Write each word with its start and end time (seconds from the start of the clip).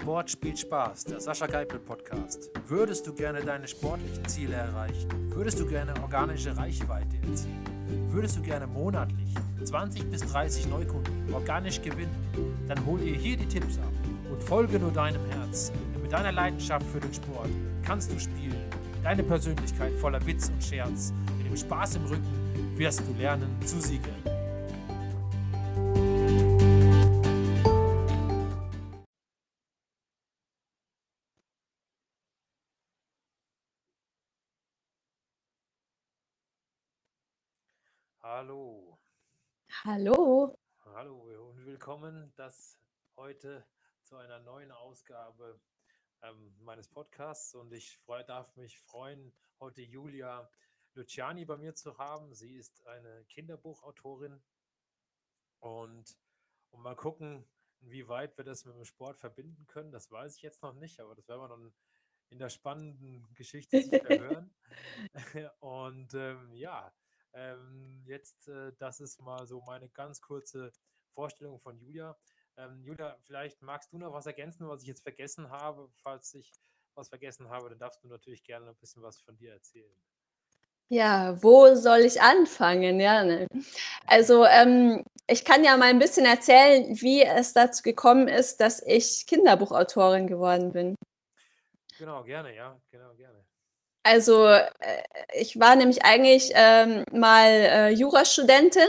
Sport 0.00 0.30
spielt 0.30 0.58
Spaß, 0.58 1.04
der 1.04 1.20
Sascha 1.20 1.46
Geipel 1.46 1.80
Podcast. 1.80 2.50
Würdest 2.68 3.04
du 3.06 3.12
gerne 3.12 3.40
deine 3.40 3.66
sportlichen 3.66 4.24
Ziele 4.26 4.54
erreichen? 4.54 5.08
Würdest 5.34 5.58
du 5.58 5.66
gerne 5.66 5.92
organische 6.00 6.56
Reichweite 6.56 7.16
erzielen? 7.28 7.64
Würdest 8.10 8.36
du 8.36 8.42
gerne 8.42 8.68
monatlich 8.68 9.34
20 9.64 10.08
bis 10.08 10.20
30 10.20 10.68
Neukunden 10.68 11.34
organisch 11.34 11.82
gewinnen? 11.82 12.14
Dann 12.68 12.86
hol 12.86 13.00
dir 13.00 13.16
hier 13.16 13.36
die 13.36 13.46
Tipps 13.46 13.76
ab 13.78 13.92
und 14.30 14.42
folge 14.42 14.78
nur 14.78 14.92
deinem 14.92 15.24
Herz. 15.30 15.72
Denn 15.92 16.00
mit 16.00 16.12
deiner 16.12 16.32
Leidenschaft 16.32 16.86
für 16.86 17.00
den 17.00 17.12
Sport 17.12 17.50
kannst 17.84 18.12
du 18.12 18.20
spielen. 18.20 18.70
Deine 19.02 19.24
Persönlichkeit 19.24 19.92
voller 19.94 20.24
Witz 20.24 20.48
und 20.48 20.62
Scherz. 20.62 21.12
Mit 21.38 21.48
dem 21.48 21.56
Spaß 21.56 21.96
im 21.96 22.04
Rücken 22.04 22.76
wirst 22.76 23.00
du 23.00 23.12
lernen 23.20 23.50
zu 23.64 23.80
siegen. 23.80 24.37
Hallo. 39.98 40.56
Hallo 40.94 41.48
und 41.48 41.66
willkommen 41.66 42.32
das 42.36 42.78
heute 43.16 43.66
zu 44.04 44.14
einer 44.16 44.38
neuen 44.38 44.70
Ausgabe 44.70 45.60
ähm, 46.22 46.54
meines 46.60 46.86
Podcasts 46.86 47.52
und 47.56 47.72
ich 47.72 47.98
freu, 47.98 48.22
darf 48.22 48.54
mich 48.54 48.78
freuen, 48.78 49.32
heute 49.58 49.82
Julia 49.82 50.48
Luciani 50.94 51.44
bei 51.44 51.56
mir 51.56 51.74
zu 51.74 51.98
haben. 51.98 52.32
Sie 52.32 52.54
ist 52.54 52.86
eine 52.86 53.24
Kinderbuchautorin 53.24 54.40
und, 55.58 56.16
und 56.70 56.80
mal 56.80 56.94
gucken, 56.94 57.44
inwieweit 57.80 58.38
wir 58.38 58.44
das 58.44 58.66
mit 58.66 58.76
dem 58.76 58.84
Sport 58.84 59.18
verbinden 59.18 59.66
können. 59.66 59.90
Das 59.90 60.12
weiß 60.12 60.36
ich 60.36 60.42
jetzt 60.42 60.62
noch 60.62 60.74
nicht, 60.74 61.00
aber 61.00 61.16
das 61.16 61.26
werden 61.26 61.40
wir 61.40 61.48
dann 61.48 61.74
in 62.30 62.38
der 62.38 62.50
spannenden 62.50 63.26
Geschichte 63.34 63.78
hören. 64.08 64.54
und 65.58 66.14
ähm, 66.14 66.54
ja, 66.54 66.94
ähm, 67.32 68.02
jetzt, 68.06 68.48
äh, 68.48 68.72
das 68.78 69.00
ist 69.00 69.20
mal 69.20 69.46
so 69.46 69.60
meine 69.62 69.88
ganz 69.88 70.20
kurze 70.20 70.72
Vorstellung 71.12 71.58
von 71.60 71.78
Julia. 71.78 72.16
Ähm, 72.56 72.82
Julia, 72.82 73.16
vielleicht 73.22 73.62
magst 73.62 73.92
du 73.92 73.98
noch 73.98 74.12
was 74.12 74.26
ergänzen, 74.26 74.68
was 74.68 74.82
ich 74.82 74.88
jetzt 74.88 75.02
vergessen 75.02 75.50
habe. 75.50 75.88
Falls 76.02 76.34
ich 76.34 76.52
was 76.94 77.08
vergessen 77.08 77.48
habe, 77.48 77.70
dann 77.70 77.78
darfst 77.78 78.02
du 78.02 78.08
natürlich 78.08 78.42
gerne 78.42 78.68
ein 78.68 78.76
bisschen 78.76 79.02
was 79.02 79.20
von 79.20 79.36
dir 79.36 79.52
erzählen. 79.52 79.94
Ja, 80.90 81.40
wo 81.42 81.74
soll 81.74 82.00
ich 82.00 82.20
anfangen? 82.20 82.98
Ja, 82.98 83.22
ne. 83.22 83.46
Also 84.06 84.46
ähm, 84.46 85.04
ich 85.26 85.44
kann 85.44 85.62
ja 85.62 85.76
mal 85.76 85.90
ein 85.90 85.98
bisschen 85.98 86.24
erzählen, 86.24 86.98
wie 87.00 87.22
es 87.22 87.52
dazu 87.52 87.82
gekommen 87.82 88.26
ist, 88.26 88.60
dass 88.60 88.82
ich 88.82 89.26
Kinderbuchautorin 89.26 90.26
geworden 90.26 90.72
bin. 90.72 90.94
Genau, 91.98 92.24
gerne, 92.24 92.54
ja, 92.54 92.80
genau, 92.90 93.12
gerne. 93.14 93.44
Also 94.08 94.46
äh, 94.46 94.66
ich 95.34 95.60
war 95.60 95.76
nämlich 95.76 96.04
eigentlich 96.04 96.52
ähm, 96.54 97.04
mal 97.12 97.48
äh, 97.50 97.88
Jurastudentin 97.90 98.88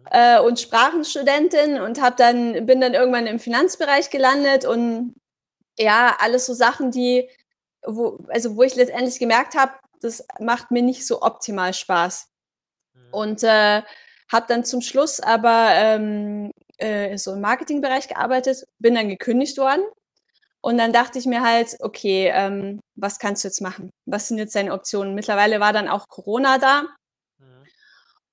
Mhm. 0.00 0.06
äh, 0.10 0.40
und 0.40 0.60
Sprachenstudentin 0.60 1.80
und 1.80 2.00
habe 2.00 2.16
dann 2.16 2.66
bin 2.66 2.80
dann 2.80 2.94
irgendwann 2.94 3.26
im 3.26 3.38
Finanzbereich 3.38 4.10
gelandet 4.10 4.64
und 4.64 5.14
ja, 5.78 6.16
alles 6.20 6.46
so 6.46 6.54
Sachen, 6.54 6.90
die 6.90 7.28
wo 7.86 8.18
also 8.28 8.56
wo 8.56 8.62
ich 8.62 8.74
letztendlich 8.74 9.18
gemerkt 9.18 9.54
habe, 9.54 9.72
das 10.00 10.26
macht 10.38 10.70
mir 10.70 10.82
nicht 10.82 11.06
so 11.06 11.22
optimal 11.22 11.72
Spaß. 11.74 12.28
Mhm. 12.94 13.14
Und 13.14 13.42
äh, 13.42 13.82
habe 14.32 14.46
dann 14.48 14.64
zum 14.64 14.80
Schluss 14.80 15.20
aber 15.20 15.70
ähm, 15.74 16.52
äh, 16.78 17.16
so 17.18 17.32
im 17.32 17.40
Marketingbereich 17.40 18.08
gearbeitet, 18.08 18.66
bin 18.78 18.94
dann 18.94 19.08
gekündigt 19.08 19.58
worden. 19.58 19.82
Und 20.62 20.76
dann 20.76 20.92
dachte 20.92 21.18
ich 21.18 21.26
mir 21.26 21.42
halt, 21.42 21.76
okay, 21.80 22.30
ähm, 22.34 22.80
was 22.94 23.18
kannst 23.18 23.44
du 23.44 23.48
jetzt 23.48 23.62
machen? 23.62 23.90
Was 24.06 24.28
sind 24.28 24.38
jetzt 24.38 24.54
deine 24.54 24.74
Optionen? 24.74 25.14
Mittlerweile 25.14 25.58
war 25.60 25.72
dann 25.72 25.88
auch 25.88 26.08
Corona 26.08 26.58
da. 26.58 26.82
Mhm. 27.38 27.66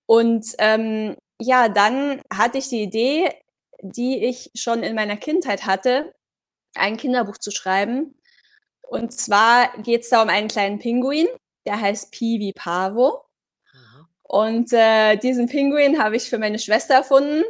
Und 0.05 0.45
ähm, 0.59 1.15
ja, 1.39 1.69
dann 1.69 2.21
hatte 2.33 2.57
ich 2.57 2.69
die 2.69 2.83
Idee, 2.83 3.31
die 3.81 4.25
ich 4.25 4.51
schon 4.55 4.83
in 4.83 4.95
meiner 4.95 5.17
Kindheit 5.17 5.65
hatte, 5.65 6.13
ein 6.75 6.97
Kinderbuch 6.97 7.37
zu 7.37 7.51
schreiben. 7.51 8.15
Und 8.81 9.13
zwar 9.13 9.77
geht 9.81 10.01
es 10.01 10.09
da 10.09 10.21
um 10.21 10.29
einen 10.29 10.47
kleinen 10.47 10.79
Pinguin, 10.79 11.27
der 11.65 11.79
heißt 11.79 12.11
Pi 12.11 12.39
wie 12.39 12.53
Pavo. 12.53 13.23
Mhm. 13.73 14.07
Und 14.23 14.73
äh, 14.73 15.15
diesen 15.17 15.47
Pinguin 15.47 16.01
habe 16.01 16.17
ich 16.17 16.29
für 16.29 16.37
meine 16.37 16.59
Schwester 16.59 16.95
erfunden, 16.95 17.43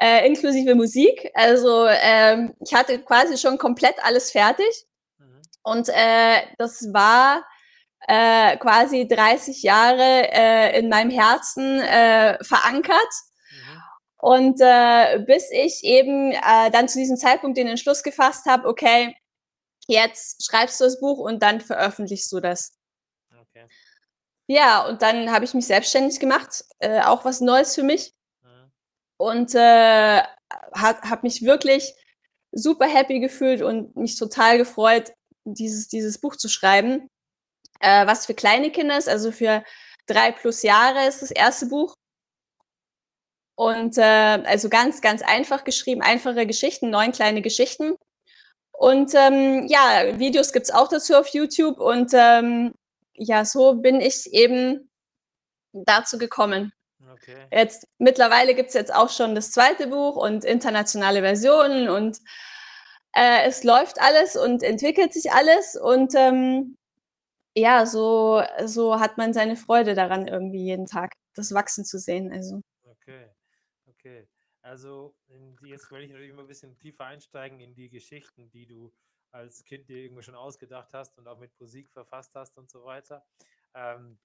äh, 0.00 0.26
inklusive 0.26 0.74
Musik. 0.74 1.30
Also 1.34 1.86
ähm, 1.88 2.54
ich 2.60 2.74
hatte 2.74 2.98
quasi 3.00 3.36
schon 3.36 3.58
komplett 3.58 3.96
alles 4.02 4.30
fertig. 4.30 4.86
Mhm. 5.18 5.42
Und 5.62 5.88
äh, 5.88 6.42
das 6.56 6.92
war 6.92 7.44
äh, 8.06 8.56
quasi 8.58 9.06
30 9.08 9.62
Jahre 9.62 10.32
äh, 10.32 10.78
in 10.78 10.88
meinem 10.88 11.10
Herzen 11.10 11.80
äh, 11.80 12.42
verankert. 12.42 13.12
Mhm. 13.50 13.82
Und 14.18 14.60
äh, 14.60 15.18
bis 15.26 15.50
ich 15.50 15.84
eben 15.84 16.32
äh, 16.32 16.70
dann 16.70 16.88
zu 16.88 16.98
diesem 16.98 17.16
Zeitpunkt 17.16 17.58
den 17.58 17.68
Entschluss 17.68 18.02
gefasst 18.02 18.46
habe, 18.46 18.68
okay, 18.68 19.16
jetzt 19.88 20.44
schreibst 20.46 20.80
du 20.80 20.84
das 20.84 21.00
Buch 21.00 21.18
und 21.18 21.42
dann 21.42 21.60
veröffentlichst 21.60 22.30
du 22.32 22.40
das. 22.40 22.76
Okay. 23.32 23.66
Ja, 24.46 24.86
und 24.86 25.02
dann 25.02 25.30
habe 25.30 25.44
ich 25.44 25.54
mich 25.54 25.66
selbstständig 25.66 26.20
gemacht, 26.20 26.64
äh, 26.78 27.00
auch 27.02 27.24
was 27.24 27.40
Neues 27.40 27.74
für 27.74 27.82
mich. 27.82 28.14
Und 29.18 29.54
äh, 29.54 30.22
habe 30.72 31.20
mich 31.22 31.42
wirklich 31.42 31.94
super 32.52 32.86
happy 32.86 33.20
gefühlt 33.20 33.62
und 33.62 33.94
mich 33.96 34.16
total 34.16 34.58
gefreut, 34.58 35.12
dieses, 35.44 35.88
dieses 35.88 36.18
Buch 36.18 36.36
zu 36.36 36.48
schreiben, 36.48 37.08
äh, 37.80 38.06
was 38.06 38.26
für 38.26 38.34
kleine 38.34 38.70
Kinder 38.70 38.96
ist, 38.96 39.08
also 39.08 39.30
für 39.32 39.62
drei 40.06 40.32
plus 40.32 40.62
Jahre 40.62 41.06
ist 41.06 41.22
das 41.22 41.30
erste 41.30 41.66
Buch. 41.66 41.94
Und 43.56 43.98
äh, 43.98 44.02
also 44.02 44.68
ganz, 44.68 45.00
ganz 45.00 45.20
einfach 45.20 45.64
geschrieben, 45.64 46.00
einfache 46.00 46.46
Geschichten, 46.46 46.90
neun 46.90 47.12
kleine 47.12 47.42
Geschichten. 47.42 47.96
Und 48.70 49.12
ähm, 49.16 49.66
ja, 49.66 50.16
Videos 50.18 50.52
gibt's 50.52 50.70
auch 50.70 50.86
dazu 50.86 51.16
auf 51.16 51.26
YouTube. 51.28 51.80
Und 51.80 52.12
ähm, 52.14 52.72
ja, 53.14 53.44
so 53.44 53.74
bin 53.74 54.00
ich 54.00 54.32
eben 54.32 54.88
dazu 55.72 56.18
gekommen. 56.18 56.72
Okay. 57.22 57.46
Jetzt 57.50 57.88
mittlerweile 57.98 58.54
gibt's 58.54 58.74
jetzt 58.74 58.94
auch 58.94 59.10
schon 59.10 59.34
das 59.34 59.50
zweite 59.50 59.88
Buch 59.88 60.16
und 60.16 60.44
internationale 60.44 61.20
Versionen 61.20 61.88
und 61.88 62.18
äh, 63.12 63.46
es 63.46 63.64
läuft 63.64 64.00
alles 64.00 64.36
und 64.36 64.62
entwickelt 64.62 65.12
sich 65.12 65.32
alles. 65.32 65.76
Und 65.76 66.14
ähm, 66.14 66.76
ja, 67.56 67.86
so, 67.86 68.42
so 68.64 69.00
hat 69.00 69.18
man 69.18 69.32
seine 69.32 69.56
Freude 69.56 69.94
daran, 69.94 70.28
irgendwie 70.28 70.64
jeden 70.64 70.86
Tag 70.86 71.12
das 71.34 71.52
wachsen 71.52 71.84
zu 71.84 71.98
sehen. 71.98 72.32
Also. 72.32 72.62
Okay, 72.84 73.30
okay. 73.86 74.28
Also 74.62 75.14
jetzt 75.64 75.90
will 75.90 76.02
ich 76.02 76.10
natürlich 76.10 76.32
mal 76.32 76.42
ein 76.42 76.48
bisschen 76.48 76.76
tiefer 76.78 77.06
einsteigen 77.06 77.60
in 77.60 77.74
die 77.74 77.88
Geschichten, 77.88 78.50
die 78.50 78.66
du 78.66 78.92
als 79.30 79.64
Kind 79.64 79.88
dir 79.88 79.98
irgendwie 79.98 80.22
schon 80.22 80.34
ausgedacht 80.34 80.92
hast 80.92 81.18
und 81.18 81.26
auch 81.26 81.38
mit 81.38 81.50
Musik 81.58 81.90
verfasst 81.90 82.34
hast 82.34 82.56
und 82.58 82.70
so 82.70 82.84
weiter. 82.84 83.26
Ähm, 83.74 84.18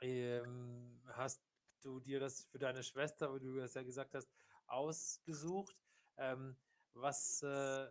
ähm, 0.00 1.00
hast 1.12 1.42
du 1.84 2.00
dir 2.00 2.20
das 2.20 2.44
für 2.44 2.58
deine 2.58 2.82
Schwester, 2.82 3.34
wie 3.34 3.40
du 3.40 3.56
das 3.56 3.74
ja 3.74 3.82
gesagt 3.82 4.14
hast, 4.14 4.28
ausgesucht? 4.66 5.76
Ähm, 6.16 6.56
was, 6.94 7.42
äh, 7.42 7.86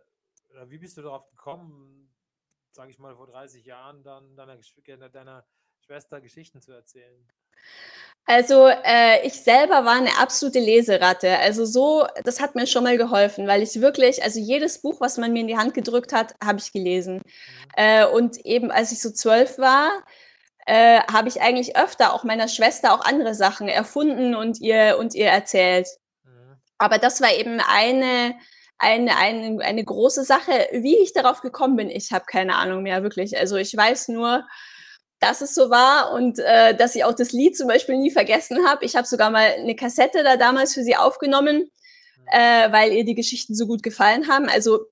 oder 0.50 0.70
wie 0.70 0.78
bist 0.78 0.96
du 0.96 1.02
darauf 1.02 1.28
gekommen, 1.30 2.12
sage 2.72 2.90
ich 2.90 2.98
mal, 2.98 3.14
vor 3.16 3.26
30 3.26 3.64
Jahren 3.64 4.02
dann 4.02 4.36
deiner, 4.36 5.08
deiner 5.08 5.46
Schwester 5.80 6.20
Geschichten 6.20 6.60
zu 6.60 6.72
erzählen? 6.72 7.26
Also 8.24 8.68
äh, 8.68 9.26
ich 9.26 9.34
selber 9.34 9.84
war 9.84 9.96
eine 9.96 10.16
absolute 10.18 10.60
Leseratte. 10.60 11.38
Also 11.38 11.64
so, 11.64 12.06
das 12.22 12.40
hat 12.40 12.54
mir 12.54 12.68
schon 12.68 12.84
mal 12.84 12.96
geholfen, 12.96 13.48
weil 13.48 13.62
ich 13.62 13.80
wirklich, 13.80 14.22
also 14.22 14.38
jedes 14.38 14.80
Buch, 14.80 15.00
was 15.00 15.18
man 15.18 15.32
mir 15.32 15.40
in 15.40 15.48
die 15.48 15.56
Hand 15.56 15.74
gedrückt 15.74 16.12
hat, 16.12 16.34
habe 16.42 16.58
ich 16.58 16.72
gelesen. 16.72 17.16
Mhm. 17.16 17.22
Äh, 17.76 18.06
und 18.06 18.38
eben 18.46 18.70
als 18.70 18.92
ich 18.92 19.00
so 19.00 19.10
zwölf 19.10 19.58
war, 19.58 19.90
äh, 20.66 21.00
habe 21.12 21.28
ich 21.28 21.40
eigentlich 21.40 21.76
öfter 21.76 22.12
auch 22.12 22.24
meiner 22.24 22.48
Schwester 22.48 22.92
auch 22.94 23.04
andere 23.04 23.34
Sachen 23.34 23.68
erfunden 23.68 24.34
und 24.34 24.60
ihr 24.60 24.96
und 24.98 25.14
ihr 25.14 25.26
erzählt. 25.26 25.88
Mhm. 26.24 26.56
Aber 26.78 26.98
das 26.98 27.20
war 27.20 27.32
eben 27.32 27.60
eine, 27.60 28.34
eine, 28.78 29.16
eine, 29.16 29.62
eine 29.64 29.84
große 29.84 30.24
Sache. 30.24 30.68
Wie 30.72 30.98
ich 30.98 31.12
darauf 31.12 31.40
gekommen 31.40 31.76
bin, 31.76 31.90
ich 31.90 32.12
habe 32.12 32.24
keine 32.26 32.56
Ahnung 32.56 32.82
mehr, 32.82 33.02
wirklich. 33.02 33.36
Also 33.36 33.56
ich 33.56 33.76
weiß 33.76 34.08
nur, 34.08 34.46
dass 35.20 35.40
es 35.40 35.54
so 35.54 35.70
war 35.70 36.12
und 36.12 36.38
äh, 36.40 36.76
dass 36.76 36.94
ich 36.96 37.04
auch 37.04 37.14
das 37.14 37.32
Lied 37.32 37.56
zum 37.56 37.68
Beispiel 37.68 37.96
nie 37.96 38.10
vergessen 38.10 38.66
habe. 38.66 38.84
Ich 38.84 38.96
habe 38.96 39.06
sogar 39.06 39.30
mal 39.30 39.54
eine 39.56 39.76
Kassette 39.76 40.24
da 40.24 40.36
damals 40.36 40.74
für 40.74 40.82
sie 40.82 40.96
aufgenommen, 40.96 41.70
Mhm. 42.16 42.26
äh, 42.32 42.72
weil 42.72 42.92
ihr 42.92 43.04
die 43.04 43.14
Geschichten 43.14 43.54
so 43.54 43.66
gut 43.66 43.82
gefallen 43.82 44.28
haben. 44.28 44.48
Also 44.48 44.86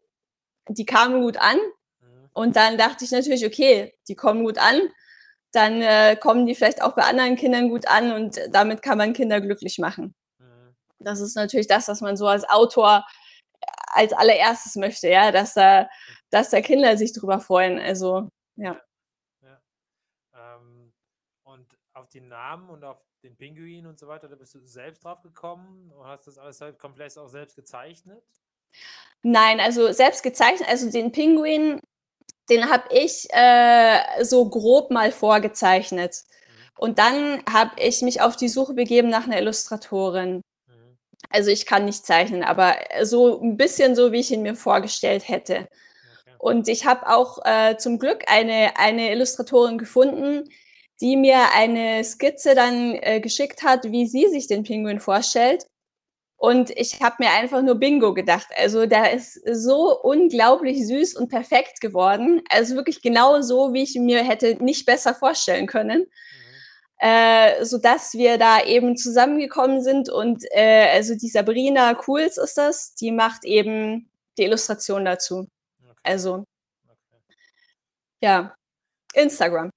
die 0.68 0.84
kamen 0.86 1.22
gut 1.22 1.36
an 1.36 1.56
Mhm. 2.00 2.28
und 2.32 2.56
dann 2.56 2.78
dachte 2.78 3.04
ich 3.04 3.10
natürlich, 3.10 3.44
okay, 3.44 3.94
die 4.08 4.14
kommen 4.14 4.44
gut 4.44 4.58
an, 4.58 4.80
dann 5.52 5.82
äh, 5.82 6.16
kommen 6.16 6.46
die 6.46 6.54
vielleicht 6.54 6.82
auch 6.82 6.94
bei 6.94 7.02
anderen 7.02 7.36
Kindern 7.36 7.68
gut 7.70 7.88
an 7.88 8.12
und 8.12 8.40
damit 8.50 8.82
kann 8.82 8.98
man 8.98 9.12
Kinder 9.12 9.40
glücklich 9.40 9.78
machen. 9.78 10.14
Mhm. 10.38 10.74
Das 10.98 11.20
ist 11.20 11.34
natürlich 11.34 11.66
das, 11.66 11.88
was 11.88 12.00
man 12.00 12.16
so 12.16 12.26
als 12.26 12.48
Autor 12.48 13.04
als 13.92 14.12
allererstes 14.12 14.76
möchte, 14.76 15.08
ja, 15.08 15.32
dass 15.32 15.54
da, 15.54 15.88
dass 16.30 16.50
da 16.50 16.60
Kinder 16.60 16.96
sich 16.96 17.12
drüber 17.12 17.40
freuen. 17.40 17.78
Also, 17.78 18.28
ja. 18.56 18.80
ja. 19.42 19.60
Ähm, 20.34 20.92
und 21.42 21.66
auf 21.92 22.08
die 22.08 22.20
Namen 22.20 22.70
und 22.70 22.84
auf 22.84 22.98
den 23.22 23.36
Pinguin 23.36 23.86
und 23.86 23.98
so 23.98 24.06
weiter, 24.06 24.28
da 24.28 24.36
bist 24.36 24.54
du 24.54 24.60
selbst 24.64 25.04
drauf 25.04 25.20
gekommen 25.22 25.92
und 25.92 26.06
hast 26.06 26.26
das 26.26 26.38
alles 26.38 26.60
halt 26.60 26.78
komplett 26.78 27.16
auch 27.18 27.28
selbst 27.28 27.56
gezeichnet? 27.56 28.22
Nein, 29.22 29.60
also 29.60 29.92
selbst 29.92 30.22
gezeichnet, 30.22 30.68
also 30.68 30.90
den 30.90 31.12
Pinguin, 31.12 31.80
den 32.50 32.68
habe 32.70 32.84
ich 32.90 33.28
äh, 33.30 34.24
so 34.24 34.48
grob 34.48 34.90
mal 34.90 35.12
vorgezeichnet. 35.12 36.16
Mhm. 36.16 36.78
Und 36.78 36.98
dann 36.98 37.42
habe 37.50 37.70
ich 37.76 38.02
mich 38.02 38.20
auf 38.20 38.36
die 38.36 38.48
Suche 38.48 38.74
begeben 38.74 39.08
nach 39.08 39.26
einer 39.26 39.38
Illustratorin. 39.38 40.42
Mhm. 40.66 40.98
Also 41.30 41.50
ich 41.50 41.66
kann 41.66 41.84
nicht 41.84 42.04
zeichnen, 42.04 42.42
aber 42.42 42.76
so 43.02 43.40
ein 43.40 43.56
bisschen 43.56 43.94
so, 43.94 44.12
wie 44.12 44.20
ich 44.20 44.32
ihn 44.32 44.42
mir 44.42 44.56
vorgestellt 44.56 45.28
hätte. 45.28 45.68
Und 46.38 46.68
ich 46.68 46.86
habe 46.86 47.06
auch 47.08 47.38
äh, 47.44 47.76
zum 47.76 47.98
Glück 47.98 48.24
eine, 48.26 48.76
eine 48.76 49.12
Illustratorin 49.12 49.76
gefunden, 49.76 50.48
die 51.00 51.16
mir 51.16 51.52
eine 51.54 52.02
Skizze 52.02 52.54
dann 52.54 52.94
äh, 52.94 53.20
geschickt 53.20 53.62
hat, 53.62 53.84
wie 53.90 54.06
sie 54.06 54.28
sich 54.28 54.46
den 54.46 54.62
Pinguin 54.62 55.00
vorstellt. 55.00 55.66
Und 56.40 56.70
ich 56.70 57.02
habe 57.02 57.16
mir 57.18 57.32
einfach 57.32 57.60
nur 57.60 57.74
Bingo 57.74 58.14
gedacht. 58.14 58.46
Also 58.56 58.86
der 58.86 59.12
ist 59.12 59.34
so 59.52 60.00
unglaublich 60.00 60.86
süß 60.86 61.14
und 61.16 61.28
perfekt 61.28 61.82
geworden. 61.82 62.42
Also 62.48 62.76
wirklich 62.76 63.02
genau 63.02 63.42
so, 63.42 63.74
wie 63.74 63.82
ich 63.82 63.94
mir 63.96 64.24
hätte 64.24 64.56
nicht 64.64 64.86
besser 64.86 65.14
vorstellen 65.14 65.66
können. 65.66 66.06
Mhm. 66.06 66.06
Äh, 66.96 67.62
so 67.66 67.76
dass 67.76 68.14
wir 68.14 68.38
da 68.38 68.64
eben 68.64 68.96
zusammengekommen 68.96 69.82
sind 69.82 70.08
und 70.08 70.42
äh, 70.52 70.88
also 70.94 71.14
die 71.14 71.28
Sabrina 71.28 71.92
Cools 71.92 72.38
ist 72.38 72.56
das, 72.56 72.94
die 72.94 73.12
macht 73.12 73.44
eben 73.44 74.10
die 74.38 74.44
Illustration 74.44 75.04
dazu. 75.04 75.46
Okay. 75.82 75.98
Also 76.04 76.44
okay. 76.88 77.34
ja, 78.22 78.54
Instagram. 79.12 79.68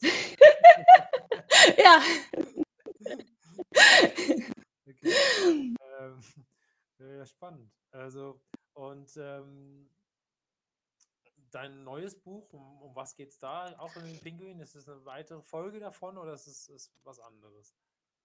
ja. 1.76 2.02
Okay. 5.04 5.74
Ähm, 5.98 6.20
ja, 6.98 7.26
spannend. 7.26 7.70
Also, 7.90 8.40
und 8.74 9.16
ähm, 9.16 9.88
dein 11.50 11.84
neues 11.84 12.20
Buch, 12.20 12.52
um, 12.52 12.82
um 12.82 12.94
was 12.94 13.16
geht 13.16 13.30
es 13.30 13.38
da? 13.38 13.74
Auch 13.78 13.94
in 13.96 14.04
den 14.04 14.20
Pinguin? 14.20 14.60
Ist 14.60 14.74
es 14.74 14.88
eine 14.88 15.04
weitere 15.04 15.42
Folge 15.42 15.80
davon 15.80 16.18
oder 16.18 16.34
ist 16.34 16.46
es 16.46 16.68
ist 16.68 16.92
was 17.04 17.18
anderes? 17.20 17.74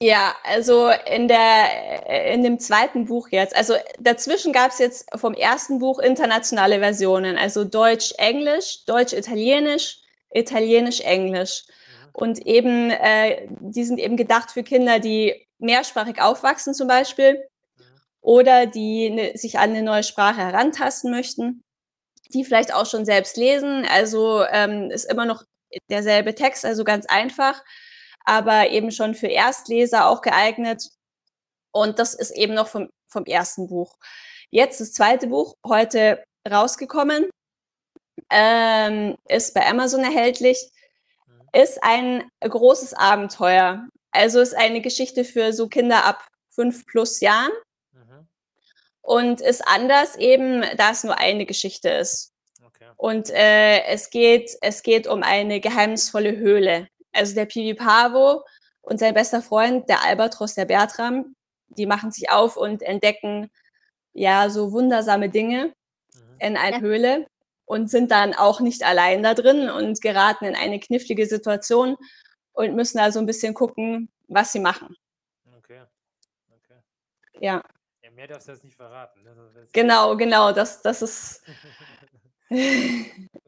Ja, 0.01 0.35
also 0.43 0.89
in 0.89 1.27
der 1.27 2.31
in 2.33 2.43
dem 2.43 2.59
zweiten 2.59 3.05
Buch 3.05 3.29
jetzt, 3.29 3.55
also 3.55 3.75
dazwischen 3.99 4.51
gab 4.51 4.71
es 4.71 4.79
jetzt 4.79 5.07
vom 5.17 5.33
ersten 5.33 5.79
Buch 5.79 5.99
internationale 5.99 6.79
Versionen, 6.79 7.37
also 7.37 7.63
Deutsch, 7.63 8.13
Englisch, 8.17 8.83
Deutsch, 8.85 9.13
Italienisch, 9.13 10.01
Italienisch, 10.31 10.99
Englisch. 11.01 11.63
Mhm. 11.67 12.09
Und 12.11 12.45
eben, 12.45 12.89
äh, 12.89 13.47
die 13.61 13.85
sind 13.85 13.97
eben 13.99 14.17
gedacht 14.17 14.51
für 14.51 14.63
Kinder, 14.63 14.99
die 14.99 15.47
mehrsprachig 15.59 16.21
aufwachsen 16.21 16.73
zum 16.73 16.87
Beispiel. 16.87 17.41
Oder 18.23 18.65
die 18.65 19.09
ne, 19.11 19.37
sich 19.37 19.59
an 19.59 19.71
eine 19.71 19.83
neue 19.83 20.03
Sprache 20.03 20.37
herantasten 20.37 21.11
möchten, 21.11 21.61
die 22.33 22.45
vielleicht 22.45 22.73
auch 22.73 22.85
schon 22.85 23.05
selbst 23.05 23.37
lesen. 23.37 23.85
Also 23.85 24.43
ähm, 24.45 24.89
ist 24.89 25.11
immer 25.11 25.25
noch 25.25 25.43
derselbe 25.89 26.33
Text, 26.33 26.65
also 26.65 26.83
ganz 26.83 27.05
einfach, 27.05 27.61
aber 28.25 28.69
eben 28.69 28.91
schon 28.91 29.13
für 29.13 29.27
Erstleser 29.27 30.07
auch 30.07 30.21
geeignet. 30.21 30.89
Und 31.71 31.99
das 31.99 32.13
ist 32.13 32.31
eben 32.31 32.53
noch 32.53 32.67
vom, 32.67 32.89
vom 33.07 33.25
ersten 33.25 33.67
Buch. 33.67 33.97
Jetzt 34.49 34.79
das 34.79 34.93
zweite 34.93 35.27
Buch, 35.27 35.55
heute 35.65 36.23
rausgekommen 36.49 37.29
ähm, 38.29 39.17
ist 39.27 39.53
bei 39.53 39.67
Amazon 39.67 40.01
erhältlich, 40.01 40.59
mhm. 41.27 41.61
ist 41.61 41.83
ein 41.83 42.29
großes 42.39 42.93
Abenteuer. 42.93 43.87
Also 44.11 44.39
ist 44.39 44.55
eine 44.55 44.81
Geschichte 44.81 45.25
für 45.25 45.51
so 45.51 45.67
Kinder 45.67 46.05
ab 46.05 46.27
fünf 46.51 46.85
plus 46.85 47.19
Jahren. 47.19 47.51
Und 49.03 49.41
ist 49.41 49.67
anders 49.67 50.15
eben, 50.15 50.63
da 50.77 50.91
es 50.91 51.03
nur 51.03 51.17
eine 51.17 51.45
Geschichte 51.45 51.89
ist. 51.89 52.31
Okay. 52.65 52.85
Und 52.97 53.29
äh, 53.29 53.83
es 53.83 54.09
geht, 54.09 54.57
es 54.61 54.81
geht 54.81 55.07
um 55.07 55.21
eine 55.21 55.59
geheimnisvolle 55.59 56.35
Höhle. 56.37 56.87
Also 57.11 57.35
der 57.35 57.45
Pivi 57.45 57.75
Pavo 57.75 58.43
und 58.81 58.99
sein 58.99 59.13
bester 59.13 59.41
Freund, 59.41 59.87
der 59.89 60.03
Albatros, 60.03 60.55
der 60.55 60.65
Bertram, 60.65 61.35
die 61.67 61.85
machen 61.85 62.11
sich 62.11 62.31
auf 62.31 62.57
und 62.57 62.81
entdecken 62.81 63.51
ja 64.13 64.49
so 64.49 64.71
wundersame 64.71 65.29
Dinge 65.29 65.73
mhm. 66.15 66.35
in 66.39 66.57
einer 66.57 66.77
ja. 66.77 66.81
Höhle 66.81 67.27
und 67.65 67.89
sind 67.89 68.09
dann 68.09 68.33
auch 68.33 68.61
nicht 68.61 68.83
allein 68.83 69.21
da 69.21 69.33
drin 69.33 69.69
und 69.69 70.01
geraten 70.01 70.45
in 70.45 70.55
eine 70.55 70.79
knifflige 70.79 71.25
Situation 71.25 71.97
und 72.53 72.75
müssen 72.75 72.99
also 72.99 73.19
ein 73.19 73.25
bisschen 73.25 73.53
gucken, 73.53 74.09
was 74.27 74.53
sie 74.53 74.59
machen. 74.59 74.95
Okay. 75.57 75.81
okay. 76.49 76.79
Ja. 77.39 77.63
Mehr 78.13 78.27
darfst 78.27 78.47
du 78.47 78.51
jetzt 78.51 78.63
nicht 78.63 78.75
verraten. 78.75 79.23
Ne? 79.23 79.35
Genau, 79.73 80.15
genau, 80.15 80.51
das, 80.51 80.81
das 80.81 81.01
ist. 81.01 81.43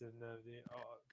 Äh, 0.00 0.62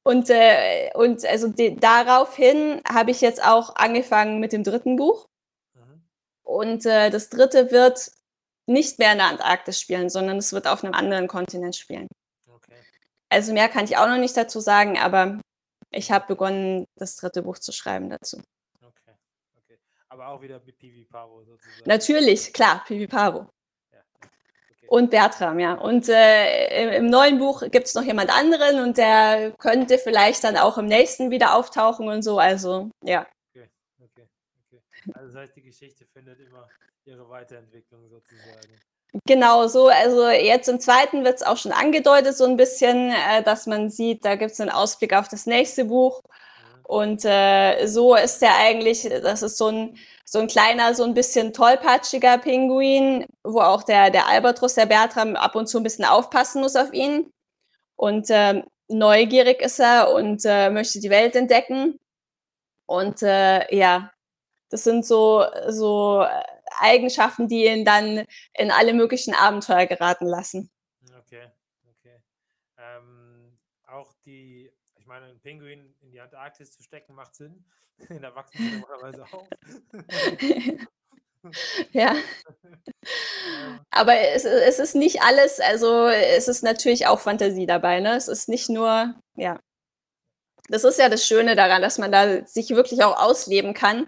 und, 0.04 0.30
äh, 0.30 0.92
und 0.96 1.26
also 1.26 1.48
die, 1.50 1.76
daraufhin 1.76 2.82
habe 2.88 3.12
ich 3.12 3.22
jetzt 3.22 3.44
auch 3.44 3.76
angefangen 3.76 4.40
mit 4.40 4.54
dem 4.54 4.64
dritten 4.64 4.96
Buch. 4.96 5.28
Mhm. 5.74 6.04
Und 6.44 6.86
äh, 6.86 7.10
das 7.10 7.30
dritte 7.30 7.72
wird 7.72 8.12
nicht 8.66 9.00
mehr 9.00 9.12
in 9.12 9.18
der 9.18 9.28
Antarktis 9.28 9.80
spielen, 9.80 10.10
sondern 10.10 10.38
es 10.38 10.54
wird 10.54 10.68
auf 10.68 10.84
einem 10.84 10.94
anderen 10.94 11.28
Kontinent 11.28 11.76
spielen. 11.76 12.08
Okay. 12.48 12.76
Also 13.30 13.54
mehr 13.54 13.70
kann 13.70 13.86
ich 13.86 13.98
auch 13.98 14.08
noch 14.08 14.18
nicht 14.18 14.38
dazu 14.38 14.60
sagen, 14.60 14.98
aber 14.98 15.40
ich 15.92 16.12
habe 16.12 16.28
begonnen, 16.28 16.86
das 16.96 17.16
dritte 17.16 17.42
Buch 17.42 17.58
zu 17.58 17.72
schreiben 17.72 18.10
dazu. 18.10 18.42
Aber 20.20 20.32
auch 20.32 20.42
wieder 20.42 20.60
mit 20.66 20.78
Pivi 20.78 21.06
Pavo 21.06 21.46
sozusagen. 21.46 21.84
Natürlich, 21.86 22.52
klar, 22.52 22.84
Pivi 22.86 23.08
Pavo. 23.08 23.48
Ja. 23.94 24.00
Okay. 24.20 24.88
Und 24.90 25.12
Bertram, 25.12 25.60
ja. 25.60 25.76
Und 25.76 26.10
äh, 26.10 26.98
im 26.98 27.06
neuen 27.06 27.40
Buch 27.40 27.62
gibt 27.72 27.88
es 27.88 27.96
noch 27.96 28.04
jemand 28.04 28.30
anderen 28.30 28.82
und 28.82 28.98
der 28.98 29.54
könnte 29.60 29.98
vielleicht 29.98 30.44
dann 30.44 30.58
auch 30.58 30.78
im 30.78 30.88
nächsten 30.88 31.32
wieder 31.32 31.56
auftauchen 31.56 32.10
und 32.10 32.22
so. 32.22 32.38
Also, 32.38 32.90
ja. 33.02 33.26
Okay, 33.56 33.70
okay, 34.02 34.28
okay. 34.68 34.82
Also 35.14 35.28
das 35.28 35.36
heißt, 35.38 35.56
die 35.56 35.62
Geschichte 35.62 36.06
findet 36.12 36.42
immer 36.42 36.68
ihre 37.06 37.30
Weiterentwicklung 37.30 38.10
sozusagen. 38.10 38.78
Genau 39.26 39.68
so. 39.68 39.88
Also 39.88 40.28
jetzt 40.28 40.68
im 40.68 40.82
zweiten 40.82 41.24
wird 41.24 41.38
es 41.38 41.44
auch 41.44 41.56
schon 41.56 41.72
angedeutet, 41.72 42.36
so 42.36 42.44
ein 42.44 42.58
bisschen, 42.58 43.12
äh, 43.12 43.42
dass 43.42 43.68
man 43.68 43.90
sieht, 43.90 44.26
da 44.26 44.36
gibt 44.36 44.52
es 44.52 44.60
einen 44.60 44.70
Ausblick 44.70 45.14
auf 45.14 45.30
das 45.30 45.46
nächste 45.46 45.86
Buch. 45.86 46.20
Und 46.90 47.24
äh, 47.24 47.86
so 47.86 48.16
ist 48.16 48.42
der 48.42 48.58
eigentlich, 48.58 49.04
das 49.04 49.44
ist 49.44 49.60
so 49.60 49.68
ein, 49.68 49.96
so 50.26 50.40
ein 50.40 50.48
kleiner, 50.48 50.96
so 50.96 51.04
ein 51.04 51.14
bisschen 51.14 51.54
tollpatschiger 51.54 52.40
Pinguin, 52.40 53.28
wo 53.44 53.60
auch 53.60 53.84
der, 53.84 54.10
der 54.10 54.26
Albatros, 54.26 54.74
der 54.74 54.88
Bertram, 54.88 55.36
ab 55.36 55.56
und 55.56 55.68
zu 55.68 55.78
ein 55.78 55.84
bisschen 55.84 56.04
aufpassen 56.04 56.62
muss 56.62 56.76
auf 56.76 56.92
ihn. 56.92 57.32
Und 57.96 58.32
äh, 58.32 58.64
neugierig 58.88 59.62
ist 59.62 59.80
er 59.80 60.12
und 60.12 60.42
äh, 60.46 60.72
möchte 60.72 61.00
die 61.00 61.12
Welt 61.12 61.36
entdecken. 61.36 62.00
Und 62.88 63.22
äh, 63.22 63.72
ja, 63.76 64.12
das 64.70 64.84
sind 64.84 65.06
so, 65.06 65.46
so 65.68 66.26
Eigenschaften, 66.80 67.48
die 67.48 67.68
ihn 67.68 67.86
dann 67.86 68.26
in 68.56 68.72
alle 68.72 68.96
möglichen 68.96 69.36
Abenteuer 69.36 69.86
geraten 69.86 70.26
lassen. 70.26 70.72
Okay, 71.20 71.52
okay. 71.88 72.20
Ähm, 72.80 73.60
auch 73.86 74.12
die, 74.26 74.72
meine, 75.10 75.26
ein 75.26 75.40
Pinguin 75.42 75.96
in 76.02 76.12
die 76.12 76.22
Antarktis 76.22 76.72
zu 76.72 76.84
stecken 76.84 77.16
macht 77.16 77.36
Sinn. 77.36 77.66
In 78.10 78.22
der 78.22 78.34
wachsen 78.36 78.58
sie 78.58 78.78
normalerweise 78.78 79.24
auf. 79.24 79.48
ja. 81.92 82.16
Aber 83.90 84.16
es, 84.16 84.46
es, 84.46 84.80
ist 84.80 84.96
nicht 84.96 85.22
alles, 85.22 85.60
also 85.60 86.08
es 86.08 86.48
ist 86.48 86.64
natürlich 86.64 87.08
auch 87.08 87.20
Fantasie 87.20 87.66
dabei, 87.66 88.00
ne? 88.00 88.16
Es 88.16 88.28
ist 88.28 88.48
nicht 88.48 88.70
nur, 88.70 89.16
ja. 89.36 89.60
Das 90.70 90.84
ist 90.84 91.00
ja 91.00 91.10
das 91.10 91.26
Schöne 91.26 91.56
daran, 91.56 91.82
dass 91.82 91.98
man 91.98 92.12
da 92.12 92.46
sich 92.46 92.70
wirklich 92.70 93.04
auch 93.04 93.20
ausleben 93.20 93.74
kann 93.74 94.08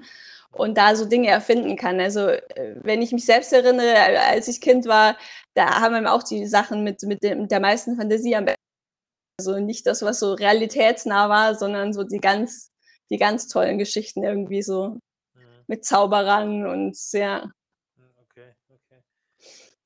und 0.51 0.77
da 0.77 0.96
so 0.96 1.05
Dinge 1.05 1.29
erfinden 1.29 1.75
kann. 1.75 2.00
Also 2.00 2.27
äh, 2.29 2.75
wenn 2.84 3.01
ich 3.01 3.12
mich 3.12 3.25
selbst 3.25 3.51
erinnere, 3.51 3.98
als 4.22 4.48
ich 4.48 4.62
Kind 4.62 4.86
war, 4.86 5.17
da 5.55 5.81
haben 5.81 6.03
wir 6.03 6.13
auch 6.13 6.24
die 6.24 6.46
Sachen 6.46 6.84
mit, 6.84 7.01
mit, 7.03 7.24
dem, 7.24 7.41
mit 7.41 7.51
der 7.51 7.60
meisten 7.60 7.98
Fantasie 7.98 8.36
am 8.36 8.46
besten. 8.46 8.61
Also 9.41 9.57
nicht 9.57 9.88
das, 9.88 10.03
was 10.03 10.19
so 10.19 10.33
realitätsnah 10.36 11.27
war, 11.27 11.55
sondern 11.55 11.93
so 11.93 12.03
die 12.03 12.19
ganz, 12.19 12.71
die 13.10 13.17
ganz 13.17 13.48
tollen 13.48 13.79
Geschichten 13.79 14.24
irgendwie 14.24 14.62
so 14.62 15.00
mhm. 15.33 15.63
mit 15.65 15.83
Zauberern 15.83 16.67
und 16.67 16.95
ja. 17.12 17.51
Hm, 17.95 18.13
okay, 18.17 18.53
okay. 18.69 19.03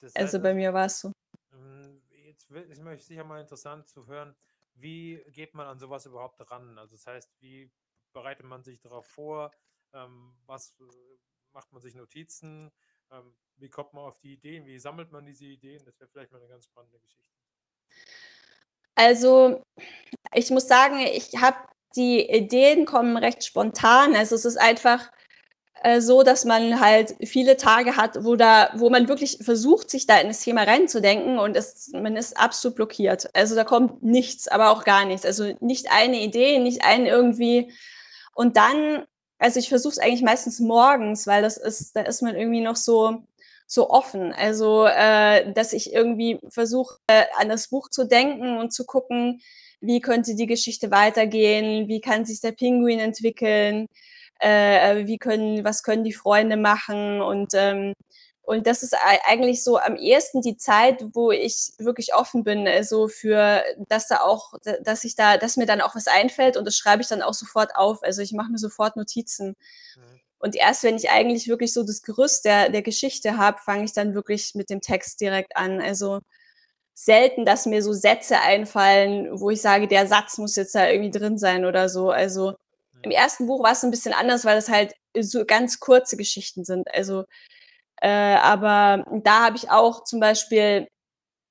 Das 0.01 0.13
also 0.13 0.41
bei 0.41 0.53
mir 0.53 0.73
war 0.73 0.87
es 0.87 0.99
so. 0.99 1.13
Hm, 1.51 2.01
jetzt 2.25 2.51
ist 2.51 2.81
mir 2.81 2.97
sicher 2.97 3.23
mal 3.23 3.39
interessant 3.39 3.87
zu 3.87 4.05
hören, 4.07 4.35
wie 4.73 5.23
geht 5.29 5.53
man 5.53 5.67
an 5.67 5.79
sowas 5.79 6.05
überhaupt 6.05 6.51
ran? 6.51 6.77
Also 6.77 6.97
das 6.97 7.07
heißt, 7.07 7.31
wie 7.39 7.71
bereitet 8.11 8.45
man 8.45 8.61
sich 8.61 8.81
darauf 8.81 9.07
vor? 9.07 9.51
Ähm, 9.93 10.35
was 10.47 10.75
äh, 10.81 10.83
macht 11.53 11.71
man 11.71 11.81
sich 11.81 11.95
Notizen? 11.95 12.73
Ähm, 13.09 13.33
wie 13.55 13.69
kommt 13.69 13.93
man 13.93 14.03
auf 14.03 14.19
die 14.19 14.33
Ideen? 14.33 14.65
Wie 14.65 14.79
sammelt 14.79 15.13
man 15.13 15.25
diese 15.25 15.45
Ideen? 15.45 15.81
Das 15.85 15.97
wäre 15.97 16.09
vielleicht 16.09 16.33
mal 16.33 16.39
eine 16.39 16.49
ganz 16.49 16.65
spannende 16.65 16.99
Geschichte. 16.99 17.39
Also, 18.95 19.61
ich 20.33 20.49
muss 20.51 20.67
sagen, 20.67 20.99
ich 20.99 21.37
habe 21.41 21.57
die 21.95 22.29
Ideen 22.29 22.85
kommen 22.85 23.17
recht 23.17 23.45
spontan. 23.45 24.15
Also, 24.15 24.35
es 24.35 24.45
ist 24.45 24.57
einfach 24.57 25.11
äh, 25.85 26.01
so, 26.01 26.23
dass 26.23 26.45
man 26.45 26.79
halt 26.79 27.15
viele 27.23 27.57
Tage 27.57 27.95
hat, 27.95 28.23
wo 28.23 28.35
da, 28.35 28.71
wo 28.75 28.89
man 28.89 29.07
wirklich 29.07 29.37
versucht, 29.41 29.91
sich 29.91 30.07
da 30.07 30.17
in 30.17 30.29
das 30.29 30.39
Thema 30.41 30.63
reinzudenken 30.63 31.37
und 31.37 31.55
es, 31.55 31.91
man 31.93 32.15
ist 32.17 32.37
absolut 32.37 32.75
blockiert. 32.75 33.29
Also 33.35 33.53
da 33.53 33.63
kommt 33.63 34.01
nichts, 34.01 34.47
aber 34.47 34.71
auch 34.71 34.83
gar 34.83 35.05
nichts. 35.05 35.25
Also 35.27 35.53
nicht 35.59 35.91
eine 35.91 36.21
Idee, 36.21 36.57
nicht 36.57 36.83
ein 36.83 37.05
irgendwie. 37.05 37.71
Und 38.33 38.57
dann, 38.57 39.05
also 39.37 39.59
ich 39.59 39.69
versuche 39.69 39.91
es 39.91 39.99
eigentlich 39.99 40.23
meistens 40.23 40.59
morgens, 40.59 41.27
weil 41.27 41.43
das 41.43 41.57
ist, 41.57 41.95
da 41.95 42.01
ist 42.01 42.23
man 42.23 42.35
irgendwie 42.35 42.61
noch 42.61 42.77
so 42.77 43.23
so 43.67 43.89
offen. 43.89 44.33
Also, 44.33 44.85
äh, 44.85 45.51
dass 45.53 45.73
ich 45.73 45.93
irgendwie 45.93 46.39
versuche, 46.49 46.97
äh, 47.07 47.25
an 47.37 47.49
das 47.49 47.69
Buch 47.69 47.89
zu 47.89 48.05
denken 48.07 48.57
und 48.57 48.73
zu 48.73 48.85
gucken, 48.85 49.41
wie 49.81 50.01
könnte 50.01 50.35
die 50.35 50.47
Geschichte 50.47 50.91
weitergehen, 50.91 51.87
wie 51.87 52.01
kann 52.01 52.25
sich 52.25 52.41
der 52.41 52.51
Pinguin 52.51 52.99
entwickeln, 52.99 53.87
äh, 54.39 55.05
wie 55.05 55.17
können, 55.17 55.63
was 55.63 55.83
können 55.83 56.03
die 56.03 56.13
Freunde 56.13 56.57
machen 56.57 57.21
und 57.21 57.53
ähm, 57.53 57.93
und 58.45 58.67
das 58.67 58.83
ist 58.83 58.95
eigentlich 59.25 59.63
so 59.63 59.79
am 59.79 59.95
ehesten 59.95 60.41
die 60.41 60.55
Zeit, 60.55 61.03
wo 61.13 61.31
ich 61.31 61.71
wirklich 61.79 62.13
offen 62.13 62.43
bin, 62.43 62.67
also 62.67 63.07
für, 63.07 63.63
dass 63.89 64.07
da 64.07 64.21
auch, 64.21 64.53
dass 64.83 65.03
ich 65.03 65.15
da, 65.15 65.37
dass 65.37 65.57
mir 65.57 65.65
dann 65.65 65.81
auch 65.81 65.95
was 65.95 66.07
einfällt 66.07 66.55
und 66.55 66.65
das 66.65 66.77
schreibe 66.77 67.01
ich 67.01 67.07
dann 67.07 67.23
auch 67.23 67.33
sofort 67.33 67.75
auf. 67.75 68.03
Also 68.03 68.21
ich 68.21 68.33
mache 68.33 68.51
mir 68.51 68.59
sofort 68.59 68.97
Notizen. 68.97 69.55
Mhm. 69.95 70.19
Und 70.45 70.55
erst 70.55 70.83
wenn 70.83 70.95
ich 70.95 71.09
eigentlich 71.09 71.47
wirklich 71.47 71.73
so 71.73 71.81
das 71.81 72.03
Gerüst 72.03 72.45
der, 72.45 72.69
der 72.69 72.83
Geschichte 72.83 73.37
habe, 73.37 73.57
fange 73.57 73.83
ich 73.83 73.93
dann 73.93 74.13
wirklich 74.13 74.53
mit 74.53 74.69
dem 74.69 74.79
Text 74.79 75.19
direkt 75.19 75.57
an. 75.57 75.81
Also 75.81 76.19
selten, 76.93 77.45
dass 77.45 77.65
mir 77.65 77.81
so 77.81 77.93
Sätze 77.93 78.39
einfallen, 78.39 79.27
wo 79.39 79.49
ich 79.49 79.59
sage, 79.59 79.87
der 79.87 80.05
Satz 80.05 80.37
muss 80.37 80.55
jetzt 80.55 80.75
da 80.75 80.87
irgendwie 80.87 81.09
drin 81.09 81.39
sein 81.39 81.65
oder 81.65 81.89
so. 81.89 82.11
Also 82.11 82.53
im 83.01 83.09
ersten 83.09 83.47
Buch 83.47 83.63
war 83.63 83.71
es 83.71 83.83
ein 83.83 83.89
bisschen 83.89 84.13
anders, 84.13 84.45
weil 84.45 84.59
es 84.59 84.69
halt 84.69 84.93
so 85.19 85.45
ganz 85.45 85.79
kurze 85.79 86.15
Geschichten 86.15 86.63
sind. 86.63 86.93
Also, 86.93 87.25
äh, 88.01 88.35
aber 88.35 89.03
da 89.23 89.45
habe 89.45 89.57
ich 89.57 89.71
auch 89.71 90.03
zum 90.03 90.19
Beispiel 90.19 90.87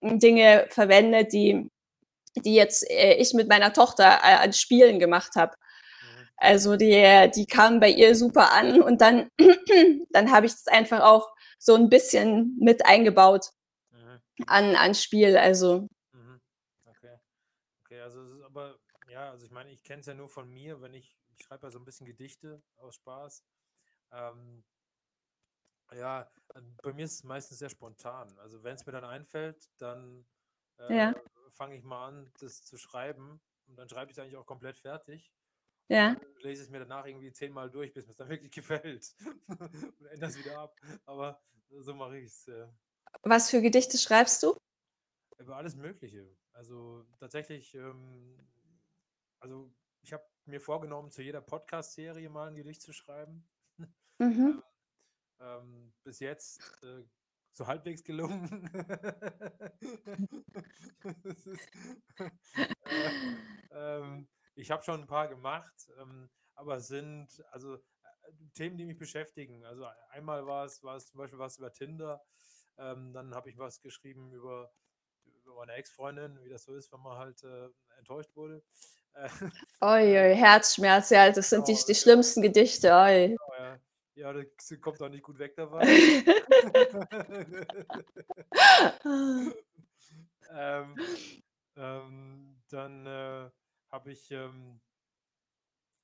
Dinge 0.02 0.66
verwendet, 0.70 1.32
die, 1.32 1.68
die 2.36 2.54
jetzt 2.54 2.88
äh, 2.88 3.14
ich 3.14 3.34
mit 3.34 3.48
meiner 3.48 3.72
Tochter 3.72 4.20
äh, 4.22 4.36
an 4.36 4.52
Spielen 4.52 5.00
gemacht 5.00 5.32
habe. 5.34 5.56
Also 6.44 6.76
die, 6.76 7.30
die 7.34 7.46
kamen 7.46 7.80
bei 7.80 7.90
ihr 7.90 8.14
super 8.14 8.52
an 8.52 8.82
und 8.82 9.00
dann, 9.00 9.30
dann 10.10 10.30
habe 10.30 10.46
ich 10.46 10.52
es 10.52 10.66
einfach 10.66 11.00
auch 11.00 11.34
so 11.58 11.74
ein 11.74 11.88
bisschen 11.88 12.56
mit 12.60 12.84
eingebaut 12.86 13.50
mhm. 13.90 14.20
an, 14.46 14.76
an 14.76 14.94
Spiel. 14.94 15.36
Also. 15.36 15.88
Mhm. 16.12 16.40
Okay. 16.84 17.18
Okay, 17.84 18.00
also 18.00 18.22
es 18.22 18.30
ist 18.30 18.42
aber, 18.42 18.78
ja, 19.08 19.30
also 19.30 19.44
ich 19.46 19.52
meine, 19.52 19.70
ich 19.70 19.82
kenne 19.82 20.00
es 20.00 20.06
ja 20.06 20.14
nur 20.14 20.28
von 20.28 20.48
mir, 20.48 20.80
wenn 20.80 20.94
ich 20.94 21.16
ich 21.38 21.44
schreibe 21.44 21.66
ja 21.66 21.70
so 21.70 21.78
ein 21.78 21.84
bisschen 21.84 22.06
Gedichte 22.06 22.62
aus 22.76 22.94
Spaß. 22.96 23.44
Ähm, 24.12 24.64
ja, 25.92 26.30
bei 26.82 26.92
mir 26.92 27.04
ist 27.04 27.14
es 27.14 27.24
meistens 27.24 27.58
sehr 27.58 27.68
spontan. 27.68 28.36
Also 28.38 28.62
wenn 28.62 28.74
es 28.74 28.86
mir 28.86 28.92
dann 28.92 29.04
einfällt, 29.04 29.68
dann 29.78 30.26
äh, 30.78 30.96
ja. 30.96 31.14
fange 31.50 31.76
ich 31.76 31.84
mal 31.84 32.08
an, 32.08 32.32
das 32.40 32.62
zu 32.64 32.76
schreiben 32.76 33.40
und 33.66 33.76
dann 33.76 33.88
schreibe 33.88 34.10
ich 34.10 34.16
es 34.16 34.22
eigentlich 34.22 34.36
auch 34.36 34.46
komplett 34.46 34.78
fertig. 34.78 35.32
Ja. 35.88 36.16
lese 36.40 36.62
es 36.62 36.70
mir 36.70 36.80
danach 36.80 37.06
irgendwie 37.06 37.32
zehnmal 37.32 37.70
durch, 37.70 37.92
bis 37.92 38.06
mir 38.06 38.10
es 38.12 38.16
dann 38.16 38.28
wirklich 38.30 38.50
gefällt 38.52 39.14
und 39.46 40.06
ändere 40.06 40.30
es 40.30 40.38
wieder 40.38 40.58
ab. 40.58 40.76
Aber 41.04 41.42
so 41.70 41.94
mache 41.94 42.18
ich 42.18 42.26
es. 42.26 42.48
Äh. 42.48 42.66
Was 43.22 43.50
für 43.50 43.60
Gedichte 43.60 43.98
schreibst 43.98 44.42
du? 44.42 44.56
Über 45.38 45.56
alles 45.56 45.76
Mögliche. 45.76 46.36
Also 46.52 47.04
tatsächlich, 47.18 47.74
ähm, 47.74 48.38
also 49.40 49.72
ich 50.02 50.12
habe 50.12 50.24
mir 50.44 50.60
vorgenommen, 50.60 51.10
zu 51.10 51.22
jeder 51.22 51.40
Podcast-Serie 51.40 52.28
mal 52.28 52.48
ein 52.48 52.56
Gedicht 52.56 52.82
zu 52.82 52.92
schreiben. 52.92 53.48
Mhm. 54.20 54.62
ähm, 55.40 55.92
bis 56.04 56.20
jetzt 56.20 56.60
äh, 56.84 57.02
so 57.52 57.66
halbwegs 57.66 58.04
gelungen. 58.04 58.70
ist, 61.24 61.68
äh, 62.16 62.30
ähm, 63.72 64.28
ich 64.54 64.70
habe 64.70 64.82
schon 64.82 65.00
ein 65.00 65.06
paar 65.06 65.28
gemacht, 65.28 65.90
ähm, 66.00 66.30
aber 66.54 66.80
sind 66.80 67.44
also 67.50 67.76
äh, 67.76 67.80
Themen, 68.54 68.76
die 68.76 68.84
mich 68.84 68.98
beschäftigen. 68.98 69.64
Also 69.64 69.86
einmal 70.10 70.46
war 70.46 70.64
es, 70.64 70.82
war 70.82 70.96
es 70.96 71.06
zum 71.06 71.18
Beispiel 71.18 71.38
was 71.38 71.58
über 71.58 71.72
Tinder, 71.72 72.22
ähm, 72.78 73.12
dann 73.12 73.34
habe 73.34 73.50
ich 73.50 73.58
was 73.58 73.80
geschrieben 73.80 74.32
über, 74.32 74.72
über 75.42 75.56
meine 75.56 75.74
Ex-Freundin, 75.74 76.42
wie 76.42 76.48
das 76.48 76.64
so 76.64 76.74
ist, 76.74 76.92
wenn 76.92 77.00
man 77.00 77.18
halt 77.18 77.42
äh, 77.42 77.68
enttäuscht 77.98 78.34
wurde. 78.34 78.62
Oi, 79.80 80.18
oi, 80.18 80.34
Herzschmerz, 80.34 81.10
ja, 81.10 81.30
das 81.30 81.50
sind 81.50 81.68
die, 81.68 81.78
die 81.86 81.94
schlimmsten 81.94 82.42
Gedichte. 82.42 82.92
Oi. 82.92 83.36
Ja, 83.56 83.78
ja, 84.16 84.32
das 84.32 84.74
kommt 84.80 85.00
auch 85.00 85.08
nicht 85.08 85.22
gut 85.22 85.38
weg 85.38 85.54
dabei. 85.54 85.82
ähm, 90.50 90.96
ähm, 91.76 92.60
dann 92.68 93.06
äh, 93.06 93.48
habe 93.94 94.10
ich 94.10 94.30
ähm, 94.32 94.80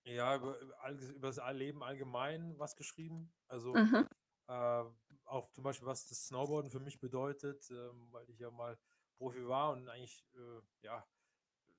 ja 0.04 0.37
über, 0.37 0.59
über 0.61 1.32
das 1.32 1.40
Leben 1.52 1.82
allgemein 1.82 2.56
was 2.59 2.76
geschrieben. 2.76 3.32
Also 3.49 3.75
mhm. 3.75 4.06
äh, 4.47 4.85
auch 5.25 5.50
zum 5.50 5.64
Beispiel, 5.64 5.88
was 5.88 6.06
das 6.06 6.28
Snowboarden 6.28 6.70
für 6.70 6.78
mich 6.78 7.00
bedeutet, 7.00 7.68
ähm, 7.70 8.09
weil 8.12 8.30
ich 8.30 8.38
ja 8.38 8.50
mal 8.50 8.78
Profi 9.16 9.47
war 9.47 9.73
und 9.73 9.88
eigentlich 9.88 10.25
äh, 10.35 10.87
ja 10.87 11.04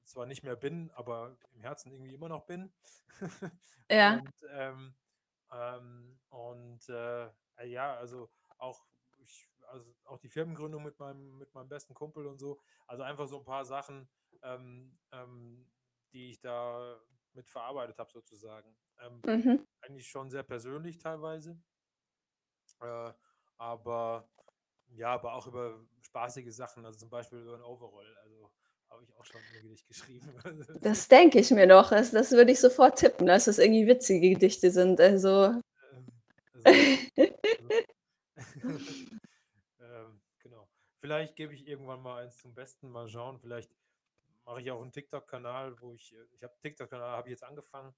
zwar 0.03 0.25
nicht 0.25 0.44
mehr 0.44 0.58
bin, 0.58 0.91
aber 0.91 1.38
im 1.53 1.62
Herzen 1.62 1.91
irgendwie 1.91 2.13
immer 2.13 2.30
noch 2.30 2.46
bin. 2.46 2.74
Ja. 3.89 4.20
und 4.20 4.34
ähm, 4.51 4.96
ähm, 5.51 6.18
und 6.30 6.88
äh, 6.88 7.30
ja, 7.65 7.98
also 7.98 8.30
auch, 8.58 8.86
ich, 9.18 9.50
also 9.68 9.94
auch 10.06 10.18
die 10.18 10.30
Firmengründung 10.30 10.82
mit 10.82 10.98
meinem, 10.98 11.38
mit 11.38 11.53
meinem 11.53 11.68
besten 11.68 11.94
Kumpel 11.94 12.25
und 12.25 12.39
so. 12.39 12.62
Also 12.88 13.03
einfach 13.03 13.27
so 13.27 13.39
ein 13.39 13.44
paar 13.44 13.65
Sachen, 13.65 14.08
ähm, 14.44 14.98
ähm 15.12 15.68
die 16.12 16.32
ich 16.32 16.39
da 16.39 17.00
mit 17.34 17.50
verarbeitet 17.50 17.98
habe, 17.98 18.12
sozusagen. 18.12 18.75
Ähm, 19.00 19.22
mhm. 19.25 19.68
Eigentlich 19.82 20.08
schon 20.08 20.30
sehr 20.30 20.44
persönlich 20.44 20.98
teilweise. 20.98 21.60
Äh, 22.82 23.13
aber 23.58 24.30
ja, 24.89 25.13
aber 25.13 25.34
auch 25.34 25.48
über 25.48 25.80
spaßige 26.01 26.53
Sachen, 26.53 26.86
also 26.86 27.00
zum 27.00 27.10
Beispiel 27.10 27.39
über 27.39 27.56
ein 27.56 27.63
Overall. 27.63 28.18
Also 28.24 28.51
habe 28.89 29.03
ich 29.03 29.15
auch 29.15 29.25
schon 29.25 29.39
ein 29.39 29.62
Gedicht 29.62 29.88
geschrieben. 29.88 30.27
Das 30.82 31.08
denke 31.08 31.39
ich 31.39 31.51
mir 31.51 31.68
doch. 31.68 31.89
Das, 31.89 32.12
das 32.12 32.32
würde 32.32 32.51
ich 32.51 32.60
sofort 32.60 33.00
tippen, 33.00 33.25
dass 33.27 33.46
das 33.46 33.58
irgendwie 33.58 33.88
witzige 33.88 34.32
Gedichte 34.32 34.72
sind. 34.72 35.00
Also. 35.00 35.53
Ähm, 35.94 36.08
also, 36.63 36.80
ähm, 39.80 40.22
genau. 40.39 40.68
Vielleicht 41.00 41.36
gebe 41.36 41.53
ich 41.53 41.68
irgendwann 41.68 42.01
mal 42.01 42.24
eins 42.24 42.38
zum 42.38 42.53
Besten, 42.53 42.89
mal 42.89 43.08
schauen. 43.08 43.39
Vielleicht 43.39 43.72
mache 44.46 44.62
ich 44.62 44.72
auch 44.72 44.82
einen 44.82 44.92
TikTok-Kanal, 44.92 45.80
wo 45.82 45.94
ich, 45.94 46.16
ich 46.34 46.44
habe 46.44 46.54
TikTok-Kanal, 46.62 47.18
habe 47.18 47.30
ich 47.30 47.32
jetzt 47.32 47.44
angefangen. 47.44 47.94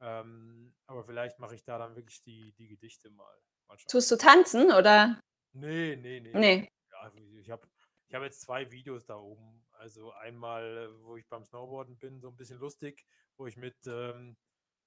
Ähm, 0.00 0.74
aber 0.86 1.04
vielleicht 1.04 1.38
mache 1.38 1.54
ich 1.54 1.64
da 1.64 1.78
dann 1.78 1.96
wirklich 1.96 2.22
die, 2.22 2.52
die 2.52 2.68
Gedichte 2.68 3.10
mal. 3.10 3.34
mal 3.68 3.76
Tust 3.88 4.10
du 4.10 4.16
tanzen 4.16 4.72
oder? 4.72 5.20
Nee, 5.52 5.96
nee, 5.96 6.20
nee. 6.20 6.32
Nee. 6.34 6.72
Ja, 6.90 7.12
ich 7.40 7.50
habe 7.50 7.68
ich 8.08 8.14
habe 8.14 8.26
jetzt 8.26 8.42
zwei 8.42 8.70
Videos 8.70 9.06
da 9.06 9.16
oben. 9.16 9.66
Also 9.72 10.12
einmal, 10.12 10.90
wo 11.02 11.16
ich 11.16 11.28
beim 11.28 11.44
Snowboarden 11.44 11.98
bin, 11.98 12.20
so 12.20 12.28
ein 12.28 12.36
bisschen 12.36 12.58
lustig, 12.58 13.04
wo 13.36 13.46
ich 13.46 13.56
mit, 13.56 13.76
ähm, 13.86 14.36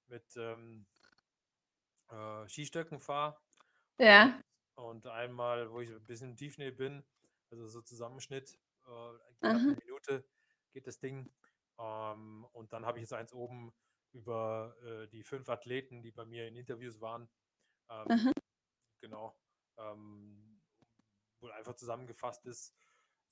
mit 0.06 0.24
ähm, 0.36 0.86
äh, 2.10 2.48
Skistöcken 2.48 3.00
fahre. 3.00 3.38
Ja. 3.98 4.40
Und, 4.76 5.04
und, 5.04 5.06
einmal, 5.08 5.70
wo 5.70 5.80
ich 5.80 5.90
ein 5.90 6.06
bisschen 6.06 6.36
Tiefnähe 6.36 6.72
bin, 6.72 7.04
also 7.50 7.66
so 7.66 7.82
Zusammenschnitt, 7.82 8.58
äh, 8.86 9.46
eine 9.46 9.76
Minute 9.84 10.24
geht 10.72 10.86
das 10.86 10.98
Ding. 10.98 11.30
Ähm, 11.78 12.46
und 12.52 12.72
dann 12.72 12.86
habe 12.86 12.98
ich 12.98 13.02
jetzt 13.02 13.12
eins 13.12 13.32
oben 13.32 13.72
über 14.12 14.76
äh, 14.82 15.08
die 15.08 15.22
fünf 15.22 15.48
Athleten, 15.48 16.02
die 16.02 16.12
bei 16.12 16.24
mir 16.24 16.48
in 16.48 16.56
Interviews 16.56 17.00
waren. 17.00 17.28
Ähm, 17.90 18.32
genau. 19.00 19.36
Ähm, 19.76 20.60
wo 21.40 21.48
einfach 21.48 21.74
zusammengefasst 21.74 22.46
ist, 22.46 22.74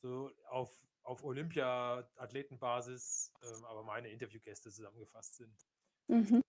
so 0.00 0.31
auf, 0.49 0.71
auf 1.02 1.25
Olympia-Athletenbasis, 1.25 3.33
ähm, 3.43 3.64
aber 3.64 3.83
meine 3.83 4.09
Interviewgäste 4.09 4.71
zusammengefasst 4.71 5.37
sind. 5.37 5.66
Mhm. 6.09 6.43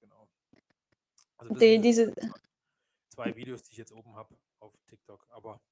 Genau. 0.00 0.28
Also 1.38 1.54
die, 1.54 1.80
diese 1.80 2.14
zwei, 3.08 3.34
Videos, 3.36 3.62
die 3.62 3.72
ich 3.72 3.78
jetzt 3.78 3.92
oben 3.92 4.14
habe 4.14 4.36
auf 4.58 4.74
TikTok, 4.86 5.26
aber 5.30 5.62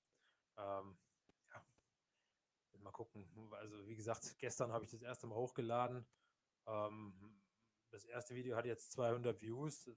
ähm, 0.56 0.96
mal 2.82 2.92
gucken. 2.92 3.28
Also 3.52 3.86
wie 3.86 3.96
gesagt, 3.96 4.22
gestern 4.38 4.72
habe 4.72 4.84
ich 4.84 4.90
das 4.90 5.02
erste 5.02 5.26
Mal 5.26 5.36
hochgeladen. 5.36 6.06
Ähm, 6.66 7.40
das 7.90 8.04
erste 8.04 8.34
Video 8.34 8.56
hat 8.56 8.66
jetzt 8.66 8.92
200 8.92 9.40
Views. 9.40 9.84
Das 9.84 9.96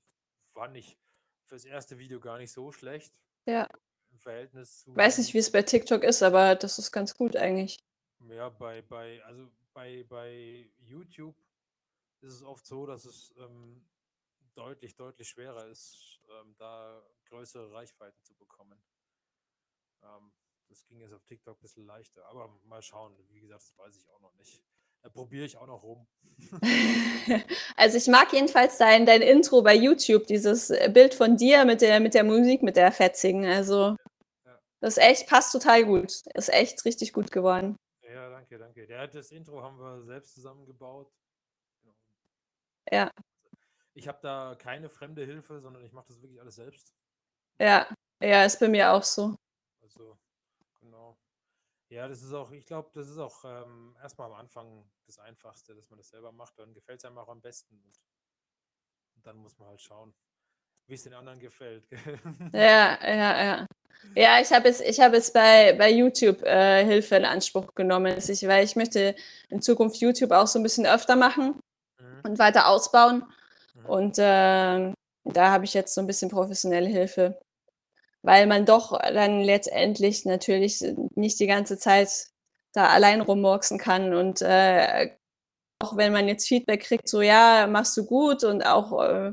fand 0.53 0.77
ich 0.77 0.97
für 1.45 1.55
das 1.55 1.65
erste 1.65 1.97
Video 1.97 2.19
gar 2.19 2.37
nicht 2.37 2.51
so 2.51 2.71
schlecht. 2.71 3.13
Ja. 3.45 3.69
Verhältnis 4.17 4.81
zu. 4.81 4.95
Weiß 4.95 5.17
nicht, 5.17 5.33
wie 5.33 5.39
es 5.39 5.51
bei 5.51 5.63
TikTok 5.63 6.03
ist, 6.03 6.21
aber 6.23 6.55
das 6.55 6.77
ist 6.77 6.91
ganz 6.91 7.15
gut 7.15 7.35
eigentlich. 7.35 7.83
Ja, 8.29 8.49
bei, 8.49 8.81
bei, 8.83 9.23
also 9.25 9.51
bei, 9.73 10.05
bei 10.07 10.71
YouTube 10.77 11.35
ist 12.21 12.33
es 12.33 12.43
oft 12.43 12.65
so, 12.65 12.85
dass 12.85 13.05
es 13.05 13.33
ähm, 13.37 13.85
deutlich, 14.53 14.95
deutlich 14.95 15.27
schwerer 15.27 15.67
ist, 15.67 16.21
ähm, 16.29 16.55
da 16.57 17.03
größere 17.25 17.71
Reichweiten 17.73 18.21
zu 18.23 18.35
bekommen. 18.35 18.81
Ähm, 20.03 20.31
das 20.73 20.87
ging 20.87 20.99
jetzt 20.99 21.13
auf 21.13 21.23
TikTok 21.23 21.57
ein 21.57 21.61
bisschen 21.61 21.85
leichter, 21.85 22.25
aber 22.25 22.49
mal 22.63 22.81
schauen. 22.81 23.15
Wie 23.29 23.39
gesagt, 23.39 23.61
das 23.61 23.77
weiß 23.77 23.95
ich 23.95 24.09
auch 24.09 24.19
noch 24.21 24.33
nicht. 24.35 24.63
Da 25.03 25.09
probiere 25.09 25.45
ich 25.45 25.57
auch 25.57 25.67
noch 25.67 25.83
rum. 25.83 26.07
also 27.75 27.97
ich 27.97 28.07
mag 28.07 28.33
jedenfalls 28.33 28.77
dein, 28.77 29.05
dein 29.05 29.21
Intro 29.21 29.61
bei 29.61 29.75
YouTube, 29.75 30.25
dieses 30.25 30.71
äh, 30.71 30.89
Bild 30.91 31.13
von 31.13 31.37
dir 31.37 31.65
mit 31.65 31.81
der, 31.81 31.99
mit 31.99 32.15
der 32.15 32.23
Musik, 32.23 32.63
mit 32.63 32.75
der 32.75 32.91
fetzigen. 32.91 33.45
Also 33.45 33.95
ja. 34.45 34.59
das 34.79 34.97
echt, 34.97 35.27
passt 35.27 35.51
total 35.51 35.85
gut. 35.85 36.25
Ist 36.33 36.51
echt 36.51 36.83
richtig 36.85 37.13
gut 37.13 37.31
geworden. 37.31 37.75
Ja, 38.01 38.29
danke, 38.29 38.57
danke. 38.57 38.87
Der, 38.87 39.07
das 39.07 39.29
Intro 39.31 39.61
haben 39.61 39.77
wir 39.77 40.03
selbst 40.05 40.33
zusammengebaut. 40.33 41.11
Genau. 41.83 41.95
Ja. 42.91 43.11
Ich 43.93 44.07
habe 44.07 44.19
da 44.23 44.55
keine 44.57 44.89
fremde 44.89 45.23
Hilfe, 45.23 45.59
sondern 45.59 45.83
ich 45.83 45.91
mache 45.91 46.07
das 46.07 46.21
wirklich 46.21 46.41
alles 46.41 46.55
selbst. 46.55 46.93
Ja, 47.59 47.87
ja, 48.21 48.43
ist 48.45 48.59
bei 48.59 48.69
mir 48.69 48.91
auch 48.91 49.03
so. 49.03 49.35
Also, 49.83 50.17
genau. 50.83 51.17
Ja, 51.89 52.07
das 52.07 52.21
ist 52.21 52.33
auch, 52.33 52.51
ich 52.51 52.65
glaube, 52.65 52.89
das 52.93 53.09
ist 53.09 53.17
auch 53.17 53.43
ähm, 53.45 53.95
erstmal 54.01 54.31
am 54.31 54.37
Anfang 54.37 54.89
das 55.05 55.19
Einfachste, 55.19 55.75
dass 55.75 55.89
man 55.89 55.97
das 55.97 56.09
selber 56.09 56.31
macht. 56.31 56.57
Dann 56.57 56.73
gefällt 56.73 56.99
es 56.99 57.05
einem 57.05 57.17
auch 57.17 57.29
am 57.29 57.41
besten. 57.41 57.75
Und, 57.75 57.99
dann 59.25 59.37
muss 59.37 59.57
man 59.57 59.69
halt 59.69 59.79
schauen, 59.79 60.13
wie 60.87 60.95
es 60.95 61.03
den 61.03 61.13
anderen 61.13 61.39
gefällt. 61.39 61.87
ja, 62.51 62.97
ja, 63.01 63.43
ja. 63.43 63.67
Ja, 64.15 64.41
ich 64.41 64.51
habe 64.51 64.67
jetzt, 64.67 64.81
ich 64.81 64.99
hab 64.99 65.13
jetzt 65.13 65.33
bei, 65.33 65.73
bei 65.73 65.89
YouTube 65.91 66.41
äh, 66.43 66.83
Hilfe 66.83 67.15
in 67.15 67.25
Anspruch 67.25 67.73
genommen, 67.73 68.17
ich, 68.17 68.47
weil 68.47 68.65
ich 68.65 68.75
möchte 68.75 69.15
in 69.49 69.61
Zukunft 69.61 69.97
YouTube 69.97 70.31
auch 70.31 70.47
so 70.47 70.59
ein 70.59 70.63
bisschen 70.63 70.85
öfter 70.85 71.15
machen 71.15 71.61
mhm. 71.99 72.21
und 72.23 72.39
weiter 72.39 72.67
ausbauen. 72.67 73.23
Mhm. 73.75 73.85
Und 73.85 74.17
äh, 74.17 74.93
da 75.23 75.51
habe 75.51 75.63
ich 75.63 75.73
jetzt 75.73 75.93
so 75.93 76.01
ein 76.01 76.07
bisschen 76.07 76.29
professionelle 76.29 76.89
Hilfe 76.89 77.39
weil 78.23 78.47
man 78.47 78.65
doch 78.65 78.97
dann 78.99 79.41
letztendlich 79.41 80.25
natürlich 80.25 80.83
nicht 81.15 81.39
die 81.39 81.47
ganze 81.47 81.77
Zeit 81.77 82.27
da 82.73 82.87
allein 82.87 83.21
rummurksen 83.21 83.77
kann 83.77 84.13
und 84.15 84.41
äh, 84.41 85.11
auch 85.83 85.97
wenn 85.97 86.13
man 86.13 86.27
jetzt 86.27 86.47
Feedback 86.47 86.83
kriegt, 86.83 87.09
so 87.09 87.21
ja, 87.21 87.67
machst 87.67 87.95
du 87.97 88.05
gut 88.05 88.43
und 88.43 88.65
auch, 88.65 89.03
äh, 89.03 89.31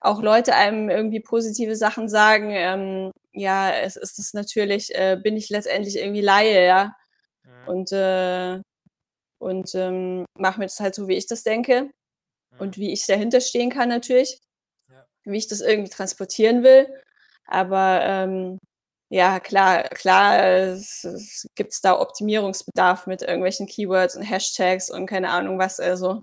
auch 0.00 0.22
Leute 0.22 0.54
einem 0.54 0.90
irgendwie 0.90 1.20
positive 1.20 1.74
Sachen 1.74 2.08
sagen, 2.08 2.50
ähm, 2.50 3.10
ja, 3.32 3.70
es 3.72 3.96
ist 3.96 4.18
es 4.18 4.34
natürlich, 4.34 4.94
äh, 4.94 5.18
bin 5.22 5.36
ich 5.36 5.48
letztendlich 5.48 5.96
irgendwie 5.96 6.20
Laie, 6.20 6.66
ja. 6.66 6.94
Mhm. 7.44 7.68
Und, 7.68 7.92
äh, 7.92 8.60
und 9.38 9.74
ähm, 9.74 10.26
mache 10.38 10.60
mir 10.60 10.66
das 10.66 10.80
halt 10.80 10.94
so, 10.94 11.08
wie 11.08 11.16
ich 11.16 11.26
das 11.26 11.42
denke 11.42 11.84
mhm. 11.84 12.60
und 12.60 12.78
wie 12.78 12.92
ich 12.92 13.06
dahinter 13.06 13.40
stehen 13.40 13.70
kann 13.70 13.88
natürlich, 13.88 14.38
ja. 14.90 15.06
wie 15.24 15.38
ich 15.38 15.48
das 15.48 15.62
irgendwie 15.62 15.90
transportieren 15.90 16.62
will. 16.62 16.88
Aber 17.50 18.00
ähm, 18.02 18.58
ja, 19.10 19.40
klar, 19.40 19.82
klar 19.88 20.76
gibt 21.56 21.72
es 21.72 21.80
da 21.80 21.98
Optimierungsbedarf 21.98 23.06
mit 23.06 23.22
irgendwelchen 23.22 23.66
Keywords 23.66 24.16
und 24.16 24.22
Hashtags 24.22 24.88
und 24.88 25.06
keine 25.06 25.30
Ahnung 25.30 25.58
was. 25.58 25.80
Also. 25.80 26.22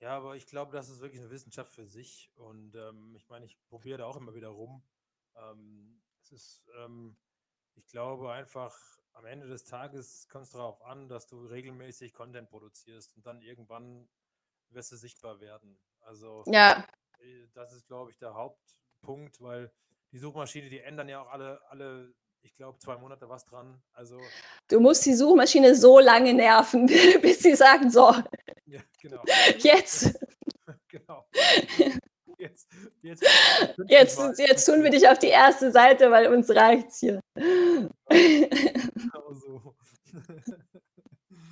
Ja, 0.00 0.16
aber 0.16 0.34
ich 0.36 0.46
glaube, 0.46 0.72
das 0.72 0.88
ist 0.88 1.00
wirklich 1.00 1.20
eine 1.20 1.30
Wissenschaft 1.30 1.72
für 1.72 1.86
sich. 1.86 2.30
Und 2.34 2.74
ähm, 2.74 3.14
ich 3.16 3.28
meine, 3.28 3.46
ich 3.46 3.56
probiere 3.68 3.98
da 3.98 4.06
auch 4.06 4.16
immer 4.16 4.34
wieder 4.34 4.48
rum. 4.48 4.82
Ähm, 5.36 6.02
es 6.20 6.32
ist, 6.32 6.64
ähm, 6.84 7.16
ich 7.74 7.86
glaube 7.86 8.32
einfach, 8.32 8.76
am 9.12 9.24
Ende 9.24 9.46
des 9.46 9.64
Tages 9.64 10.28
kommt 10.28 10.46
es 10.46 10.50
darauf 10.50 10.82
an, 10.82 11.08
dass 11.08 11.26
du 11.26 11.46
regelmäßig 11.46 12.12
Content 12.12 12.50
produzierst 12.50 13.16
und 13.16 13.26
dann 13.26 13.40
irgendwann 13.40 14.08
wirst 14.70 14.92
du 14.92 14.96
sichtbar 14.96 15.40
werden. 15.40 15.78
Also 16.00 16.42
ja. 16.46 16.84
Äh, 17.20 17.46
das 17.54 17.72
ist, 17.72 17.86
glaube 17.86 18.10
ich, 18.10 18.18
der 18.18 18.34
Hauptpunkt, 19.04 19.40
weil 19.40 19.70
die 20.12 20.18
Suchmaschine, 20.18 20.68
die 20.68 20.80
ändern 20.80 21.08
ja 21.08 21.22
auch 21.22 21.30
alle, 21.30 21.60
alle 21.68 22.14
ich 22.42 22.54
glaube, 22.56 22.78
zwei 22.78 22.96
Monate 22.96 23.28
was 23.28 23.44
dran. 23.44 23.82
Also, 23.92 24.20
du 24.68 24.80
musst 24.80 25.04
die 25.06 25.14
Suchmaschine 25.14 25.74
so 25.74 25.98
lange 25.98 26.34
nerven, 26.34 26.86
bis 27.22 27.40
sie 27.40 27.54
sagen, 27.54 27.90
so. 27.90 28.12
Ja, 28.66 28.80
genau. 29.00 29.22
Jetzt. 29.58 30.18
genau. 30.88 31.26
Jetzt, 32.36 32.68
jetzt, 33.00 33.24
jetzt, 33.88 34.38
jetzt, 34.38 34.66
tun 34.66 34.82
wir 34.82 34.90
dich 34.90 35.08
auf 35.08 35.18
die 35.18 35.28
erste 35.28 35.70
Seite, 35.72 36.10
weil 36.10 36.26
uns 36.26 36.50
reicht's 36.50 37.00
hier. 37.00 37.20
Genau 37.34 39.32
so. 39.32 39.74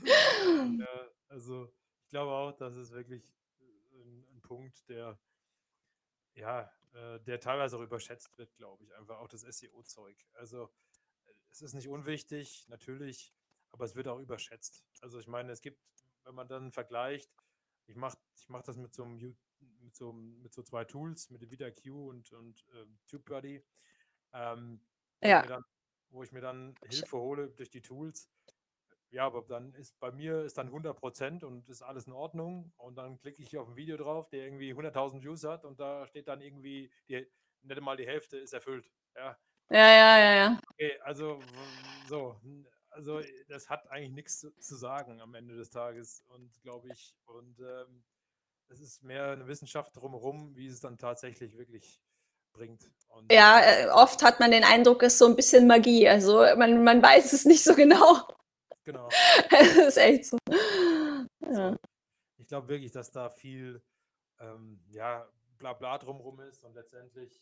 ja, 0.04 1.10
also 1.28 1.72
ich 2.02 2.10
glaube 2.10 2.32
auch, 2.32 2.52
das 2.52 2.76
ist 2.76 2.92
wirklich 2.92 3.24
ein, 3.92 4.26
ein 4.34 4.42
Punkt, 4.42 4.86
der 4.88 5.18
ja, 6.34 6.70
äh, 6.92 7.20
der 7.20 7.40
teilweise 7.40 7.76
auch 7.76 7.82
überschätzt 7.82 8.36
wird, 8.38 8.54
glaube 8.56 8.84
ich, 8.84 8.94
einfach 8.94 9.18
auch 9.18 9.28
das 9.28 9.42
SEO-Zeug. 9.42 10.16
Also 10.34 10.70
es 11.50 11.62
ist 11.62 11.74
nicht 11.74 11.88
unwichtig, 11.88 12.66
natürlich, 12.68 13.34
aber 13.72 13.84
es 13.84 13.94
wird 13.94 14.08
auch 14.08 14.18
überschätzt. 14.18 14.84
Also 15.00 15.18
ich 15.18 15.26
meine, 15.26 15.52
es 15.52 15.60
gibt, 15.60 15.80
wenn 16.24 16.34
man 16.34 16.48
dann 16.48 16.72
vergleicht, 16.72 17.30
ich 17.86 17.96
mache 17.96 18.18
ich 18.36 18.48
mach 18.48 18.62
das 18.62 18.76
mit 18.76 18.94
so, 18.94 19.04
einem, 19.04 19.36
mit, 19.80 19.94
so, 19.94 20.12
mit 20.12 20.52
so 20.52 20.62
zwei 20.62 20.84
Tools, 20.84 21.30
mit 21.30 21.42
dem 21.42 21.50
VitaQ 21.50 21.86
und, 21.90 22.32
und 22.32 22.66
äh, 22.74 22.86
TubeBuddy, 23.06 23.64
ähm, 24.32 24.80
ja. 25.22 25.42
dann, 25.46 25.64
wo 26.10 26.22
ich 26.22 26.32
mir 26.32 26.40
dann 26.40 26.74
Hilfe 26.88 27.16
hole 27.16 27.50
durch 27.50 27.70
die 27.70 27.82
Tools 27.82 28.30
ja, 29.12 29.26
aber 29.26 29.42
dann 29.42 29.74
ist 29.74 29.98
bei 30.00 30.10
mir 30.10 30.42
ist 30.42 30.56
dann 30.56 30.68
100 30.68 30.98
Prozent 30.98 31.44
und 31.44 31.68
ist 31.68 31.82
alles 31.82 32.06
in 32.06 32.14
Ordnung. 32.14 32.72
Und 32.78 32.96
dann 32.96 33.18
klicke 33.18 33.42
ich 33.42 33.50
hier 33.50 33.60
auf 33.60 33.68
ein 33.68 33.76
Video 33.76 33.96
drauf, 33.98 34.28
der 34.30 34.44
irgendwie 34.44 34.72
100.000 34.72 35.22
Views 35.22 35.44
hat 35.44 35.64
und 35.64 35.78
da 35.78 36.06
steht 36.06 36.28
dann 36.28 36.40
irgendwie, 36.40 36.90
die, 37.08 37.26
nicht 37.62 37.80
mal 37.82 37.96
die 37.96 38.06
Hälfte 38.06 38.38
ist 38.38 38.54
erfüllt. 38.54 38.90
Ja, 39.14 39.38
ja, 39.70 39.88
ja, 39.88 40.18
ja. 40.18 40.34
ja. 40.34 40.60
Okay, 40.70 40.98
also 41.02 41.40
so, 42.08 42.40
also 42.88 43.20
das 43.48 43.68
hat 43.68 43.86
eigentlich 43.90 44.12
nichts 44.12 44.40
zu, 44.40 44.50
zu 44.56 44.76
sagen 44.76 45.20
am 45.20 45.34
Ende 45.34 45.56
des 45.56 45.68
Tages 45.68 46.24
und 46.28 46.50
glaube 46.62 46.88
ich, 46.90 47.14
und 47.26 47.60
ähm, 47.60 48.02
es 48.68 48.80
ist 48.80 49.02
mehr 49.02 49.32
eine 49.32 49.46
Wissenschaft 49.46 49.94
drumherum, 49.94 50.56
wie 50.56 50.68
es 50.68 50.80
dann 50.80 50.96
tatsächlich 50.96 51.58
wirklich 51.58 52.00
bringt. 52.54 52.90
Und, 53.08 53.30
ja, 53.30 53.60
äh, 53.60 53.88
oft 53.88 54.22
hat 54.22 54.40
man 54.40 54.50
den 54.50 54.64
Eindruck, 54.64 55.02
es 55.02 55.14
ist 55.14 55.18
so 55.18 55.26
ein 55.26 55.36
bisschen 55.36 55.66
Magie. 55.66 56.08
Also 56.08 56.38
man, 56.56 56.82
man 56.82 57.02
weiß 57.02 57.34
es 57.34 57.44
nicht 57.44 57.62
so 57.62 57.74
genau. 57.74 58.26
Genau. 58.84 59.08
das 59.50 59.76
ist 59.76 59.96
echt 59.96 60.26
so. 60.26 60.38
Ja. 61.40 61.76
Ich 62.38 62.46
glaube 62.48 62.68
wirklich, 62.68 62.90
dass 62.90 63.10
da 63.10 63.30
viel 63.30 63.82
ähm, 64.40 64.82
ja, 64.88 65.28
bla 65.58 65.72
bla 65.72 65.98
drumherum 65.98 66.40
ist 66.40 66.64
und 66.64 66.74
letztendlich, 66.74 67.40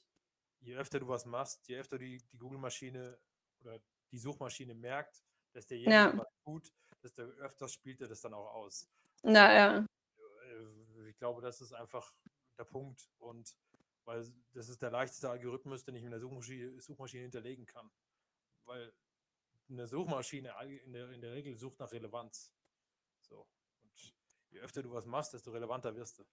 je 0.61 0.77
öfter 0.77 1.01
du 1.01 1.09
was 1.09 1.25
machst, 1.25 1.67
je 1.69 1.79
öfter 1.79 1.99
die, 1.99 2.19
die 2.33 2.39
Google-Maschine 2.39 3.19
oder 3.61 3.81
die 4.11 4.19
Suchmaschine 4.19 4.75
merkt, 4.75 5.25
dass 5.53 5.67
derjenige 5.67 5.95
ja. 5.95 6.19
was 6.19 6.29
tut, 6.45 6.73
desto 7.03 7.23
öfter 7.23 7.69
spielt 7.69 8.01
er 8.01 8.09
das 8.09 8.21
dann 8.21 8.35
auch 8.35 8.53
aus. 8.53 8.89
Na 9.23 9.53
ja. 9.53 9.79
Äh, 9.79 11.09
ich 11.09 11.17
glaube, 11.17 11.41
das 11.41 11.61
ist 11.61 11.73
einfach 11.73 12.13
der 12.59 12.65
Punkt 12.65 13.09
und 13.19 13.57
weil 14.05 14.27
das 14.53 14.69
ist 14.69 14.83
der 14.83 14.91
leichteste 14.91 15.31
Algorithmus, 15.31 15.85
den 15.85 15.95
ich 15.95 16.05
in 16.05 16.11
der 16.11 16.21
Suchmaschine, 16.21 16.81
Suchmaschine 16.81 17.23
hinterlegen 17.23 17.65
kann. 17.67 17.91
Weil 18.65 18.93
eine 19.71 19.87
Suchmaschine 19.87 20.53
in 20.85 20.93
der, 20.93 21.11
in 21.11 21.21
der 21.21 21.33
Regel 21.33 21.57
sucht 21.57 21.79
nach 21.79 21.93
Relevanz. 21.93 22.53
So. 23.21 23.47
Und 23.83 24.15
je 24.51 24.61
öfter 24.61 24.83
du 24.83 24.93
was 24.93 25.07
machst, 25.07 25.33
desto 25.33 25.51
relevanter 25.53 25.95
wirst 25.95 26.19
du. 26.19 26.25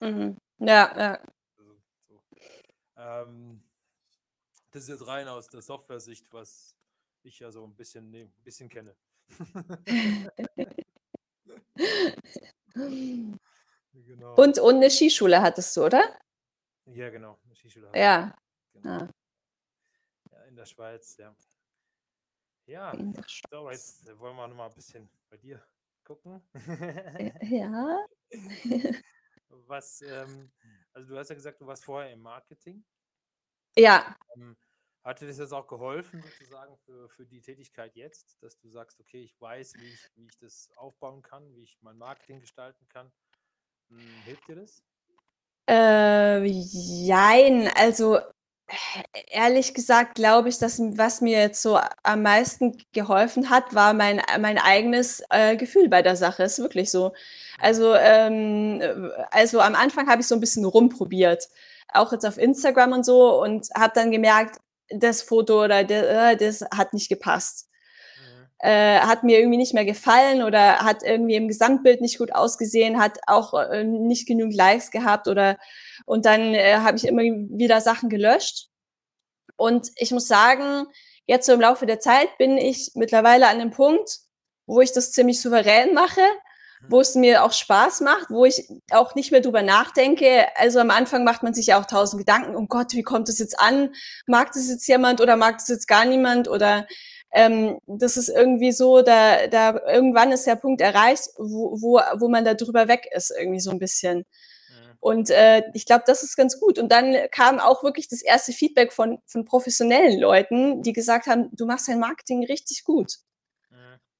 Mhm. 0.00 0.38
Ja, 0.58 0.96
ja. 0.96 1.20
Also, 1.56 1.80
so. 2.08 2.22
ähm, 2.96 3.62
das 4.70 4.84
ist 4.84 4.88
jetzt 4.88 5.06
rein 5.06 5.28
aus 5.28 5.48
der 5.48 5.62
Software-Sicht, 5.62 6.32
was 6.32 6.74
ich 7.22 7.38
ja 7.40 7.50
so 7.50 7.64
ein 7.64 7.74
bisschen, 7.74 8.10
nee, 8.10 8.22
ein 8.22 8.32
bisschen 8.42 8.68
kenne. 8.68 8.96
genau. 13.92 14.34
und, 14.36 14.58
und 14.58 14.76
eine 14.76 14.90
Skischule 14.90 15.42
hattest 15.42 15.76
du, 15.76 15.84
oder? 15.84 16.18
Ja, 16.86 17.10
genau. 17.10 17.38
Eine 17.44 17.54
Skischule. 17.54 17.90
Ja. 17.94 18.34
Genau. 18.72 18.90
Ah. 18.90 19.08
ja. 20.30 20.42
In 20.44 20.56
der 20.56 20.64
Schweiz, 20.64 21.18
ja. 21.18 21.34
Ja, 22.68 22.92
so, 23.50 23.70
jetzt 23.70 24.06
wollen 24.18 24.36
wir 24.36 24.46
noch 24.46 24.54
mal 24.54 24.66
ein 24.66 24.74
bisschen 24.74 25.08
bei 25.30 25.38
dir 25.38 25.58
gucken. 26.04 26.42
Äh, 26.54 27.32
ja. 27.56 28.04
Was, 29.48 30.02
ähm, 30.02 30.52
also 30.92 31.08
du 31.08 31.18
hast 31.18 31.30
ja 31.30 31.34
gesagt, 31.34 31.62
du 31.62 31.66
warst 31.66 31.82
vorher 31.82 32.12
im 32.12 32.20
Marketing. 32.20 32.84
Ja. 33.74 34.14
Ähm, 34.36 34.54
hat 35.02 35.18
dir 35.18 35.28
das 35.28 35.38
jetzt 35.38 35.54
auch 35.54 35.66
geholfen, 35.66 36.22
sozusagen, 36.22 36.76
für, 36.84 37.08
für 37.08 37.24
die 37.24 37.40
Tätigkeit 37.40 37.96
jetzt, 37.96 38.36
dass 38.42 38.58
du 38.58 38.68
sagst, 38.68 39.00
okay, 39.00 39.22
ich 39.22 39.40
weiß, 39.40 39.72
wie 39.78 39.88
ich, 39.88 40.10
wie 40.16 40.26
ich 40.26 40.38
das 40.38 40.70
aufbauen 40.76 41.22
kann, 41.22 41.54
wie 41.54 41.62
ich 41.62 41.78
mein 41.80 41.96
Marketing 41.96 42.38
gestalten 42.38 42.86
kann? 42.90 43.10
Hm, 43.88 43.98
hilft 44.26 44.46
dir 44.46 44.56
das? 44.56 44.82
Äh, 45.70 46.44
jein, 46.44 47.68
also 47.74 48.20
Ehrlich 49.30 49.74
gesagt 49.74 50.14
glaube 50.14 50.48
ich, 50.48 50.58
dass 50.58 50.78
was 50.80 51.20
mir 51.20 51.38
jetzt 51.38 51.62
so 51.62 51.78
am 52.02 52.22
meisten 52.22 52.76
geholfen 52.92 53.50
hat, 53.50 53.74
war 53.74 53.92
mein 53.94 54.22
mein 54.40 54.58
eigenes, 54.58 55.22
äh, 55.30 55.56
Gefühl 55.56 55.88
bei 55.88 56.02
der 56.02 56.16
Sache. 56.16 56.44
Ist 56.44 56.58
wirklich 56.58 56.90
so. 56.90 57.12
Also, 57.60 57.94
ähm, 57.94 59.10
also 59.30 59.60
am 59.60 59.74
Anfang 59.74 60.08
habe 60.08 60.20
ich 60.22 60.28
so 60.28 60.34
ein 60.34 60.40
bisschen 60.40 60.64
rumprobiert, 60.64 61.48
auch 61.92 62.12
jetzt 62.12 62.26
auf 62.26 62.38
Instagram 62.38 62.92
und 62.92 63.04
so 63.04 63.42
und 63.42 63.68
habe 63.76 63.92
dann 63.94 64.10
gemerkt, 64.10 64.58
das 64.90 65.22
Foto 65.22 65.64
oder 65.64 65.84
de 65.84 66.32
äh, 66.32 66.36
das 66.36 66.62
hat 66.74 66.92
nicht 66.94 67.08
gepasst. 67.08 67.68
Mhm. 68.16 68.46
Äh, 68.60 69.00
hat 69.00 69.22
mir 69.24 69.38
irgendwie 69.38 69.58
nicht 69.58 69.74
mehr 69.74 69.84
gefallen 69.84 70.42
oder 70.42 70.78
hat 70.78 71.02
irgendwie 71.02 71.34
im 71.36 71.48
Gesamtbild 71.48 72.00
nicht 72.00 72.18
gut 72.18 72.34
ausgesehen, 72.34 73.00
hat 73.00 73.18
auch, 73.26 73.54
äh, 73.54 73.84
nicht 73.84 74.26
genügend 74.26 74.54
Likes 74.54 74.90
gehabt 74.90 75.28
oder 75.28 75.58
und 76.06 76.24
dann, 76.26 76.54
äh, 76.54 76.76
habe 76.78 76.96
ich 76.96 77.06
immer 77.06 77.22
wieder 77.22 77.80
Sachen 77.80 78.08
gelöscht. 78.08 78.68
Und 79.58 79.90
ich 79.96 80.12
muss 80.12 80.28
sagen, 80.28 80.86
jetzt 81.26 81.46
so 81.46 81.52
im 81.52 81.60
Laufe 81.60 81.84
der 81.84 82.00
Zeit 82.00 82.38
bin 82.38 82.56
ich 82.56 82.92
mittlerweile 82.94 83.48
an 83.48 83.58
dem 83.58 83.70
Punkt, 83.70 84.20
wo 84.66 84.80
ich 84.80 84.92
das 84.92 85.12
ziemlich 85.12 85.42
souverän 85.42 85.94
mache, 85.94 86.22
wo 86.88 87.00
es 87.00 87.16
mir 87.16 87.42
auch 87.42 87.52
Spaß 87.52 88.02
macht, 88.02 88.30
wo 88.30 88.44
ich 88.44 88.68
auch 88.92 89.16
nicht 89.16 89.32
mehr 89.32 89.40
drüber 89.40 89.62
nachdenke. 89.62 90.46
Also 90.56 90.78
am 90.78 90.90
Anfang 90.90 91.24
macht 91.24 91.42
man 91.42 91.54
sich 91.54 91.66
ja 91.66 91.80
auch 91.80 91.86
tausend 91.86 92.20
Gedanken, 92.20 92.54
oh 92.54 92.66
Gott, 92.66 92.92
wie 92.92 93.02
kommt 93.02 93.28
das 93.28 93.40
jetzt 93.40 93.58
an? 93.58 93.92
Mag 94.26 94.52
das 94.52 94.68
jetzt 94.68 94.86
jemand 94.86 95.20
oder 95.20 95.36
mag 95.36 95.58
das 95.58 95.68
jetzt 95.68 95.88
gar 95.88 96.04
niemand? 96.04 96.46
Oder 96.48 96.86
ähm, 97.32 97.78
das 97.86 98.16
ist 98.16 98.28
irgendwie 98.28 98.70
so, 98.70 99.02
da, 99.02 99.48
da 99.48 99.80
irgendwann 99.88 100.30
ist 100.30 100.46
der 100.46 100.56
Punkt 100.56 100.80
erreicht, 100.80 101.28
wo, 101.36 101.76
wo, 101.80 102.00
wo 102.20 102.28
man 102.28 102.44
da 102.44 102.54
drüber 102.54 102.86
weg 102.86 103.08
ist, 103.12 103.34
irgendwie 103.36 103.60
so 103.60 103.70
ein 103.72 103.80
bisschen. 103.80 104.24
Und 105.00 105.30
äh, 105.30 105.62
ich 105.74 105.86
glaube, 105.86 106.04
das 106.06 106.22
ist 106.22 106.36
ganz 106.36 106.58
gut. 106.58 106.78
Und 106.78 106.90
dann 106.90 107.14
kam 107.30 107.60
auch 107.60 107.84
wirklich 107.84 108.08
das 108.08 108.22
erste 108.22 108.52
Feedback 108.52 108.92
von, 108.92 109.18
von 109.26 109.44
professionellen 109.44 110.18
Leuten, 110.18 110.82
die 110.82 110.92
gesagt 110.92 111.26
haben, 111.26 111.50
du 111.52 111.66
machst 111.66 111.88
dein 111.88 112.00
Marketing 112.00 112.44
richtig 112.44 112.84
gut. 112.84 113.18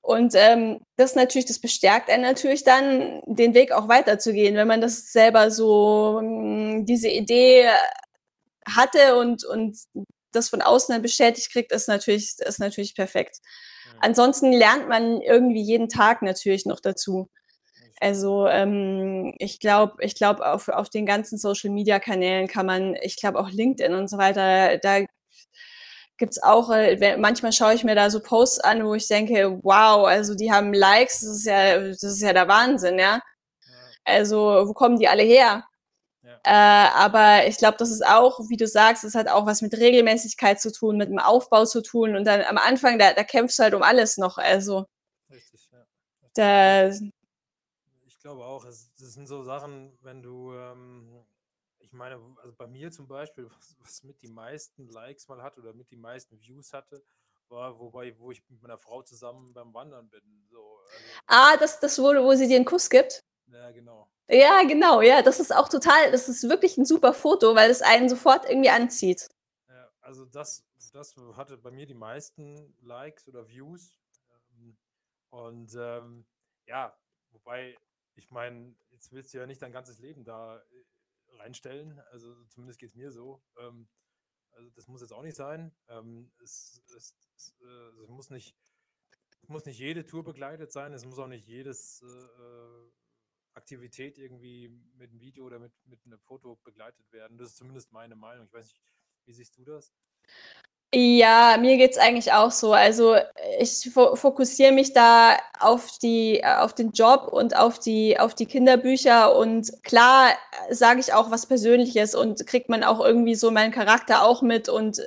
Und 0.08 0.34
ähm, 0.34 0.80
das 0.96 1.16
natürlich, 1.16 1.44
das 1.44 1.60
bestärkt 1.60 2.08
einen 2.08 2.22
natürlich 2.22 2.64
dann, 2.64 3.20
den 3.26 3.52
Weg 3.52 3.72
auch 3.72 3.88
weiterzugehen, 3.88 4.56
wenn 4.56 4.66
man 4.66 4.80
das 4.80 5.12
selber 5.12 5.50
so, 5.50 6.20
mh, 6.22 6.28
hm, 6.78 6.86
diese 6.86 7.08
Idee 7.08 7.68
hatte 8.66 9.18
und, 9.18 9.44
und 9.44 9.76
das 10.32 10.48
von 10.48 10.62
außen 10.62 10.94
dann 10.94 11.02
bestätigt 11.02 11.52
kriegt, 11.52 11.72
ist 11.72 11.88
natürlich, 11.88 12.38
ist 12.38 12.58
natürlich 12.58 12.94
perfekt. 12.94 13.36
Mhm. 13.84 13.98
Ansonsten 14.00 14.52
lernt 14.52 14.88
man 14.88 15.20
irgendwie 15.20 15.62
jeden 15.62 15.90
Tag 15.90 16.22
natürlich 16.22 16.64
noch 16.64 16.80
dazu. 16.80 17.28
Also 18.00 18.46
ähm, 18.46 19.34
ich 19.38 19.60
glaube, 19.60 19.96
ich 20.00 20.14
glaube, 20.14 20.46
auf, 20.46 20.68
auf 20.68 20.88
den 20.88 21.06
ganzen 21.06 21.38
Social-Media-Kanälen 21.38 22.46
kann 22.46 22.66
man, 22.66 22.94
ich 23.02 23.16
glaube 23.16 23.40
auch 23.40 23.50
LinkedIn 23.50 23.94
und 23.94 24.08
so 24.08 24.18
weiter, 24.18 24.78
da 24.78 25.04
gibt's 26.16 26.42
auch, 26.42 26.70
äh, 26.70 27.16
manchmal 27.16 27.52
schaue 27.52 27.74
ich 27.74 27.84
mir 27.84 27.94
da 27.94 28.10
so 28.10 28.20
Posts 28.20 28.60
an, 28.60 28.84
wo 28.84 28.94
ich 28.94 29.08
denke, 29.08 29.58
wow, 29.62 30.06
also 30.06 30.34
die 30.34 30.52
haben 30.52 30.72
Likes, 30.74 31.20
das 31.20 31.30
ist 31.38 31.46
ja, 31.46 31.78
das 31.78 32.02
ist 32.02 32.22
ja 32.22 32.32
der 32.32 32.48
Wahnsinn, 32.48 32.98
ja. 32.98 33.14
ja. 33.14 33.20
Also 34.04 34.64
wo 34.66 34.72
kommen 34.74 34.98
die 34.98 35.08
alle 35.08 35.22
her? 35.22 35.64
Ja. 36.22 36.40
Äh, 36.44 36.90
aber 36.94 37.46
ich 37.46 37.56
glaube, 37.56 37.76
das 37.78 37.90
ist 37.90 38.04
auch, 38.06 38.40
wie 38.48 38.56
du 38.56 38.66
sagst, 38.66 39.04
es 39.04 39.14
hat 39.14 39.28
auch 39.28 39.46
was 39.46 39.62
mit 39.62 39.74
Regelmäßigkeit 39.74 40.60
zu 40.60 40.72
tun, 40.72 40.96
mit 40.96 41.08
dem 41.08 41.18
Aufbau 41.18 41.64
zu 41.64 41.82
tun. 41.82 42.16
Und 42.16 42.26
dann 42.26 42.42
am 42.42 42.58
Anfang, 42.58 42.98
da, 42.98 43.12
da 43.12 43.24
kämpfst 43.24 43.58
du 43.58 43.62
halt 43.62 43.74
um 43.74 43.82
alles 43.82 44.18
noch. 44.18 44.36
Also 44.38 44.84
Richtig, 45.30 45.68
ja. 45.72 45.78
Da, 46.34 46.90
glaube 48.28 48.44
auch, 48.44 48.66
es, 48.66 48.92
das 48.96 49.14
sind 49.14 49.26
so 49.26 49.42
Sachen, 49.42 49.96
wenn 50.02 50.22
du, 50.22 50.52
ähm, 50.52 51.24
ich 51.78 51.94
meine, 51.94 52.20
also 52.42 52.54
bei 52.54 52.66
mir 52.66 52.90
zum 52.90 53.08
Beispiel, 53.08 53.44
was, 53.50 53.76
was, 53.80 54.02
mit 54.02 54.20
die 54.20 54.28
meisten 54.28 54.86
Likes 54.88 55.28
mal 55.28 55.42
hat 55.42 55.56
oder 55.56 55.72
mit 55.72 55.90
die 55.90 55.96
meisten 55.96 56.38
Views 56.38 56.74
hatte, 56.74 57.02
war, 57.48 57.78
wobei, 57.78 58.14
wo 58.18 58.30
ich 58.30 58.42
mit 58.50 58.60
meiner 58.60 58.76
Frau 58.76 59.00
zusammen 59.00 59.54
beim 59.54 59.72
Wandern 59.72 60.10
bin. 60.10 60.20
So, 60.50 60.58
also, 60.58 61.04
ah, 61.26 61.56
das, 61.56 61.80
das 61.80 61.98
wo, 61.98 62.08
wo 62.22 62.34
sie 62.34 62.48
dir 62.48 62.56
einen 62.56 62.66
Kuss 62.66 62.90
gibt? 62.90 63.24
Ja, 63.46 63.70
genau. 63.70 64.10
Ja, 64.28 64.62
genau, 64.64 65.00
ja, 65.00 65.22
das 65.22 65.40
ist 65.40 65.54
auch 65.56 65.70
total, 65.70 66.12
das 66.12 66.28
ist 66.28 66.46
wirklich 66.50 66.76
ein 66.76 66.84
super 66.84 67.14
Foto, 67.14 67.54
weil 67.54 67.70
es 67.70 67.80
einen 67.80 68.10
sofort 68.10 68.44
irgendwie 68.46 68.68
anzieht. 68.68 69.26
Ja, 69.70 69.90
also 70.02 70.26
das, 70.26 70.66
das 70.92 71.16
hatte 71.34 71.56
bei 71.56 71.70
mir 71.70 71.86
die 71.86 71.94
meisten 71.94 72.76
Likes 72.82 73.26
oder 73.26 73.48
Views. 73.48 73.98
Ähm, 74.50 74.76
und 75.30 75.74
ähm, 75.74 76.26
ja, 76.66 76.94
wobei 77.30 77.74
ich 78.18 78.30
meine, 78.30 78.74
jetzt 78.90 79.12
willst 79.12 79.32
du 79.32 79.38
ja 79.38 79.46
nicht 79.46 79.62
dein 79.62 79.72
ganzes 79.72 80.00
Leben 80.00 80.24
da 80.24 80.58
äh, 80.58 81.36
reinstellen. 81.36 82.00
Also 82.10 82.44
zumindest 82.46 82.80
geht 82.80 82.90
es 82.90 82.96
mir 82.96 83.12
so. 83.12 83.42
Ähm, 83.58 83.88
also 84.50 84.70
das 84.70 84.88
muss 84.88 85.00
jetzt 85.00 85.12
auch 85.12 85.22
nicht 85.22 85.36
sein. 85.36 85.72
Ähm, 85.88 86.32
es, 86.42 86.82
es, 86.96 87.14
es, 87.36 87.54
äh, 87.62 88.02
es, 88.02 88.08
muss 88.08 88.30
nicht, 88.30 88.56
muss 89.46 89.64
nicht 89.64 89.78
jede 89.78 90.04
Tour 90.04 90.24
begleitet 90.24 90.72
sein. 90.72 90.92
Es 90.92 91.04
muss 91.04 91.18
auch 91.18 91.28
nicht 91.28 91.46
jedes 91.46 92.02
äh, 92.02 92.90
Aktivität 93.54 94.18
irgendwie 94.18 94.68
mit 94.96 95.10
einem 95.10 95.20
Video 95.20 95.46
oder 95.46 95.60
mit, 95.60 95.72
mit 95.86 96.04
einem 96.04 96.18
Foto 96.18 96.56
begleitet 96.64 97.12
werden. 97.12 97.38
Das 97.38 97.50
ist 97.50 97.56
zumindest 97.56 97.92
meine 97.92 98.16
Meinung. 98.16 98.46
Ich 98.46 98.52
weiß 98.52 98.64
nicht, 98.64 98.80
wie 99.26 99.32
siehst 99.32 99.56
du 99.56 99.64
das? 99.64 99.94
Ja, 100.94 101.58
mir 101.60 101.76
geht's 101.76 101.98
eigentlich 101.98 102.32
auch 102.32 102.50
so. 102.50 102.72
Also, 102.72 103.14
ich 103.60 103.90
fo 103.92 104.16
fokussiere 104.16 104.72
mich 104.72 104.94
da 104.94 105.36
auf 105.60 105.98
die 106.02 106.42
auf 106.46 106.72
den 106.74 106.92
Job 106.92 107.28
und 107.30 107.54
auf 107.54 107.78
die 107.78 108.18
auf 108.18 108.34
die 108.34 108.46
Kinderbücher 108.46 109.36
und 109.36 109.70
klar 109.84 110.30
sage 110.70 111.00
ich 111.00 111.12
auch 111.12 111.30
was 111.30 111.44
Persönliches 111.44 112.14
und 112.14 112.46
kriegt 112.46 112.70
man 112.70 112.84
auch 112.84 113.00
irgendwie 113.04 113.34
so 113.34 113.50
meinen 113.50 113.70
Charakter 113.70 114.24
auch 114.24 114.40
mit 114.40 114.70
und, 114.70 114.98
äh, 114.98 115.04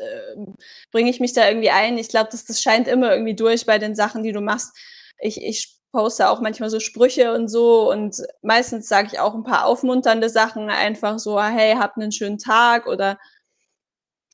bringe 0.91 1.09
ich 1.09 1.19
mich 1.19 1.33
da 1.33 1.47
irgendwie 1.47 1.71
ein. 1.71 1.97
Ich 1.97 2.09
glaube, 2.09 2.29
das 2.31 2.45
das 2.45 2.61
scheint 2.61 2.87
immer 2.87 3.11
irgendwie 3.11 3.35
durch 3.35 3.65
bei 3.65 3.79
den 3.79 3.95
Sachen, 3.95 4.21
die 4.21 4.33
du 4.33 4.41
machst. 4.41 4.77
Ich 5.19 5.41
ich 5.41 5.77
poste 5.91 6.29
auch 6.29 6.41
manchmal 6.41 6.69
so 6.69 6.79
Sprüche 6.79 7.33
und 7.33 7.47
so 7.47 7.89
und 7.91 8.17
meistens 8.43 8.87
sage 8.87 9.09
ich 9.11 9.19
auch 9.19 9.33
ein 9.33 9.43
paar 9.43 9.65
aufmunternde 9.65 10.29
Sachen, 10.29 10.69
einfach 10.69 11.17
so: 11.17 11.41
„Hey, 11.41 11.73
habt 11.75 11.97
einen 11.97 12.11
schönen 12.11 12.37
Tag“ 12.37 12.85
oder 12.85 13.17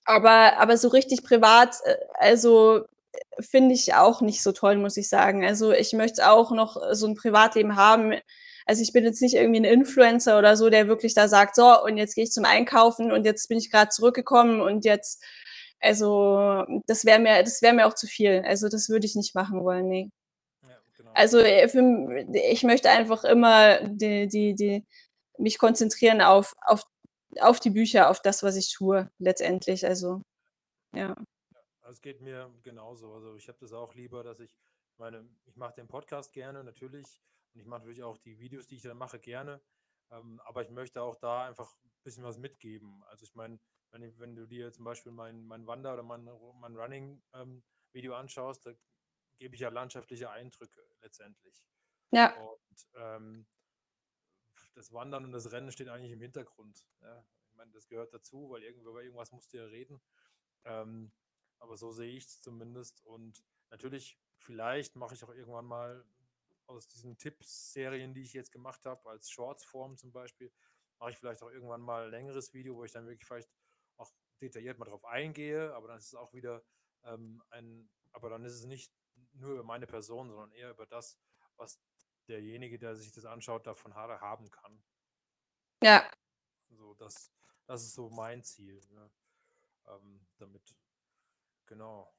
aber, 0.08 0.58
aber 0.58 0.78
so 0.78 0.88
richtig 0.88 1.24
privat, 1.24 1.76
äh, 1.84 1.96
also 2.14 2.86
finde 3.40 3.76
ich 3.76 3.94
auch 3.94 4.22
nicht 4.22 4.42
so 4.42 4.52
toll, 4.52 4.78
muss 4.78 4.98
ich 4.98 5.10
sagen. 5.10 5.46
Also 5.46 5.72
ich 5.72 5.94
möchte 5.94 6.30
auch 6.32 6.52
noch 6.52 6.78
so 6.94 7.08
ein 7.08 7.16
Privatleben 7.16 7.76
haben. 7.76 8.14
Also 8.66 8.82
ich 8.82 8.94
bin 8.94 9.04
jetzt 9.04 9.22
nicht 9.22 9.36
irgendwie 9.36 9.60
ein 9.60 9.66
Influencer 9.66 10.40
oder 10.40 10.56
so, 10.58 10.70
der 10.70 10.88
wirklich 10.88 11.14
da 11.14 11.28
sagt, 11.28 11.56
so, 11.56 11.84
und 11.84 11.98
jetzt 11.98 12.16
gehe 12.16 12.24
ich 12.24 12.32
zum 12.32 12.46
Einkaufen 12.46 13.12
und 13.12 13.26
jetzt 13.26 13.48
bin 13.50 13.58
ich 13.58 13.70
gerade 13.70 13.90
zurückgekommen 13.90 14.62
und 14.62 14.86
jetzt, 14.86 15.24
also 15.80 16.64
das 16.86 17.06
wäre 17.06 17.20
mir, 17.20 17.44
das 17.44 17.62
wäre 17.62 17.74
mir 17.74 17.88
auch 17.88 17.94
zu 17.94 18.08
viel. 18.08 18.44
Also 18.46 18.70
das 18.70 18.90
würde 18.90 19.06
ich 19.06 19.16
nicht 19.16 19.36
machen 19.36 19.64
wollen, 19.64 19.88
nee. 19.88 20.10
Ja, 20.64 20.78
genau. 20.98 21.12
Also 21.14 21.40
äh, 21.40 21.68
für, 21.68 22.26
ich 22.34 22.64
möchte 22.64 22.90
einfach 22.90 23.24
immer 23.24 23.80
die, 23.82 24.28
die, 24.28 24.56
die, 24.56 24.86
mich 25.38 25.58
konzentrieren 25.58 26.22
auf, 26.22 26.56
auf 26.62 26.84
auf 27.42 27.60
die 27.60 27.70
Bücher, 27.70 28.10
auf 28.10 28.22
das, 28.22 28.44
was 28.44 28.56
ich 28.56 28.74
tue, 28.74 29.10
letztendlich. 29.20 29.86
Also, 29.86 30.22
ja. 30.94 31.16
es 31.90 32.02
geht 32.02 32.22
mir 32.22 32.54
genauso. 32.64 33.14
Also 33.14 33.36
ich 33.36 33.48
habe 33.48 33.58
das 33.60 33.74
auch 33.74 33.94
lieber, 33.94 34.24
dass 34.24 34.40
ich 34.40 34.56
meine, 34.98 35.28
ich 35.46 35.56
mache 35.56 35.76
den 35.76 35.88
Podcast 35.88 36.34
gerne 36.34 36.64
natürlich 36.64 37.22
und 37.54 37.62
ich 37.62 37.68
mache 37.68 37.82
natürlich 37.82 38.04
auch 38.04 38.18
die 38.18 38.40
Videos, 38.40 38.68
die 38.68 38.76
ich 38.76 38.82
dann 38.82 38.98
mache, 38.98 39.20
gerne. 39.20 39.62
Ähm, 40.12 40.40
aber 40.46 40.62
ich 40.64 40.70
möchte 40.70 41.02
auch 41.02 41.16
da 41.16 41.46
einfach 41.46 41.76
ein 41.84 41.92
bisschen 42.04 42.24
was 42.24 42.38
mitgeben. 42.38 43.04
Also 43.10 43.24
ich 43.24 43.36
meine, 43.36 43.60
wenn, 43.92 44.20
wenn, 44.20 44.36
du 44.36 44.48
dir 44.48 44.72
zum 44.72 44.86
Beispiel 44.86 45.12
mein, 45.12 45.46
mein 45.46 45.66
Wander- 45.68 45.94
oder 45.94 46.04
mein, 46.04 46.24
mein 46.60 46.76
Running-Video 46.76 48.14
ähm, 48.14 48.20
anschaust, 48.20 48.66
da 48.66 48.74
gebe 49.38 49.56
ich 49.56 49.62
ja 49.62 49.70
landschaftliche 49.70 50.30
Eindrücke 50.30 50.82
letztendlich. 51.02 51.64
Ja. 52.12 52.34
Und 52.40 52.88
ähm, 52.96 53.48
das 54.78 54.94
Wandern 54.94 55.26
und 55.26 55.32
das 55.32 55.52
Rennen 55.52 55.72
steht 55.72 55.90
eigentlich 55.90 56.12
im 56.12 56.22
Hintergrund. 56.22 56.86
Ja. 57.02 57.26
Ich 57.50 57.56
meine, 57.56 57.72
das 57.72 57.88
gehört 57.88 58.14
dazu, 58.14 58.50
weil 58.50 58.64
über 58.64 59.04
irgendwas 59.04 59.32
musst 59.32 59.52
du 59.52 59.58
ja 59.58 59.66
reden. 59.66 60.00
Ähm, 60.64 61.12
aber 61.60 61.76
so 61.76 61.92
sehe 61.92 62.16
ich 62.16 62.26
es 62.26 62.42
zumindest. 62.42 63.04
Und 63.06 63.44
natürlich, 63.72 64.20
vielleicht 64.38 64.96
mache 64.96 65.16
ich 65.16 65.24
auch 65.24 65.34
irgendwann 65.34 65.66
mal 65.66 66.06
aus 66.68 66.88
diesen 66.88 67.18
Tipps-Serien, 67.18 68.14
die 68.14 68.22
ich 68.22 68.34
jetzt 68.34 68.52
gemacht 68.52 68.86
habe, 68.86 69.10
als 69.10 69.32
Shorts-Form 69.32 69.98
zum 69.98 70.12
Beispiel, 70.12 70.52
mache 71.00 71.12
ich 71.12 71.18
vielleicht 71.18 71.42
auch 71.42 71.50
irgendwann 71.50 71.82
mal 71.82 72.06
ein 72.06 72.12
längeres 72.12 72.54
Video, 72.54 72.76
wo 72.76 72.84
ich 72.84 72.92
dann 72.92 73.08
wirklich 73.08 73.26
vielleicht 73.26 73.50
auch 73.98 74.12
detailliert 74.42 74.78
mal 74.78 74.86
drauf 74.86 75.06
eingehe. 75.06 75.74
Aber 75.74 75.88
dann 75.88 75.98
ist 75.98 76.08
es 76.08 76.16
auch 76.16 76.34
wieder 76.34 76.64
ähm, 77.04 77.42
ein, 77.50 77.90
aber 78.12 78.30
dann 78.30 78.46
ist 78.46 78.54
es 78.54 78.66
nicht 78.66 78.94
nur 79.34 79.54
über 79.54 79.64
meine 79.64 79.88
Person, 79.88 80.30
sondern 80.30 80.52
eher 80.52 80.72
über 80.72 80.86
das, 80.86 81.18
was 81.56 81.82
derjenige, 82.28 82.78
der 82.78 82.96
sich 82.96 83.12
das 83.12 83.26
anschaut, 83.26 83.68
davon 83.68 83.96
haben 83.96 84.50
kann. 84.52 84.84
Ja. 85.82 86.10
So, 86.70 86.94
das, 86.96 87.32
das 87.66 87.84
ist 87.84 87.94
so 87.94 88.10
mein 88.10 88.44
Ziel. 88.44 88.82
Ne? 88.90 89.12
Ähm, 89.88 90.26
damit. 90.38 90.76
Genau. 91.66 92.14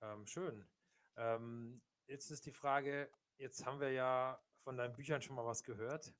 Ähm, 0.00 0.26
schön. 0.26 0.66
Ähm, 1.16 1.82
jetzt 2.06 2.30
ist 2.30 2.46
die 2.46 2.52
Frage, 2.52 3.10
jetzt 3.38 3.64
haben 3.64 3.80
wir 3.80 3.90
ja 3.90 4.42
von 4.62 4.76
deinen 4.76 4.94
Büchern 4.94 5.22
schon 5.22 5.36
mal 5.36 5.44
was 5.44 5.62
gehört, 5.62 6.12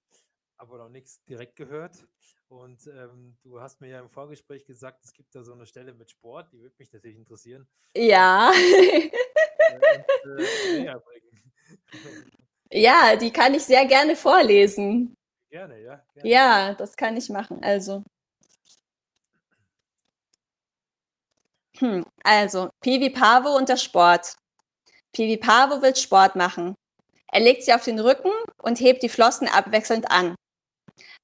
aber 0.56 0.78
noch 0.78 0.88
nichts 0.88 1.24
direkt 1.24 1.56
gehört. 1.56 2.06
Und 2.48 2.86
ähm, 2.86 3.38
du 3.42 3.60
hast 3.60 3.80
mir 3.80 3.88
ja 3.88 4.00
im 4.00 4.10
Vorgespräch 4.10 4.64
gesagt, 4.64 5.04
es 5.04 5.12
gibt 5.12 5.34
da 5.34 5.42
so 5.42 5.52
eine 5.52 5.66
Stelle 5.66 5.94
mit 5.94 6.10
Sport, 6.10 6.52
die 6.52 6.60
würde 6.60 6.76
mich 6.78 6.92
natürlich 6.92 7.16
interessieren. 7.16 7.66
Ja. 7.96 8.50
Und, 8.50 8.58
äh, 10.38 11.00
ja, 12.72 13.16
die 13.16 13.32
kann 13.32 13.54
ich 13.54 13.64
sehr 13.64 13.86
gerne 13.86 14.16
vorlesen. 14.16 15.14
Gerne, 15.50 15.80
ja. 15.80 16.02
Gerne. 16.14 16.28
Ja, 16.28 16.74
das 16.74 16.96
kann 16.96 17.16
ich 17.16 17.28
machen. 17.28 17.62
Also. 17.62 18.02
Hm, 21.78 22.04
also, 22.24 22.70
Pivi 22.80 23.10
Pavo 23.10 23.56
und 23.56 23.68
der 23.68 23.76
Sport. 23.76 24.34
Pivi 25.12 25.36
Pavo 25.36 25.82
will 25.82 25.94
Sport 25.96 26.36
machen. 26.36 26.74
Er 27.28 27.40
legt 27.40 27.64
sie 27.64 27.72
auf 27.72 27.84
den 27.84 27.98
Rücken 27.98 28.30
und 28.62 28.80
hebt 28.80 29.02
die 29.02 29.08
Flossen 29.08 29.48
abwechselnd 29.48 30.10
an. 30.10 30.34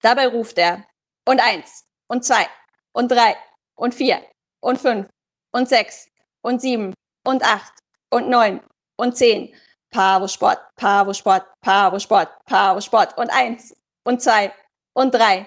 Dabei 0.01 0.29
ruft 0.29 0.59
er, 0.59 0.85
und 1.29 1.41
eins 1.41 1.85
und 2.09 2.25
zwei 2.25 2.49
und 2.93 3.11
drei 3.11 3.37
und 3.77 3.95
vier 3.95 4.23
und 4.61 4.81
fünf 4.81 5.09
und 5.53 5.69
sechs 5.69 6.09
und 6.43 6.61
sieben 6.61 6.95
und 7.25 7.43
acht 7.43 7.73
und 8.11 8.29
neun 8.29 8.61
und 8.97 9.17
zehn. 9.17 9.55
Pavo 9.91 10.29
Sport, 10.29 10.59
Pavo 10.77 11.13
Sport, 11.13 11.47
Pavo 11.61 11.99
Sport, 11.99 12.29
Pavo 12.45 12.81
Sport 12.81 13.17
und 13.17 13.31
eins 13.31 13.75
und 14.05 14.23
zwei 14.23 14.53
und 14.93 15.15
drei. 15.15 15.47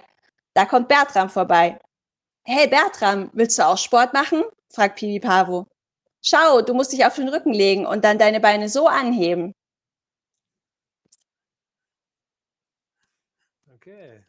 Da 0.53 0.65
kommt 0.65 0.87
Bertram 0.87 1.29
vorbei. 1.29 1.79
Hey 2.43 2.67
Bertram, 2.67 3.29
willst 3.33 3.59
du 3.59 3.67
auch 3.67 3.77
Sport 3.77 4.13
machen? 4.13 4.43
fragt 4.73 4.97
Pipi 4.97 5.19
Pavo. 5.19 5.67
Schau, 6.23 6.61
du 6.61 6.73
musst 6.73 6.91
dich 6.91 7.05
auf 7.05 7.15
den 7.15 7.29
Rücken 7.29 7.53
legen 7.53 7.85
und 7.85 8.03
dann 8.03 8.17
deine 8.17 8.39
Beine 8.39 8.69
so 8.69 8.87
anheben. 8.87 9.53
Okay. 13.75 14.23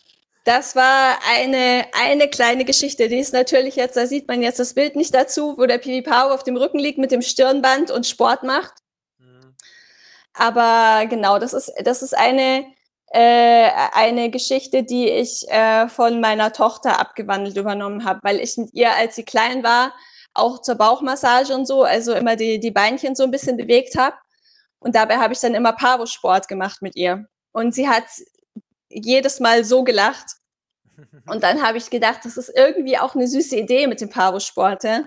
Das 0.45 0.75
war 0.75 1.19
eine, 1.29 1.87
eine 1.93 2.29
kleine 2.29 2.65
Geschichte. 2.65 3.09
Die 3.09 3.19
ist 3.19 3.33
natürlich 3.33 3.77
jetzt, 3.77 3.97
da 3.97 4.07
sieht 4.07 4.27
man 4.27 4.43
jetzt 4.43 4.59
das 4.59 4.75
Bild 4.75 4.97
nicht 4.97 5.15
dazu, 5.15 5.57
wo 5.57 5.67
der 5.67 5.79
Pipi 5.79 6.03
Pau 6.03 6.31
auf 6.33 6.43
dem 6.43 6.57
Rücken 6.57 6.79
liegt 6.79 6.99
mit 6.99 7.13
dem 7.13 7.23
Stirnband 7.23 7.91
und 7.91 8.07
Sport 8.07 8.43
macht. 8.43 8.82
Aber 10.35 11.07
genau, 11.07 11.39
das 11.39 11.53
ist, 11.53 11.73
das 11.85 12.03
ist 12.03 12.17
eine, 12.17 12.65
äh, 13.09 13.69
eine 13.93 14.31
Geschichte, 14.31 14.83
die 14.83 15.09
ich 15.09 15.49
äh, 15.51 15.89
von 15.89 16.21
meiner 16.21 16.53
Tochter 16.53 16.99
abgewandelt 16.99 17.57
übernommen 17.57 18.05
habe, 18.05 18.21
weil 18.23 18.41
ich 18.41 18.57
mit 18.57 18.73
ihr, 18.73 18.93
als 18.93 19.17
sie 19.17 19.25
klein 19.25 19.63
war, 19.63 19.93
auch 20.35 20.63
zur 20.63 20.77
Bauchmassage 20.77 21.55
und 21.55 21.67
so, 21.67 21.83
also 21.83 22.15
immer 22.15 22.37
die, 22.37 22.59
die 22.59 22.71
Beinchen 22.71 23.15
so 23.15 23.25
ein 23.25 23.31
bisschen 23.31 23.57
bewegt 23.57 23.97
habe. 23.99 24.17
Und 24.79 24.95
dabei 24.95 25.19
habe 25.19 25.33
ich 25.33 25.41
dann 25.41 25.55
immer 25.55 25.73
Pavo-Sport 25.73 26.49
gemacht 26.49 26.83
mit 26.83 26.97
ihr. 26.97 27.27
Und 27.53 27.75
sie 27.75 27.89
hat 27.89 28.05
jedes 28.89 29.41
Mal 29.41 29.65
so 29.65 29.85
gelacht. 29.85 30.27
Und 31.27 31.43
dann 31.43 31.63
habe 31.63 31.79
ich 31.79 31.91
gedacht, 31.91 32.21
das 32.25 32.37
ist 32.37 32.51
irgendwie 32.55 32.99
auch 32.99 33.15
eine 33.15 33.29
süße 33.29 33.57
Idee 33.57 33.87
mit 33.87 34.01
dem 34.01 34.09
Pavo-Sport. 34.09 34.85
Ja? 34.85 35.01
Mhm. 35.01 35.07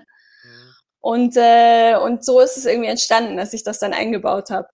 Und, 1.00 1.38
äh, 1.38 1.96
und 1.98 2.24
so 2.24 2.40
ist 2.40 2.58
es 2.58 2.66
irgendwie 2.66 2.90
entstanden, 2.90 3.38
dass 3.38 3.54
ich 3.54 3.64
das 3.64 3.80
dann 3.80 3.94
eingebaut 3.94 4.50
habe. 4.50 4.68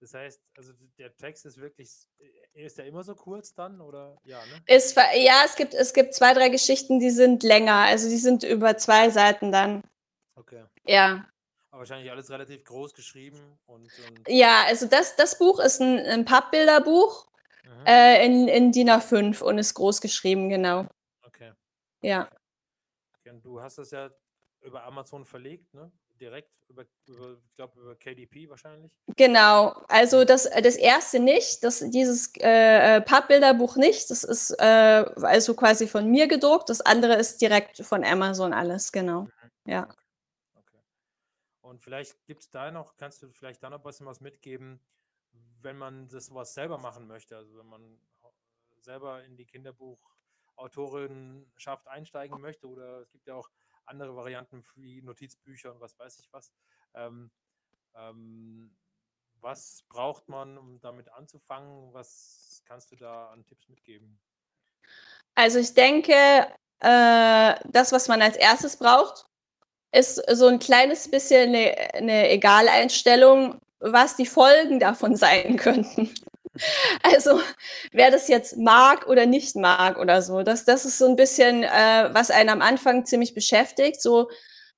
Das 0.00 0.14
heißt, 0.14 0.40
also 0.56 0.72
der 0.98 1.14
Text 1.14 1.44
ist 1.44 1.60
wirklich, 1.60 1.90
äh, 2.18 2.64
ist 2.64 2.78
der 2.78 2.86
immer 2.86 3.04
so 3.04 3.14
kurz 3.14 3.54
dann 3.54 3.80
oder 3.82 4.16
ja, 4.24 4.38
ne? 4.46 4.62
Ist, 4.66 4.96
ja, 4.96 5.42
es 5.44 5.56
gibt, 5.56 5.74
es 5.74 5.92
gibt 5.92 6.14
zwei, 6.14 6.32
drei 6.32 6.48
Geschichten, 6.48 7.00
die 7.00 7.10
sind 7.10 7.42
länger, 7.42 7.74
also 7.74 8.08
die 8.08 8.16
sind 8.16 8.42
über 8.42 8.78
zwei 8.78 9.10
Seiten 9.10 9.52
dann. 9.52 9.82
Okay. 10.36 10.64
Ja. 10.86 11.26
Aber 11.70 11.80
wahrscheinlich 11.80 12.10
alles 12.10 12.30
relativ 12.30 12.64
groß 12.64 12.94
geschrieben. 12.94 13.58
Und, 13.66 13.90
und 14.08 14.28
ja, 14.28 14.64
also 14.66 14.86
das, 14.86 15.16
das 15.16 15.38
Buch 15.38 15.60
ist 15.60 15.80
ein, 15.80 15.98
ein 15.98 16.24
Pappbilderbuch 16.24 17.28
mhm. 17.64 17.86
äh, 17.86 18.24
in, 18.24 18.48
in 18.48 18.72
DIN 18.72 18.88
A5 18.88 19.42
und 19.42 19.58
ist 19.58 19.74
groß 19.74 20.00
geschrieben, 20.00 20.48
genau. 20.48 20.86
Okay. 21.22 21.52
Ja. 22.00 22.30
Okay. 23.18 23.30
Und 23.30 23.44
du 23.44 23.60
hast 23.60 23.76
das 23.76 23.90
ja 23.90 24.10
über 24.62 24.82
Amazon 24.84 25.26
verlegt, 25.26 25.72
ne? 25.74 25.92
Direkt 26.20 26.52
über, 26.68 26.84
über 27.06 27.38
ich 27.46 27.54
glaube, 27.54 27.80
über 27.80 27.96
KDP 27.96 28.50
wahrscheinlich. 28.50 28.92
Genau, 29.16 29.68
also 29.88 30.24
das, 30.24 30.44
das 30.44 30.76
erste 30.76 31.18
nicht, 31.18 31.64
das, 31.64 31.80
dieses 31.90 32.32
äh, 32.36 32.96
äh, 32.96 33.00
Pappbilderbuch 33.00 33.76
nicht, 33.76 34.10
das 34.10 34.24
ist 34.24 34.50
äh, 34.58 34.62
also 34.62 35.54
quasi 35.54 35.88
von 35.88 36.10
mir 36.10 36.28
gedruckt, 36.28 36.68
das 36.68 36.82
andere 36.82 37.14
ist 37.14 37.40
direkt 37.40 37.78
von 37.78 38.04
Amazon 38.04 38.52
alles, 38.52 38.92
genau. 38.92 39.22
Mhm. 39.22 39.30
Ja. 39.64 39.88
Und 41.62 41.82
vielleicht 41.82 42.22
gibt 42.26 42.42
es 42.42 42.50
da 42.50 42.70
noch, 42.70 42.96
kannst 42.96 43.22
du 43.22 43.32
vielleicht 43.32 43.62
da 43.62 43.70
noch 43.70 43.82
was, 43.84 44.04
was 44.04 44.20
mitgeben, 44.20 44.78
wenn 45.62 45.78
man 45.78 46.08
das 46.08 46.34
was 46.34 46.52
selber 46.54 46.78
machen 46.78 47.06
möchte, 47.06 47.36
also 47.36 47.56
wenn 47.56 47.66
man 47.66 48.00
selber 48.80 49.22
in 49.24 49.36
die 49.36 49.46
Kinderbuchautorenschaft 49.46 51.88
einsteigen 51.88 52.40
möchte 52.40 52.68
oder 52.68 53.00
es 53.00 53.10
gibt 53.10 53.26
ja 53.26 53.34
auch 53.34 53.50
andere 53.90 54.16
Varianten 54.16 54.64
wie 54.76 55.02
Notizbücher 55.02 55.72
und 55.72 55.80
was 55.80 55.98
weiß 55.98 56.18
ich 56.20 56.32
was. 56.32 56.52
Ähm, 56.94 57.30
ähm, 57.94 58.74
was 59.40 59.84
braucht 59.88 60.28
man, 60.28 60.58
um 60.58 60.80
damit 60.80 61.12
anzufangen? 61.12 61.92
Was 61.92 62.62
kannst 62.66 62.90
du 62.92 62.96
da 62.96 63.30
an 63.30 63.44
Tipps 63.46 63.68
mitgeben? 63.68 64.20
Also 65.34 65.58
ich 65.58 65.74
denke, 65.74 66.12
äh, 66.80 67.54
das, 67.64 67.92
was 67.92 68.08
man 68.08 68.22
als 68.22 68.36
erstes 68.36 68.76
braucht, 68.76 69.26
ist 69.92 70.22
so 70.30 70.46
ein 70.46 70.58
kleines 70.58 71.10
bisschen 71.10 71.54
eine, 71.54 71.94
eine 71.94 72.30
Egaleinstellung, 72.30 73.58
was 73.80 74.16
die 74.16 74.26
Folgen 74.26 74.78
davon 74.78 75.16
sein 75.16 75.56
könnten. 75.56 76.14
Also, 77.02 77.40
wer 77.92 78.10
das 78.10 78.28
jetzt 78.28 78.56
mag 78.56 79.06
oder 79.06 79.26
nicht 79.26 79.56
mag 79.56 79.98
oder 79.98 80.22
so, 80.22 80.42
das, 80.42 80.64
das 80.64 80.84
ist 80.84 80.98
so 80.98 81.06
ein 81.06 81.16
bisschen, 81.16 81.62
äh, 81.62 82.10
was 82.12 82.30
einen 82.30 82.50
am 82.50 82.62
Anfang 82.62 83.04
ziemlich 83.04 83.34
beschäftigt. 83.34 84.02
So, 84.02 84.28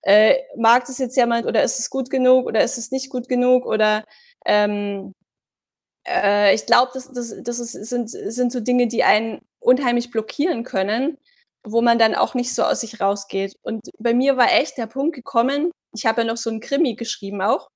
äh, 0.02 0.36
mag 0.56 0.84
das 0.86 0.98
jetzt 0.98 1.16
jemand 1.16 1.46
oder 1.46 1.62
ist 1.62 1.78
es 1.78 1.90
gut 1.90 2.10
genug 2.10 2.46
oder 2.46 2.62
ist 2.62 2.78
es 2.78 2.90
nicht 2.90 3.10
gut 3.10 3.28
genug 3.28 3.66
oder 3.66 4.04
ähm, 4.46 5.14
äh, 6.06 6.54
ich 6.54 6.66
glaube, 6.66 6.90
das, 6.94 7.12
das, 7.12 7.34
das 7.42 7.58
ist, 7.60 7.72
sind, 7.72 8.10
sind 8.10 8.52
so 8.52 8.60
Dinge, 8.60 8.88
die 8.88 9.04
einen 9.04 9.40
unheimlich 9.60 10.10
blockieren 10.10 10.64
können 10.64 11.18
wo 11.64 11.80
man 11.80 11.98
dann 11.98 12.14
auch 12.14 12.34
nicht 12.34 12.54
so 12.54 12.64
aus 12.64 12.80
sich 12.80 13.00
rausgeht. 13.00 13.54
Und 13.62 13.88
bei 13.98 14.14
mir 14.14 14.36
war 14.36 14.52
echt 14.52 14.78
der 14.78 14.86
Punkt 14.86 15.14
gekommen, 15.14 15.70
ich 15.94 16.06
habe 16.06 16.22
ja 16.22 16.26
noch 16.26 16.36
so 16.36 16.50
ein 16.50 16.60
Krimi 16.60 16.94
geschrieben 16.94 17.42
auch, 17.42 17.68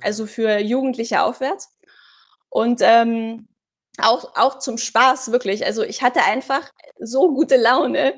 also 0.00 0.26
für 0.26 0.58
Jugendliche 0.58 1.22
aufwärts. 1.22 1.68
Und 2.50 2.80
ähm, 2.82 3.48
auch, 3.98 4.36
auch 4.36 4.58
zum 4.58 4.78
Spaß, 4.78 5.32
wirklich. 5.32 5.64
Also 5.64 5.82
ich 5.82 6.02
hatte 6.02 6.22
einfach 6.22 6.70
so 6.98 7.32
gute 7.32 7.56
Laune, 7.56 8.14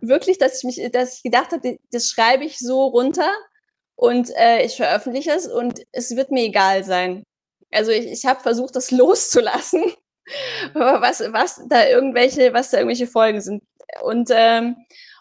wirklich, 0.00 0.38
dass 0.38 0.58
ich 0.58 0.64
mich, 0.64 0.92
dass 0.92 1.16
ich 1.16 1.22
gedacht 1.22 1.52
habe, 1.52 1.78
das 1.92 2.08
schreibe 2.08 2.44
ich 2.44 2.58
so 2.58 2.86
runter 2.86 3.30
und 3.96 4.30
äh, 4.36 4.64
ich 4.64 4.76
veröffentliche 4.76 5.32
es 5.32 5.46
und 5.46 5.80
es 5.92 6.14
wird 6.16 6.30
mir 6.30 6.44
egal 6.44 6.84
sein. 6.84 7.24
Also 7.72 7.90
ich, 7.90 8.06
ich 8.06 8.26
habe 8.26 8.40
versucht, 8.40 8.76
das 8.76 8.90
loszulassen, 8.92 9.92
was, 10.74 11.20
was 11.32 11.62
da 11.68 11.86
irgendwelche, 11.86 12.52
was 12.52 12.70
da 12.70 12.78
irgendwelche 12.78 13.06
Folgen 13.06 13.40
sind. 13.40 13.62
Und, 14.02 14.30
ähm, 14.32 14.76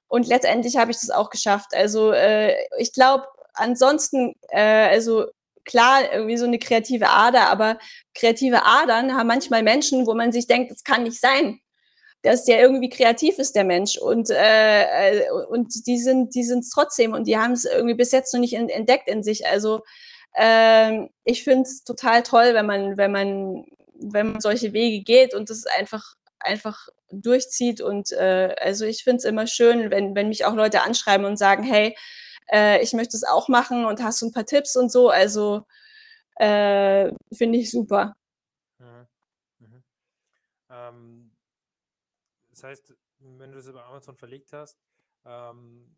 und 0.08 0.28
letztendlich 0.28 0.78
habe 0.78 0.92
ich 0.92 0.98
das 0.98 1.10
auch 1.10 1.30
geschafft. 1.30 1.74
Also 1.74 2.12
äh, 2.12 2.56
ich 2.78 2.94
glaube, 2.94 3.26
ansonsten, 3.54 4.36
äh, 4.50 4.90
also 4.90 5.26
klar, 5.68 6.12
irgendwie 6.12 6.38
so 6.38 6.46
eine 6.46 6.58
kreative 6.58 7.10
Ader, 7.10 7.50
aber 7.50 7.78
kreative 8.16 8.66
Adern 8.66 9.16
haben 9.16 9.28
manchmal 9.28 9.62
Menschen, 9.62 10.08
wo 10.08 10.16
man 10.16 10.32
sich 10.32 10.48
denkt, 10.48 10.72
das 10.72 10.84
kann 10.84 11.04
nicht 11.04 11.20
sein. 11.20 11.60
Dass 12.24 12.46
der 12.46 12.60
irgendwie 12.60 12.90
kreativ 12.90 13.38
ist, 13.38 13.56
der 13.56 13.64
Mensch. 13.64 13.98
Und, 13.98 14.32
äh, 14.32 15.20
äh 15.20 15.30
und 15.50 15.86
die 15.86 16.00
sind 16.00 16.34
die 16.34 16.42
es 16.42 16.70
trotzdem 16.70 17.14
und 17.14 17.28
die 17.28 17.38
haben 17.38 17.52
es 17.52 17.66
irgendwie 17.66 17.94
bis 17.94 18.12
jetzt 18.12 18.34
noch 18.34 18.42
nicht 18.42 18.54
entdeckt 18.54 19.08
in 19.08 19.22
sich. 19.22 19.46
Also 19.46 19.82
äh, 20.34 21.08
ich 21.24 21.44
finde 21.44 21.64
es 21.64 21.84
total 21.84 22.24
toll, 22.24 22.54
wenn 22.54 22.66
man, 22.66 22.98
wenn 22.98 23.12
man, 23.12 23.66
wenn 23.94 24.32
man 24.32 24.42
solche 24.42 24.74
Wege 24.74 25.04
geht 25.04 25.36
und 25.36 25.50
das 25.50 25.66
einfach 25.68 26.16
einfach 26.40 26.88
durchzieht. 27.12 27.82
Und 27.82 28.12
äh, 28.12 28.56
also 28.60 28.86
ich 28.86 29.04
finde 29.04 29.18
es 29.18 29.26
immer 29.26 29.48
schön, 29.48 29.92
wenn, 29.92 30.16
wenn 30.16 30.30
mich 30.30 30.46
auch 30.46 30.56
Leute 30.56 30.82
anschreiben 30.82 31.26
und 31.26 31.38
sagen, 31.38 31.64
hey, 31.64 31.96
äh, 32.52 32.82
ich 32.82 32.94
möchte 32.94 33.16
es 33.18 33.24
auch 33.24 33.48
machen 33.48 33.86
und 33.86 34.02
hast 34.02 34.22
du 34.22 34.28
ein 34.28 34.32
paar 34.32 34.46
Tipps 34.46 34.76
und 34.76 34.92
so. 34.92 35.10
Also 35.10 35.66
äh, 36.36 37.12
finde 37.34 37.58
ich 37.58 37.72
super. 37.72 38.16
Mhm. 38.80 39.08
Mhm. 39.60 39.84
Ähm, 40.70 41.32
das 42.50 42.64
heißt, 42.64 42.94
wenn 43.20 43.52
du 43.52 43.60
es 43.60 43.68
über 43.68 43.86
Amazon 43.86 44.16
verlegt 44.16 44.54
hast, 44.54 44.78
ähm, 45.26 45.96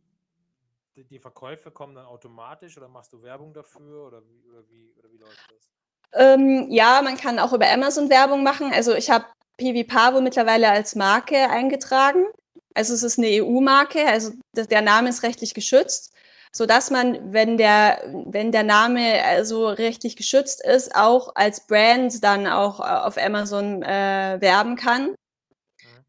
die, 0.95 1.03
die, 1.05 1.19
Verkäufe 1.19 1.71
kommen 1.71 1.95
dann 1.95 2.05
automatisch 2.05 2.77
oder 2.77 2.87
machst 2.87 3.13
du 3.13 3.21
Werbung 3.21 3.53
dafür 3.53 4.07
oder 4.07 4.25
wie, 4.27 4.43
oder 4.49 4.67
wie, 4.69 4.93
oder 4.97 5.11
wie 5.11 5.17
läuft 5.17 5.51
das? 5.51 5.71
Ähm, 6.13 6.67
ja, 6.69 7.01
man 7.03 7.17
kann 7.17 7.39
auch 7.39 7.53
über 7.53 7.69
Amazon 7.69 8.09
Werbung 8.09 8.43
machen. 8.43 8.71
Also 8.73 8.93
ich 8.95 9.09
habe 9.09 9.25
Pivi 9.57 9.83
Pavo 9.83 10.21
mittlerweile 10.21 10.69
als 10.69 10.95
Marke 10.95 11.49
eingetragen. 11.49 12.25
Also 12.73 12.93
es 12.93 13.03
ist 13.03 13.17
eine 13.17 13.27
EU-Marke, 13.27 14.07
also 14.07 14.31
der 14.55 14.81
Name 14.81 15.09
ist 15.09 15.23
rechtlich 15.23 15.53
geschützt. 15.53 16.13
So 16.51 16.65
dass 16.65 16.89
man, 16.89 17.31
wenn 17.31 17.57
der, 17.57 18.01
wenn 18.25 18.51
der 18.51 18.63
Name 18.63 19.23
also 19.23 19.67
rechtlich 19.67 20.15
geschützt 20.15 20.65
ist, 20.65 20.95
auch 20.95 21.35
als 21.35 21.67
Brand 21.67 22.23
dann 22.23 22.47
auch 22.47 22.79
auf 22.79 23.17
Amazon 23.17 23.83
äh, 23.83 24.37
werben 24.39 24.75
kann. 24.75 25.09
Mhm. 25.09 25.15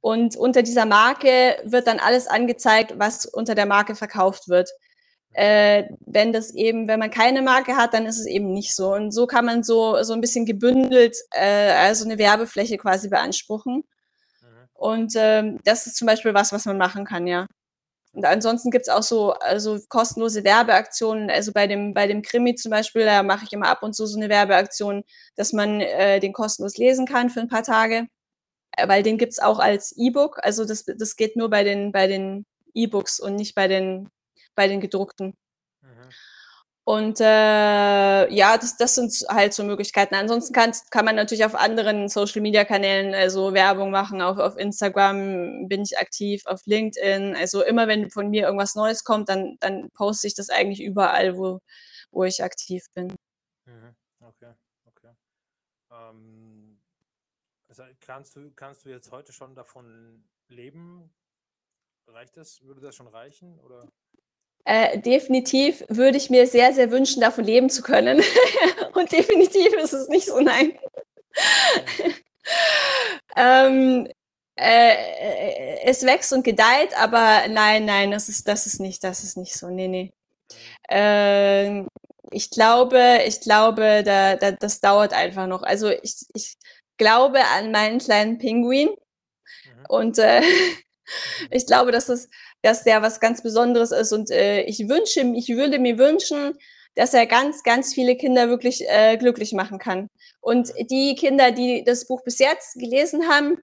Und 0.01 0.37
unter 0.37 0.63
dieser 0.63 0.87
Marke 0.87 1.59
wird 1.65 1.87
dann 1.87 1.99
alles 1.99 2.27
angezeigt, 2.27 2.95
was 2.97 3.27
unter 3.27 3.55
der 3.55 3.67
Marke 3.67 3.95
verkauft 3.95 4.49
wird. 4.49 4.71
Äh, 5.33 5.85
wenn 6.07 6.33
das 6.33 6.55
eben, 6.55 6.89
wenn 6.89 6.99
man 6.99 7.11
keine 7.11 7.43
Marke 7.43 7.77
hat, 7.77 7.95
dann 7.95 8.07
ist 8.07 8.19
es 8.19 8.27
eben 8.27 8.53
nicht 8.53 8.75
so. 8.75 8.95
Und 8.95 9.13
so 9.13 9.27
kann 9.27 9.45
man 9.45 9.63
so, 9.63 10.03
so 10.03 10.15
ein 10.15 10.21
bisschen 10.23 10.47
gebündelt, 10.47 11.17
äh, 11.33 11.73
also 11.73 12.05
eine 12.05 12.19
Werbefläche 12.19 12.79
quasi 12.79 13.11
beanspruchen. 13.11 13.85
Mhm. 14.41 14.69
Und 14.73 15.13
ähm, 15.17 15.61
das 15.65 15.87
ist 15.87 15.97
zum 15.97 16.07
Beispiel 16.07 16.33
was, 16.33 16.53
was 16.53 16.65
man 16.65 16.79
machen 16.79 17.05
kann, 17.05 17.27
ja. 17.27 17.47
Und 18.13 18.25
ansonsten 18.25 18.71
gibt's 18.71 18.89
auch 18.89 19.03
so 19.03 19.33
also 19.35 19.79
kostenlose 19.89 20.43
Werbeaktionen. 20.45 21.31
Also 21.31 21.53
bei 21.53 21.67
dem, 21.67 21.95
bei 21.95 22.07
dem 22.07 22.23
Krimi 22.23 22.55
zum 22.57 22.71
Beispiel, 22.71 23.05
da 23.05 23.23
mache 23.23 23.45
ich 23.45 23.53
immer 23.53 23.69
ab 23.69 23.83
und 23.83 23.95
zu 23.95 24.07
so 24.07 24.19
eine 24.19 24.29
Werbeaktion, 24.29 25.05
dass 25.37 25.53
man 25.53 25.81
äh, 25.81 26.21
den 26.21 26.33
kostenlos 26.33 26.77
lesen 26.77 27.07
kann 27.07 27.31
für 27.31 27.41
ein 27.41 27.49
paar 27.49 27.63
Tage. 27.63 28.09
Äh, 28.73 28.89
weil 28.89 29.03
den 29.03 29.19
gibt's 29.19 29.39
auch 29.39 29.61
als 29.61 29.95
E-Book. 29.97 30.39
Also 30.43 30.65
das, 30.65 30.85
das 30.85 31.17
geht 31.17 31.37
nur 31.37 31.51
bei 31.51 31.65
den, 31.65 31.93
bei 31.93 32.07
den 32.09 32.47
E-Books 32.75 33.21
und 33.21 33.37
nicht 33.37 33.55
bei 33.55 33.69
den 33.69 34.09
bei 34.55 34.69
den 34.69 34.81
gedruckten. 34.81 35.35
Und 36.85 37.21
äh, 37.21 37.25
ja, 38.33 38.57
das, 38.57 38.77
das 38.77 38.95
sind 38.95 39.13
halt 39.29 39.53
so 39.53 39.63
Möglichkeiten. 39.65 40.15
Ansonsten 40.15 40.53
kann, 40.55 40.73
kann 40.91 41.05
man 41.05 41.15
natürlich 41.15 41.45
auf 41.45 41.55
anderen 41.55 42.09
Social-Media-Kanälen 42.09 43.15
also 43.15 43.53
Werbung 43.53 43.91
machen. 43.91 44.23
Auf, 44.23 44.39
auf 44.39 44.57
Instagram 44.57 45.69
bin 45.69 45.83
ich 45.83 45.99
aktiv, 45.99 46.43
auf 46.47 46.63
LinkedIn. 46.65 47.37
Also 47.37 47.63
immer 47.63 47.87
wenn 47.87 48.11
von 48.11 48.31
mir 48.31 48.47
irgendwas 48.47 48.75
Neues 48.75 49.05
kommt, 49.05 49.29
dann, 49.29 49.57
dann 49.61 49.91
poste 49.91 50.27
ich 50.27 50.35
das 50.35 50.49
eigentlich 50.49 50.83
überall, 50.83 51.37
wo, 51.37 51.61
wo 52.11 52.25
ich 52.25 52.43
aktiv 52.43 52.85
bin. 52.95 53.15
Mhm. 53.67 53.95
Okay, 54.21 54.53
okay. 54.87 55.13
Ähm, 55.93 56.81
also 57.69 57.85
kannst, 58.01 58.37
du, 58.37 58.51
kannst 58.57 58.85
du 58.85 58.89
jetzt 58.89 59.13
heute 59.13 59.33
schon 59.33 59.55
davon 59.55 60.25
leben? 60.49 61.13
Reicht 62.07 62.37
das? 62.37 62.63
Würde 62.63 62.81
das 62.81 62.97
schon 62.97 63.07
reichen? 63.07 63.61
Oder? 63.61 63.87
Äh, 64.65 64.99
definitiv 64.99 65.85
würde 65.89 66.19
ich 66.19 66.31
mir 66.31 66.47
sehr, 66.47 66.73
sehr 66.73 66.91
wünschen, 66.91 67.21
davon 67.21 67.45
leben 67.45 67.71
zu 67.71 67.83
können. 67.83 68.23
Und 68.95 69.11
definitiv 69.11 69.73
ist 69.75 69.93
es 69.93 70.09
nicht 70.09 70.27
so, 70.27 70.41
nein. 70.41 70.79
ähm, 73.37 74.09
äh, 74.57 74.95
es 75.85 76.05
wächst 76.05 76.33
und 76.33 76.45
gedeiht, 76.45 76.97
aber 76.99 77.49
nein, 77.49 77.87
nein, 77.87 78.11
das 78.11 78.29
ist, 78.29 78.47
das 78.47 78.67
ist 78.67 78.81
nicht, 78.81 79.03
das 79.03 79.25
ist 79.25 79.39
nicht 79.39 79.55
so. 79.55 79.69
Nee, 79.69 79.89
nee. 79.89 80.13
Äh, 80.89 81.85
ich 82.31 82.51
glaube, 82.51 83.21
ich 83.27 83.41
glaube, 83.41 84.03
da, 84.05 84.37
da, 84.37 84.53
das 84.53 84.81
dauert 84.81 85.15
einfach 85.15 85.47
noch. 85.47 85.63
Also 85.63 85.89
ich, 85.89 86.17
ich 86.35 86.57
glaube 86.99 87.41
an 87.57 87.73
meinen 87.73 87.99
kleinen 87.99 88.39
Pinguin. 88.39 88.89
Mhm. 88.89 89.87
Und 89.89 90.19
äh, 90.19 90.43
ich 91.51 91.67
glaube, 91.67 91.93
dass 91.93 92.09
es 92.09 92.29
dass 92.63 92.85
der 92.85 93.03
was 93.03 93.21
ganz 93.21 93.43
Besonderes 93.43 93.93
ist. 93.93 94.13
Und 94.13 94.31
äh, 94.31 94.63
ich 94.63 94.89
wünsche, 94.89 95.21
ich 95.35 95.49
würde 95.49 95.79
mir 95.79 95.99
wünschen, 95.99 96.55
dass 96.95 97.15
er 97.15 97.27
ganz, 97.27 97.63
ganz 97.63 97.95
viele 97.95 98.17
Kinder 98.17 98.49
wirklich 98.49 98.85
äh, 98.89 99.17
glücklich 99.17 99.53
machen 99.53 99.79
kann. 99.79 100.09
Und 100.41 100.73
die 100.91 101.15
Kinder, 101.15 101.53
die 101.53 101.85
das 101.85 102.07
Buch 102.07 102.23
bis 102.25 102.39
jetzt 102.39 102.75
gelesen 102.75 103.29
haben, 103.29 103.59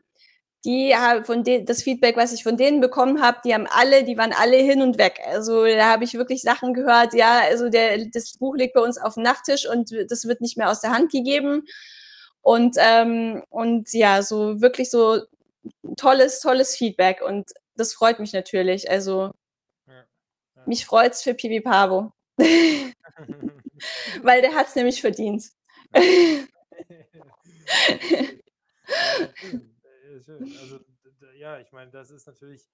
die 0.65 0.93
von 1.23 1.43
de 1.43 1.63
das 1.63 1.83
Feedback, 1.83 2.17
was 2.17 2.33
ich 2.33 2.43
von 2.43 2.57
denen 2.57 2.81
bekommen 2.81 3.21
habe, 3.21 3.39
die 3.45 3.53
haben 3.53 3.67
alle, 3.69 4.03
die 4.03 4.17
waren 4.17 4.33
alle 4.33 4.57
hin 4.57 4.81
und 4.81 4.97
weg. 4.97 5.19
Also 5.25 5.65
da 5.65 5.89
habe 5.91 6.03
ich 6.03 6.15
wirklich 6.15 6.41
Sachen 6.41 6.73
gehört, 6.73 7.13
ja, 7.13 7.41
also 7.47 7.69
der, 7.69 8.05
das 8.11 8.37
Buch 8.37 8.55
liegt 8.55 8.73
bei 8.73 8.81
uns 8.81 8.97
auf 8.97 9.13
dem 9.13 9.23
Nachttisch 9.23 9.69
und 9.69 9.91
das 10.09 10.25
wird 10.25 10.41
nicht 10.41 10.57
mehr 10.57 10.69
aus 10.69 10.81
der 10.81 10.91
Hand 10.91 11.11
gegeben. 11.11 11.63
Und, 12.41 12.75
ähm, 12.79 13.43
und 13.49 13.93
ja, 13.93 14.23
so 14.23 14.61
wirklich 14.61 14.89
so 14.89 15.19
tolles, 15.97 16.39
tolles 16.39 16.75
Feedback. 16.75 17.21
Und 17.21 17.51
das 17.75 17.93
freut 17.93 18.19
mich 18.19 18.33
natürlich. 18.33 18.89
Also 18.89 19.33
ja, 19.87 20.05
ja. 20.55 20.63
mich 20.65 20.85
freut 20.85 21.13
es 21.13 21.21
für 21.23 21.33
Pipi 21.33 21.61
Pavo. 21.61 22.11
Weil 24.21 24.41
der 24.41 24.53
hat 24.53 24.67
es 24.67 24.75
nämlich 24.75 25.01
verdient. 25.01 25.51
Also, 30.09 30.79
ja, 31.35 31.59
ich 31.59 31.71
meine, 31.71 31.91
das 31.91 32.09
ist 32.09 32.27
natürlich 32.27 32.69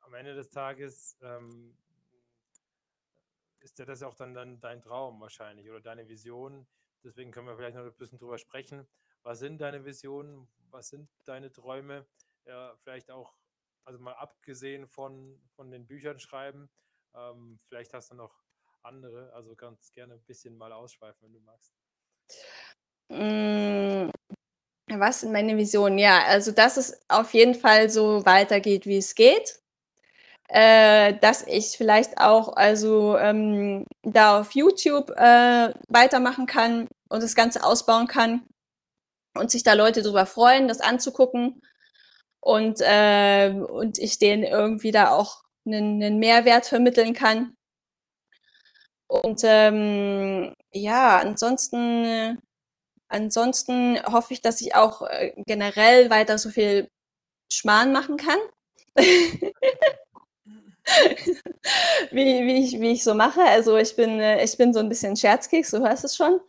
am 0.00 0.14
Ende 0.14 0.34
des 0.34 0.50
Tages, 0.50 1.16
ähm, 1.22 1.76
ist 3.60 3.78
ja 3.78 3.84
das 3.84 4.02
auch 4.02 4.14
dann, 4.14 4.34
dann 4.34 4.60
dein 4.60 4.80
Traum 4.80 5.20
wahrscheinlich 5.20 5.68
oder 5.68 5.80
deine 5.80 6.08
Vision. 6.08 6.66
Deswegen 7.04 7.30
können 7.30 7.46
wir 7.46 7.56
vielleicht 7.56 7.76
noch 7.76 7.84
ein 7.84 7.94
bisschen 7.94 8.18
drüber 8.18 8.38
sprechen. 8.38 8.86
Was 9.22 9.38
sind 9.38 9.60
deine 9.60 9.84
Visionen? 9.84 10.48
Was 10.70 10.88
sind 10.88 11.08
deine 11.26 11.52
Träume? 11.52 12.06
Ja, 12.50 12.74
vielleicht 12.82 13.12
auch 13.12 13.32
also 13.84 14.00
mal 14.00 14.14
abgesehen 14.14 14.88
von, 14.88 15.40
von 15.54 15.70
den 15.70 15.86
Büchern 15.86 16.18
schreiben, 16.18 16.68
ähm, 17.14 17.60
vielleicht 17.68 17.94
hast 17.94 18.10
du 18.10 18.16
noch 18.16 18.42
andere, 18.82 19.32
also 19.34 19.54
ganz 19.54 19.92
gerne 19.92 20.14
ein 20.14 20.24
bisschen 20.24 20.56
mal 20.56 20.72
ausschweifen, 20.72 21.20
wenn 21.22 21.32
du 21.32 21.40
magst. 21.40 21.72
Mm, 23.08 24.10
was 24.98 25.20
sind 25.20 25.30
meine 25.30 25.56
Visionen? 25.56 25.96
Ja, 25.98 26.24
also 26.24 26.50
dass 26.50 26.76
es 26.76 27.00
auf 27.06 27.34
jeden 27.34 27.54
Fall 27.54 27.88
so 27.88 28.26
weitergeht, 28.26 28.84
wie 28.84 28.96
es 28.96 29.14
geht. 29.14 29.62
Äh, 30.48 31.16
dass 31.20 31.46
ich 31.46 31.76
vielleicht 31.76 32.18
auch 32.18 32.56
also 32.56 33.16
ähm, 33.16 33.86
da 34.02 34.40
auf 34.40 34.56
YouTube 34.56 35.10
äh, 35.10 35.72
weitermachen 35.86 36.46
kann 36.46 36.88
und 37.08 37.22
das 37.22 37.36
Ganze 37.36 37.62
ausbauen 37.62 38.08
kann 38.08 38.44
und 39.36 39.52
sich 39.52 39.62
da 39.62 39.74
Leute 39.74 40.02
drüber 40.02 40.26
freuen, 40.26 40.66
das 40.66 40.80
anzugucken 40.80 41.62
und, 42.40 42.80
äh, 42.80 43.50
und 43.50 43.98
ich 43.98 44.18
denen 44.18 44.44
irgendwie 44.44 44.92
da 44.92 45.10
auch 45.10 45.42
einen, 45.66 46.02
einen 46.02 46.18
Mehrwert 46.18 46.66
vermitteln 46.66 47.14
kann. 47.14 47.54
Und 49.08 49.42
ähm, 49.44 50.54
ja, 50.72 51.18
ansonsten, 51.18 52.38
ansonsten 53.08 54.00
hoffe 54.04 54.34
ich, 54.34 54.40
dass 54.40 54.60
ich 54.60 54.74
auch 54.74 55.02
äh, 55.02 55.32
generell 55.46 56.10
weiter 56.10 56.38
so 56.38 56.50
viel 56.50 56.88
Schmarrn 57.52 57.92
machen 57.92 58.16
kann. 58.16 58.38
wie, 62.10 62.46
wie, 62.46 62.64
ich, 62.64 62.80
wie 62.80 62.92
ich 62.92 63.04
so 63.04 63.14
mache. 63.14 63.42
Also 63.42 63.76
ich 63.76 63.96
bin, 63.96 64.20
äh, 64.20 64.44
ich 64.44 64.56
bin 64.56 64.72
so 64.72 64.80
ein 64.80 64.88
bisschen 64.88 65.16
Scherzkeks, 65.16 65.70
du 65.72 65.80
hörst 65.80 66.04
es 66.04 66.16
schon. 66.16 66.40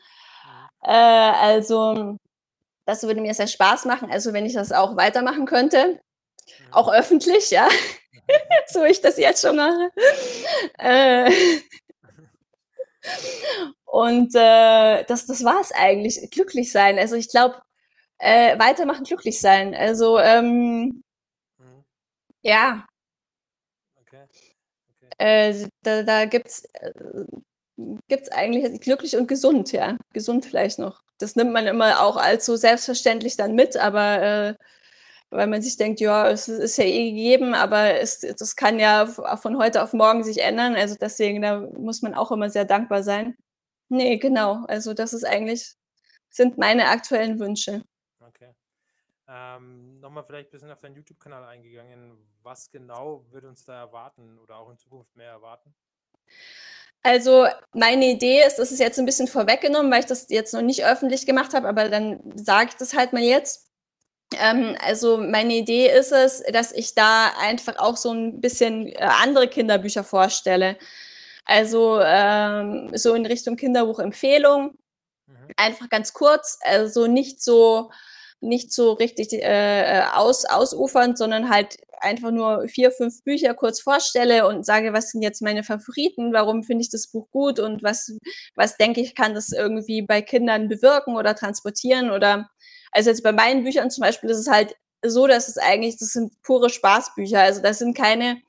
Äh, 0.83 0.91
also 0.91 2.17
das 2.91 3.03
würde 3.03 3.21
mir 3.21 3.33
sehr 3.33 3.47
Spaß 3.47 3.85
machen. 3.85 4.11
Also 4.11 4.33
wenn 4.33 4.45
ich 4.45 4.53
das 4.53 4.73
auch 4.73 4.97
weitermachen 4.97 5.45
könnte, 5.45 6.01
auch 6.71 6.91
öffentlich, 6.91 7.49
ja, 7.49 7.69
so 8.67 8.83
wie 8.83 8.89
ich 8.91 9.01
das 9.01 9.17
jetzt 9.17 9.41
schon 9.41 9.55
mache. 9.55 9.89
Äh, 10.77 11.31
und 13.85 14.35
äh, 14.35 15.05
das, 15.05 15.25
das 15.25 15.43
war 15.45 15.61
es 15.61 15.71
eigentlich, 15.71 16.29
glücklich 16.31 16.71
sein. 16.71 16.99
Also 16.99 17.15
ich 17.15 17.29
glaube, 17.29 17.61
äh, 18.19 18.59
weitermachen, 18.59 19.05
glücklich 19.05 19.39
sein. 19.39 19.73
Also 19.73 20.19
ähm, 20.19 21.01
mhm. 21.57 21.83
ja. 22.41 22.85
Okay. 24.01 24.25
okay. 25.01 25.13
Äh, 25.17 25.67
da 25.83 26.03
da 26.03 26.25
gibt 26.25 26.47
es 26.47 26.65
äh, 26.73 26.91
gibt's 28.09 28.29
eigentlich 28.29 28.81
glücklich 28.81 29.15
und 29.15 29.27
gesund, 29.27 29.71
ja. 29.71 29.97
Gesund 30.13 30.45
vielleicht 30.45 30.77
noch 30.77 31.01
das 31.21 31.35
nimmt 31.35 31.53
man 31.53 31.67
immer 31.67 32.01
auch 32.01 32.21
so 32.39 32.55
selbstverständlich 32.55 33.37
dann 33.37 33.55
mit, 33.55 33.77
aber 33.77 34.21
äh, 34.21 34.55
weil 35.31 35.47
man 35.47 35.61
sich 35.61 35.77
denkt, 35.77 36.01
ja, 36.01 36.29
es 36.29 36.49
ist 36.49 36.77
ja 36.77 36.83
eh 36.83 37.11
gegeben, 37.11 37.55
aber 37.55 37.95
es, 37.99 38.19
das 38.19 38.55
kann 38.55 38.79
ja 38.79 39.05
von 39.07 39.57
heute 39.57 39.81
auf 39.81 39.93
morgen 39.93 40.23
sich 40.23 40.41
ändern. 40.41 40.75
Also 40.75 40.95
deswegen, 40.99 41.41
da 41.41 41.61
muss 41.61 42.01
man 42.01 42.13
auch 42.13 42.31
immer 42.31 42.49
sehr 42.49 42.65
dankbar 42.65 43.01
sein. 43.01 43.37
Nee, 43.87 44.17
genau. 44.17 44.65
Also 44.67 44.93
das 44.93 45.13
ist 45.13 45.23
eigentlich, 45.23 45.75
sind 46.29 46.57
meine 46.57 46.89
aktuellen 46.89 47.39
Wünsche. 47.39 47.83
Okay. 48.19 48.53
Ähm, 49.27 50.01
Nochmal 50.01 50.25
vielleicht 50.25 50.49
ein 50.49 50.51
bisschen 50.51 50.71
auf 50.71 50.81
deinen 50.81 50.95
YouTube-Kanal 50.95 51.45
eingegangen. 51.45 52.17
Was 52.43 52.69
genau 52.69 53.25
wird 53.31 53.45
uns 53.45 53.63
da 53.63 53.79
erwarten 53.79 54.37
oder 54.37 54.57
auch 54.57 54.69
in 54.69 54.77
Zukunft 54.77 55.15
mehr 55.15 55.31
erwarten? 55.31 55.73
Also 57.03 57.47
meine 57.73 58.05
Idee 58.05 58.43
ist, 58.45 58.57
das 58.57 58.71
ist 58.71 58.79
jetzt 58.79 58.99
ein 58.99 59.05
bisschen 59.05 59.27
vorweggenommen, 59.27 59.91
weil 59.91 60.01
ich 60.01 60.05
das 60.05 60.27
jetzt 60.29 60.53
noch 60.53 60.61
nicht 60.61 60.85
öffentlich 60.85 61.25
gemacht 61.25 61.53
habe, 61.53 61.67
aber 61.67 61.89
dann 61.89 62.19
sage 62.35 62.69
ich 62.69 62.75
das 62.75 62.93
halt 62.93 63.11
mal 63.11 63.23
jetzt. 63.23 63.67
Ähm, 64.39 64.77
also 64.81 65.17
meine 65.17 65.55
Idee 65.55 65.89
ist 65.89 66.11
es, 66.11 66.43
dass 66.53 66.71
ich 66.71 66.93
da 66.93 67.33
einfach 67.39 67.77
auch 67.79 67.97
so 67.97 68.11
ein 68.11 68.39
bisschen 68.39 68.87
äh, 68.87 68.97
andere 68.99 69.47
Kinderbücher 69.47 70.03
vorstelle. 70.03 70.77
Also 71.45 71.99
ähm, 72.01 72.91
so 72.93 73.15
in 73.15 73.25
Richtung 73.25 73.55
Kinderbuchempfehlung. 73.57 74.77
Mhm. 75.25 75.35
Einfach 75.57 75.89
ganz 75.89 76.13
kurz, 76.13 76.59
also 76.63 77.07
nicht 77.07 77.41
so 77.41 77.89
nicht 78.41 78.73
so 78.73 78.93
richtig 78.93 79.33
äh, 79.33 80.03
aus, 80.13 80.45
ausufernd, 80.45 81.17
sondern 81.17 81.49
halt 81.49 81.77
einfach 82.01 82.31
nur 82.31 82.67
vier, 82.67 82.91
fünf 82.91 83.23
Bücher 83.23 83.53
kurz 83.53 83.81
vorstelle 83.81 84.47
und 84.47 84.65
sage, 84.65 84.93
was 84.93 85.11
sind 85.11 85.21
jetzt 85.21 85.41
meine 85.41 85.63
Favoriten, 85.63 86.33
warum 86.33 86.63
finde 86.63 86.83
ich 86.83 86.89
das 86.89 87.07
Buch 87.07 87.29
gut 87.31 87.59
und 87.59 87.83
was, 87.83 88.15
was 88.55 88.77
denke 88.77 89.01
ich, 89.01 89.15
kann 89.15 89.33
das 89.33 89.51
irgendwie 89.51 90.01
bei 90.01 90.21
Kindern 90.21 90.67
bewirken 90.67 91.15
oder 91.15 91.35
transportieren 91.35 92.11
oder, 92.11 92.49
also 92.91 93.09
jetzt 93.09 93.23
bei 93.23 93.31
meinen 93.31 93.63
Büchern 93.63 93.89
zum 93.91 94.01
Beispiel 94.01 94.29
ist 94.29 94.39
es 94.39 94.49
halt 94.49 94.75
so, 95.03 95.27
dass 95.27 95.47
es 95.47 95.57
eigentlich, 95.57 95.97
das 95.97 96.09
sind 96.09 96.33
pure 96.43 96.69
Spaßbücher, 96.69 97.39
also 97.39 97.61
da 97.61 97.73
sind 97.73 97.97
keine, 97.97 98.41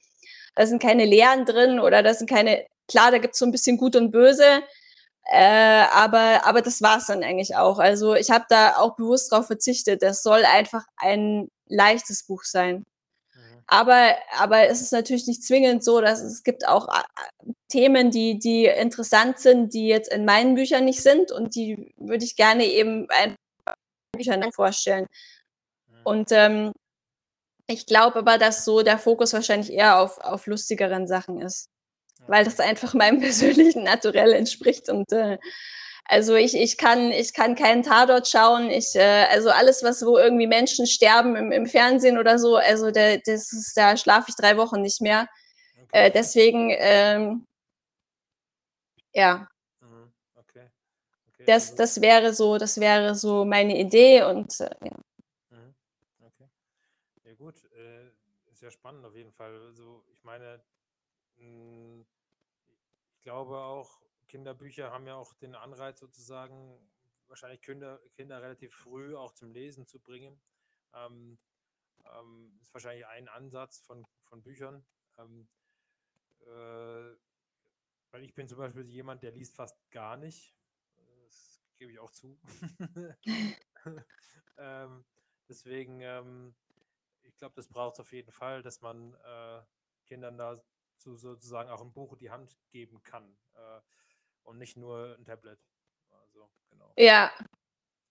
da 0.54 0.66
sind 0.66 0.82
keine 0.82 1.04
Lehren 1.04 1.44
drin 1.44 1.80
oder 1.80 2.02
da 2.02 2.14
sind 2.14 2.28
keine, 2.28 2.66
klar, 2.88 3.10
da 3.10 3.18
gibt 3.18 3.34
es 3.34 3.38
so 3.38 3.46
ein 3.46 3.52
bisschen 3.52 3.78
Gut 3.78 3.96
und 3.96 4.10
Böse, 4.10 4.62
äh, 5.30 5.84
aber, 5.92 6.44
aber 6.44 6.62
das 6.62 6.82
war 6.82 6.98
es 6.98 7.06
dann 7.06 7.22
eigentlich 7.22 7.56
auch. 7.56 7.78
Also 7.78 8.14
ich 8.14 8.30
habe 8.30 8.44
da 8.48 8.76
auch 8.76 8.96
bewusst 8.96 9.32
darauf 9.32 9.46
verzichtet. 9.46 10.02
Das 10.02 10.22
soll 10.22 10.44
einfach 10.44 10.84
ein 10.96 11.48
leichtes 11.68 12.26
Buch 12.26 12.44
sein. 12.44 12.84
Aber, 13.72 14.16
aber 14.38 14.68
es 14.68 14.82
ist 14.82 14.92
natürlich 14.92 15.26
nicht 15.26 15.42
zwingend 15.42 15.82
so, 15.82 16.02
dass 16.02 16.20
es 16.20 16.42
gibt 16.42 16.68
auch 16.68 16.88
äh, 16.88 17.52
Themen, 17.68 18.10
die, 18.10 18.38
die 18.38 18.66
interessant 18.66 19.38
sind, 19.38 19.72
die 19.72 19.88
jetzt 19.88 20.12
in 20.12 20.26
meinen 20.26 20.56
Büchern 20.56 20.84
nicht 20.84 21.02
sind 21.02 21.32
und 21.32 21.54
die 21.54 21.94
würde 21.96 22.22
ich 22.22 22.36
gerne 22.36 22.66
eben 22.66 23.08
in 23.24 23.34
Büchern 24.14 24.52
vorstellen. 24.52 25.06
Mhm. 25.88 26.00
Und 26.04 26.32
ähm, 26.32 26.72
ich 27.66 27.86
glaube 27.86 28.16
aber, 28.16 28.36
dass 28.36 28.66
so 28.66 28.82
der 28.82 28.98
Fokus 28.98 29.32
wahrscheinlich 29.32 29.72
eher 29.72 30.00
auf, 30.00 30.18
auf 30.18 30.46
lustigeren 30.46 31.06
Sachen 31.06 31.40
ist 31.40 31.70
weil 32.26 32.44
das 32.44 32.60
einfach 32.60 32.94
meinem 32.94 33.20
persönlichen 33.20 33.84
Naturell 33.84 34.32
entspricht. 34.32 34.88
Und 34.88 35.12
äh, 35.12 35.38
also 36.04 36.34
ich, 36.34 36.54
ich, 36.54 36.76
kann, 36.78 37.10
ich 37.12 37.32
kann 37.34 37.54
keinen 37.54 37.82
Tatort 37.82 38.28
schauen. 38.28 38.70
Ich, 38.70 38.94
äh, 38.96 39.26
also 39.30 39.50
alles, 39.50 39.82
was 39.82 40.04
wo 40.04 40.18
irgendwie 40.18 40.46
Menschen 40.46 40.86
sterben 40.86 41.36
im, 41.36 41.52
im 41.52 41.66
Fernsehen 41.66 42.18
oder 42.18 42.38
so, 42.38 42.56
also 42.56 42.90
der, 42.90 43.18
das 43.18 43.52
ist, 43.52 43.76
da 43.76 43.96
schlafe 43.96 44.26
ich 44.30 44.36
drei 44.36 44.56
Wochen 44.56 44.80
nicht 44.82 45.00
mehr. 45.00 45.28
Okay. 45.84 46.06
Äh, 46.06 46.10
deswegen, 46.10 46.70
ähm, 46.78 47.46
ja. 49.12 49.48
Mhm. 49.80 50.12
Okay. 50.34 50.68
Okay. 51.28 51.44
Das, 51.46 51.64
also 51.72 51.76
das 51.76 52.00
wäre 52.00 52.34
so, 52.34 52.58
das 52.58 52.80
wäre 52.80 53.14
so 53.14 53.44
meine 53.44 53.78
Idee 53.78 54.22
und 54.24 54.60
äh, 54.60 54.70
ja. 54.84 54.96
Mhm. 55.50 55.74
Okay. 56.20 56.48
Ja 57.24 57.34
gut, 57.34 57.56
äh, 57.74 58.08
ist 58.52 58.62
ja 58.62 58.70
spannend 58.70 59.04
auf 59.06 59.16
jeden 59.16 59.32
Fall. 59.32 59.54
Also 59.66 60.04
ich 60.12 60.24
meine, 60.24 60.62
hm, 61.38 62.06
ich 63.16 63.22
glaube 63.22 63.56
auch, 63.56 64.01
Kinderbücher 64.32 64.90
haben 64.90 65.06
ja 65.06 65.14
auch 65.14 65.34
den 65.34 65.54
Anreiz 65.54 66.00
sozusagen, 66.00 66.90
wahrscheinlich 67.28 67.60
Kinder, 67.60 68.00
Kinder 68.14 68.40
relativ 68.40 68.74
früh 68.74 69.14
auch 69.14 69.34
zum 69.34 69.52
Lesen 69.52 69.86
zu 69.86 70.00
bringen. 70.00 70.40
Ähm, 70.94 71.38
ähm, 72.06 72.58
ist 72.62 72.72
wahrscheinlich 72.72 73.06
ein 73.06 73.28
Ansatz 73.28 73.80
von, 73.80 74.06
von 74.24 74.42
Büchern. 74.42 74.86
Ähm, 75.18 75.48
äh, 76.46 77.14
weil 78.10 78.24
ich 78.24 78.34
bin 78.34 78.48
zum 78.48 78.56
Beispiel 78.56 78.88
jemand, 78.88 79.22
der 79.22 79.32
liest 79.32 79.54
fast 79.54 79.78
gar 79.90 80.16
nicht. 80.16 80.56
Das 81.24 81.60
gebe 81.76 81.92
ich 81.92 81.98
auch 81.98 82.10
zu. 82.10 82.40
ähm, 84.56 85.04
deswegen, 85.46 86.00
ähm, 86.00 86.54
ich 87.20 87.36
glaube, 87.36 87.54
das 87.54 87.68
braucht 87.68 87.96
es 87.96 88.00
auf 88.00 88.12
jeden 88.14 88.32
Fall, 88.32 88.62
dass 88.62 88.80
man 88.80 89.12
äh, 89.12 89.62
Kindern 90.06 90.38
da 90.38 90.64
so, 90.96 91.16
sozusagen 91.16 91.68
auch 91.68 91.82
ein 91.82 91.92
Buch 91.92 92.14
in 92.14 92.18
die 92.18 92.30
Hand 92.30 92.58
geben 92.70 93.02
kann 93.02 93.36
äh, 93.54 93.80
und 94.44 94.58
nicht 94.58 94.76
nur 94.76 95.16
ein 95.18 95.24
Tablet. 95.24 95.58
Also, 96.10 96.48
genau. 96.70 96.92
Ja, 96.96 97.30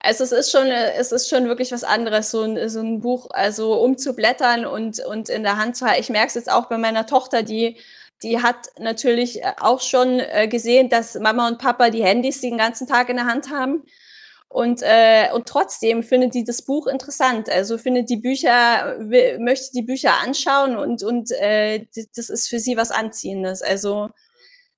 also 0.03 0.23
es 0.23 0.32
ist 0.32 0.51
schon, 0.51 0.67
es 0.67 1.11
ist 1.11 1.29
schon 1.29 1.47
wirklich 1.47 1.71
was 1.71 1.84
anderes, 1.84 2.32
so 2.32 2.41
ein, 2.41 2.69
so 2.69 2.79
ein 2.79 3.01
Buch, 3.01 3.27
also 3.32 3.79
umzublättern 3.82 4.65
und, 4.65 4.99
und 5.05 5.29
in 5.29 5.43
der 5.43 5.57
Hand 5.57 5.77
zu 5.77 5.86
halten. 5.86 6.01
Ich 6.01 6.09
merke 6.09 6.27
es 6.27 6.34
jetzt 6.34 6.51
auch 6.51 6.67
bei 6.67 6.77
meiner 6.77 7.05
Tochter, 7.05 7.43
die, 7.43 7.77
die 8.23 8.41
hat 8.41 8.69
natürlich 8.79 9.41
auch 9.59 9.79
schon 9.79 10.19
äh, 10.19 10.47
gesehen, 10.47 10.89
dass 10.89 11.15
Mama 11.15 11.47
und 11.47 11.59
Papa 11.59 11.91
die 11.91 12.03
Handys 12.03 12.41
den 12.41 12.57
ganzen 12.57 12.88
Tag 12.88 13.09
in 13.09 13.17
der 13.17 13.27
Hand 13.27 13.51
haben. 13.51 13.84
Und, 14.49 14.82
äh, 14.82 15.29
und 15.34 15.47
trotzdem 15.47 16.03
findet 16.03 16.34
die 16.34 16.43
das 16.43 16.63
Buch 16.63 16.88
interessant. 16.88 17.49
Also 17.49 17.77
findet 17.77 18.09
die 18.09 18.17
Bücher, 18.17 18.97
möchte 19.39 19.71
die 19.73 19.84
Bücher 19.84 20.13
anschauen 20.21 20.75
und, 20.77 21.03
und 21.03 21.32
äh, 21.32 21.86
das 22.15 22.29
ist 22.29 22.49
für 22.49 22.59
sie 22.59 22.75
was 22.75 22.91
Anziehendes. 22.91 23.61
Also, 23.61 24.09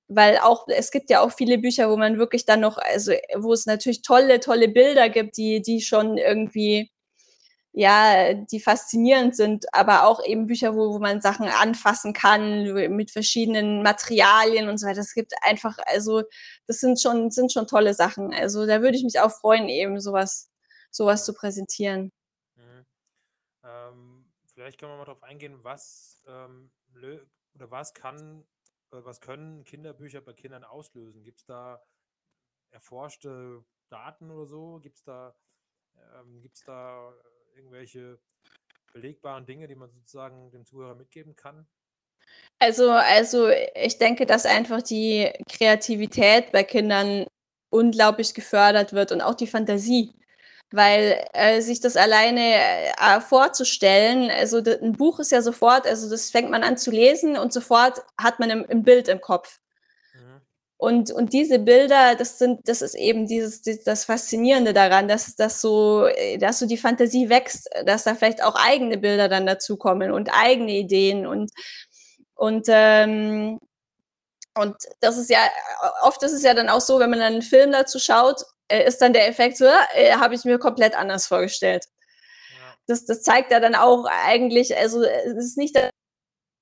weil 0.08 0.38
auch, 0.38 0.66
es 0.68 0.90
gibt 0.90 1.10
ja 1.10 1.20
auch 1.20 1.32
viele 1.32 1.58
Bücher, 1.58 1.90
wo 1.90 1.96
man 1.96 2.18
wirklich 2.18 2.44
dann 2.44 2.60
noch, 2.60 2.78
also 2.78 3.12
wo 3.36 3.52
es 3.52 3.66
natürlich 3.66 4.02
tolle, 4.02 4.40
tolle 4.40 4.68
Bilder 4.68 5.08
gibt, 5.08 5.36
die, 5.36 5.62
die 5.62 5.80
schon 5.80 6.18
irgendwie 6.18 6.90
ja, 7.76 8.34
die 8.34 8.60
faszinierend 8.60 9.34
sind, 9.34 9.66
aber 9.74 10.06
auch 10.06 10.24
eben 10.24 10.46
Bücher, 10.46 10.76
wo, 10.76 10.94
wo 10.94 11.00
man 11.00 11.20
Sachen 11.20 11.48
anfassen 11.48 12.12
kann 12.12 12.72
mit 12.94 13.10
verschiedenen 13.10 13.82
Materialien 13.82 14.68
und 14.68 14.78
so 14.78 14.86
weiter. 14.86 15.00
Es 15.00 15.12
gibt 15.12 15.32
einfach, 15.42 15.76
also 15.86 16.22
das 16.68 16.78
sind 16.78 17.00
schon, 17.00 17.32
sind 17.32 17.52
schon 17.52 17.66
tolle 17.66 17.92
Sachen. 17.92 18.32
Also 18.32 18.64
da 18.64 18.80
würde 18.80 18.96
ich 18.96 19.02
mich 19.02 19.18
auch 19.18 19.32
freuen, 19.32 19.68
eben 19.68 20.00
sowas, 20.00 20.52
sowas 20.92 21.24
zu 21.24 21.34
präsentieren. 21.34 22.12
Mhm. 22.54 22.86
Ähm, 23.64 24.32
vielleicht 24.52 24.78
können 24.78 24.92
wir 24.92 24.98
mal 24.98 25.06
darauf 25.06 25.24
eingehen, 25.24 25.58
was 25.64 26.22
ähm, 26.28 26.70
oder 27.56 27.70
was 27.72 27.92
kann, 27.92 28.44
was 29.02 29.20
können 29.20 29.64
Kinderbücher 29.64 30.20
bei 30.20 30.32
Kindern 30.32 30.64
auslösen? 30.64 31.24
Gibt 31.24 31.38
es 31.38 31.46
da 31.46 31.82
erforschte 32.70 33.64
Daten 33.88 34.30
oder 34.30 34.46
so? 34.46 34.78
Gibt 34.80 34.96
es 34.96 35.04
da, 35.04 35.34
ähm, 36.20 36.42
da 36.66 37.12
irgendwelche 37.54 38.18
belegbaren 38.92 39.46
Dinge, 39.46 39.66
die 39.68 39.74
man 39.74 39.90
sozusagen 39.90 40.50
dem 40.50 40.66
Zuhörer 40.66 40.94
mitgeben 40.94 41.34
kann? 41.36 41.66
Also, 42.58 42.90
also 42.90 43.48
ich 43.48 43.98
denke, 43.98 44.26
dass 44.26 44.46
einfach 44.46 44.82
die 44.82 45.30
Kreativität 45.48 46.52
bei 46.52 46.62
Kindern 46.64 47.26
unglaublich 47.70 48.34
gefördert 48.34 48.92
wird 48.92 49.12
und 49.12 49.20
auch 49.20 49.34
die 49.34 49.46
Fantasie. 49.46 50.14
Weil 50.74 51.24
äh, 51.34 51.60
sich 51.60 51.80
das 51.80 51.96
alleine 51.96 52.56
äh, 52.98 53.20
vorzustellen, 53.20 54.30
also 54.30 54.58
ein 54.58 54.92
Buch 54.92 55.20
ist 55.20 55.30
ja 55.30 55.40
sofort, 55.40 55.86
also 55.86 56.10
das 56.10 56.30
fängt 56.30 56.50
man 56.50 56.64
an 56.64 56.76
zu 56.76 56.90
lesen 56.90 57.36
und 57.36 57.52
sofort 57.52 58.02
hat 58.20 58.40
man 58.40 58.50
ein 58.50 58.82
Bild 58.82 59.08
im 59.08 59.20
Kopf. 59.20 59.60
Und, 60.76 61.10
und 61.12 61.32
diese 61.32 61.60
Bilder, 61.60 62.14
das 62.14 62.38
sind, 62.38 62.68
das 62.68 62.82
ist 62.82 62.94
eben 62.94 63.26
dieses, 63.26 63.62
das 63.62 64.04
Faszinierende 64.04 64.72
daran, 64.74 65.08
dass, 65.08 65.34
dass 65.36 65.60
so, 65.60 66.08
dass 66.38 66.58
so 66.58 66.66
die 66.66 66.76
Fantasie 66.76 67.28
wächst, 67.30 67.70
dass 67.86 68.04
da 68.04 68.14
vielleicht 68.14 68.42
auch 68.42 68.54
eigene 68.56 68.98
Bilder 68.98 69.28
dann 69.28 69.46
dazukommen 69.46 70.12
und 70.12 70.28
eigene 70.30 70.72
Ideen 70.72 71.26
und, 71.26 71.52
und, 72.34 72.66
ähm, 72.68 73.60
und 74.56 74.76
das 75.00 75.16
ist 75.16 75.30
ja, 75.30 75.38
oft 76.02 76.22
ist 76.22 76.32
es 76.32 76.42
ja 76.42 76.54
dann 76.54 76.68
auch 76.68 76.80
so, 76.80 76.98
wenn 76.98 77.10
man 77.10 77.20
dann 77.20 77.32
einen 77.34 77.42
Film 77.42 77.72
dazu 77.72 77.98
schaut, 77.98 78.42
äh, 78.42 78.44
ist 78.68 79.00
dann 79.00 79.12
der 79.12 79.28
Effekt 79.28 79.56
so, 79.56 79.66
äh, 79.94 80.12
habe 80.12 80.34
ich 80.34 80.44
mir 80.44 80.58
komplett 80.58 80.96
anders 80.96 81.26
vorgestellt. 81.26 81.84
Ja. 82.50 82.74
Das, 82.86 83.04
das 83.04 83.22
zeigt 83.22 83.50
ja 83.50 83.60
dann 83.60 83.74
auch 83.74 84.06
eigentlich, 84.06 84.76
also 84.76 85.02
es 85.02 85.36
ist 85.36 85.58
nicht 85.58 85.76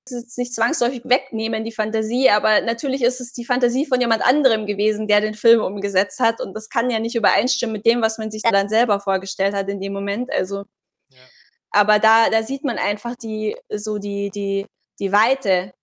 jetzt 0.09 0.37
nicht 0.37 0.53
zwangsläufig 0.53 1.03
wegnehmen, 1.05 1.63
die 1.63 1.71
Fantasie, 1.71 2.29
aber 2.29 2.61
natürlich 2.61 3.03
ist 3.03 3.21
es 3.21 3.33
die 3.33 3.45
Fantasie 3.45 3.85
von 3.85 4.01
jemand 4.01 4.23
anderem 4.23 4.65
gewesen, 4.65 5.07
der 5.07 5.21
den 5.21 5.33
Film 5.33 5.61
umgesetzt 5.61 6.19
hat. 6.19 6.41
Und 6.41 6.53
das 6.53 6.69
kann 6.69 6.89
ja 6.89 6.99
nicht 6.99 7.15
übereinstimmen 7.15 7.73
mit 7.73 7.85
dem, 7.85 8.01
was 8.01 8.17
man 8.17 8.31
sich 8.31 8.41
dann 8.41 8.69
selber 8.69 8.99
vorgestellt 8.99 9.55
hat 9.55 9.69
in 9.69 9.79
dem 9.79 9.93
Moment. 9.93 10.31
Also, 10.31 10.65
ja. 11.09 11.19
aber 11.71 11.99
da, 11.99 12.29
da 12.29 12.43
sieht 12.43 12.63
man 12.63 12.77
einfach 12.77 13.15
die, 13.15 13.55
so 13.69 13.97
die, 13.97 14.29
die, 14.29 14.65
die 14.99 15.11
Weite. 15.11 15.73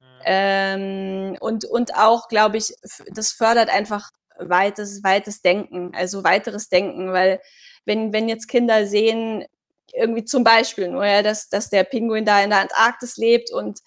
Ja. 0.00 0.06
Ähm, 0.24 1.36
und, 1.40 1.64
und 1.64 1.94
auch, 1.94 2.28
glaube 2.28 2.56
ich, 2.56 2.74
das 3.08 3.32
fördert 3.32 3.70
einfach 3.70 4.10
weites, 4.48 5.02
weites 5.02 5.42
Denken, 5.42 5.92
also 5.94 6.24
weiteres 6.24 6.68
Denken, 6.68 7.12
weil 7.12 7.40
wenn, 7.84 8.12
wenn 8.12 8.28
jetzt 8.28 8.48
Kinder 8.48 8.86
sehen, 8.86 9.44
irgendwie 9.92 10.24
zum 10.24 10.44
Beispiel 10.44 10.88
nur, 10.88 11.04
ja, 11.04 11.22
dass, 11.22 11.48
dass 11.48 11.70
der 11.70 11.84
Pinguin 11.84 12.24
da 12.24 12.42
in 12.42 12.50
der 12.50 12.60
Antarktis 12.60 13.16
lebt 13.16 13.52
und 13.52 13.80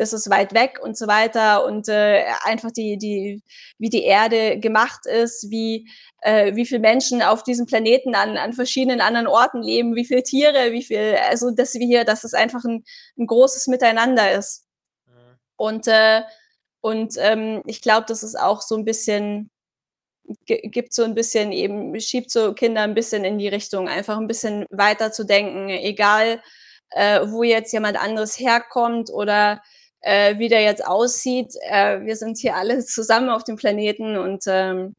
das 0.00 0.14
ist 0.14 0.30
weit 0.30 0.54
weg 0.54 0.80
und 0.82 0.96
so 0.96 1.06
weiter 1.06 1.64
und 1.66 1.86
äh, 1.88 2.24
einfach 2.44 2.70
die, 2.70 2.96
die, 2.96 3.42
wie 3.78 3.90
die 3.90 4.04
Erde 4.04 4.58
gemacht 4.58 5.04
ist, 5.04 5.50
wie, 5.50 5.90
äh, 6.22 6.54
wie 6.54 6.64
viele 6.64 6.80
Menschen 6.80 7.20
auf 7.20 7.42
diesem 7.42 7.66
Planeten 7.66 8.14
an, 8.14 8.38
an 8.38 8.54
verschiedenen 8.54 9.02
anderen 9.02 9.26
Orten 9.26 9.62
leben, 9.62 9.94
wie 9.94 10.06
viele 10.06 10.22
Tiere, 10.22 10.72
wie 10.72 10.82
viel, 10.82 11.18
also 11.28 11.50
dass 11.50 11.74
wir 11.74 11.86
hier, 11.86 12.04
dass 12.04 12.24
es 12.24 12.32
einfach 12.32 12.64
ein, 12.64 12.82
ein 13.18 13.26
großes 13.26 13.66
Miteinander 13.66 14.32
ist. 14.32 14.64
Mhm. 15.06 15.38
Und, 15.56 15.86
äh, 15.86 16.22
und 16.80 17.16
ähm, 17.18 17.62
ich 17.66 17.82
glaube, 17.82 18.06
das 18.08 18.22
ist 18.22 18.40
auch 18.40 18.62
so 18.62 18.76
ein 18.76 18.86
bisschen 18.86 19.50
gibt 20.46 20.94
so 20.94 21.04
ein 21.04 21.14
bisschen 21.14 21.52
eben, 21.52 21.98
schiebt 22.00 22.30
so 22.30 22.54
Kinder 22.54 22.82
ein 22.82 22.94
bisschen 22.94 23.24
in 23.24 23.38
die 23.38 23.48
Richtung, 23.48 23.88
einfach 23.88 24.18
ein 24.18 24.26
bisschen 24.26 24.66
weiter 24.70 25.12
zu 25.12 25.24
denken, 25.24 25.68
egal 25.68 26.42
äh, 26.90 27.20
wo 27.28 27.42
jetzt 27.42 27.72
jemand 27.72 27.96
anderes 27.96 28.38
herkommt 28.38 29.10
oder 29.10 29.62
äh, 30.00 30.38
wie 30.38 30.48
der 30.48 30.62
jetzt 30.62 30.84
aussieht. 30.84 31.54
Äh, 31.62 32.04
wir 32.04 32.16
sind 32.16 32.38
hier 32.38 32.56
alle 32.56 32.78
zusammen 32.84 33.30
auf 33.30 33.44
dem 33.44 33.56
Planeten 33.56 34.16
und, 34.16 34.44
ähm, 34.46 34.94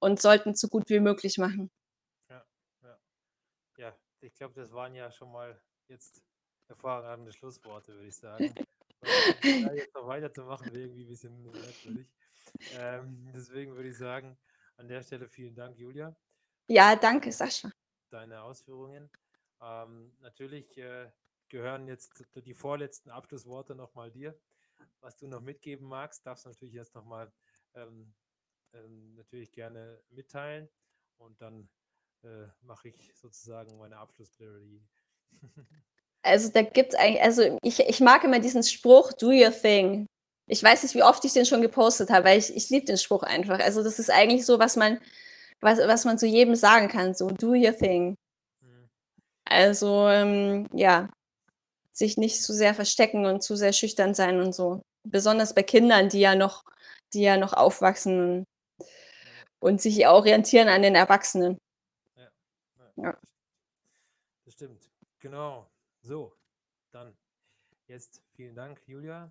und 0.00 0.20
sollten 0.20 0.50
es 0.50 0.60
so 0.60 0.68
gut 0.68 0.88
wie 0.88 1.00
möglich 1.00 1.38
machen. 1.38 1.70
Ja, 2.30 2.44
ja. 2.82 2.98
ja 3.78 3.96
ich 4.20 4.34
glaube, 4.34 4.54
das 4.54 4.72
waren 4.72 4.94
ja 4.94 5.10
schon 5.10 5.32
mal 5.32 5.60
jetzt 5.88 6.22
hervorragende 6.68 7.32
Schlussworte, 7.32 7.94
würde 7.94 8.08
ich 8.08 8.16
sagen. 8.16 8.54
jetzt 9.74 9.94
noch 9.94 10.06
weiterzumachen, 10.06 10.72
wäre 10.72 10.84
irgendwie 10.84 11.04
ein 11.04 11.08
bisschen 11.08 11.42
merkwürdig. 11.42 12.08
Ähm, 12.72 13.30
deswegen 13.34 13.74
würde 13.74 13.90
ich 13.90 13.98
sagen, 13.98 14.36
an 14.76 14.88
der 14.88 15.02
Stelle 15.02 15.28
vielen 15.28 15.54
Dank, 15.54 15.78
Julia. 15.78 16.14
Ja, 16.68 16.96
danke, 16.96 17.32
Sascha. 17.32 17.70
Deine 18.10 18.42
Ausführungen. 18.42 19.10
Ähm, 19.60 20.14
natürlich 20.20 20.76
äh, 20.78 21.10
gehören 21.48 21.88
jetzt 21.88 22.24
die 22.34 22.54
vorletzten 22.54 23.10
Abschlussworte 23.10 23.74
nochmal 23.74 24.10
dir. 24.10 24.38
Was 25.00 25.16
du 25.16 25.26
noch 25.26 25.40
mitgeben 25.40 25.86
magst, 25.86 26.26
darfst 26.26 26.44
du 26.44 26.50
natürlich 26.50 26.74
jetzt 26.74 26.94
nochmal 26.94 27.32
ähm, 27.74 28.14
ähm, 28.74 29.14
natürlich 29.14 29.52
gerne 29.52 30.00
mitteilen 30.10 30.68
und 31.18 31.40
dann 31.40 31.68
äh, 32.22 32.46
mache 32.62 32.88
ich 32.88 33.12
sozusagen 33.14 33.78
meine 33.78 33.96
Abschlussplädoyer. 33.96 34.80
also 36.22 36.50
da 36.50 36.62
gibt 36.62 36.92
es 36.92 36.98
eigentlich, 36.98 37.22
also 37.22 37.58
ich, 37.62 37.80
ich 37.80 38.00
mag 38.00 38.24
immer 38.24 38.40
diesen 38.40 38.62
Spruch, 38.62 39.12
do 39.12 39.28
your 39.28 39.52
thing. 39.52 40.06
Ich 40.46 40.62
weiß 40.62 40.82
nicht, 40.84 40.94
wie 40.94 41.02
oft 41.02 41.24
ich 41.24 41.32
den 41.32 41.46
schon 41.46 41.62
gepostet 41.62 42.10
habe, 42.10 42.26
weil 42.26 42.38
ich, 42.38 42.54
ich 42.54 42.70
liebe 42.70 42.86
den 42.86 42.98
Spruch 42.98 43.22
einfach. 43.24 43.58
Also 43.58 43.82
das 43.82 43.98
ist 43.98 44.10
eigentlich 44.10 44.46
so, 44.46 44.58
was 44.58 44.76
man, 44.76 45.00
was, 45.60 45.78
was 45.78 46.04
man 46.04 46.18
zu 46.18 46.26
jedem 46.26 46.54
sagen 46.54 46.88
kann, 46.88 47.14
so 47.14 47.28
do 47.28 47.48
your 47.48 47.76
thing. 47.76 48.16
Mhm. 48.60 48.88
Also 49.44 50.08
ähm, 50.08 50.68
ja, 50.72 51.10
sich 51.92 52.16
nicht 52.16 52.42
zu 52.42 52.52
sehr 52.52 52.74
verstecken 52.74 53.26
und 53.26 53.42
zu 53.42 53.56
sehr 53.56 53.72
schüchtern 53.72 54.14
sein 54.14 54.40
und 54.40 54.54
so. 54.54 54.82
Besonders 55.04 55.54
bei 55.54 55.62
Kindern, 55.62 56.08
die 56.08 56.20
ja 56.20 56.34
noch, 56.34 56.62
die 57.12 57.22
ja 57.22 57.36
noch 57.36 57.52
aufwachsen 57.52 58.44
und 59.58 59.80
sich 59.80 60.06
orientieren 60.06 60.68
an 60.68 60.82
den 60.82 60.94
Erwachsenen. 60.94 61.58
Ja, 62.16 62.30
ja. 62.78 63.04
ja. 63.04 63.18
Das 64.44 64.54
stimmt. 64.54 64.90
Genau. 65.18 65.68
So, 66.02 66.36
dann 66.92 67.16
jetzt 67.88 68.22
vielen 68.34 68.54
Dank, 68.54 68.80
Julia. 68.86 69.30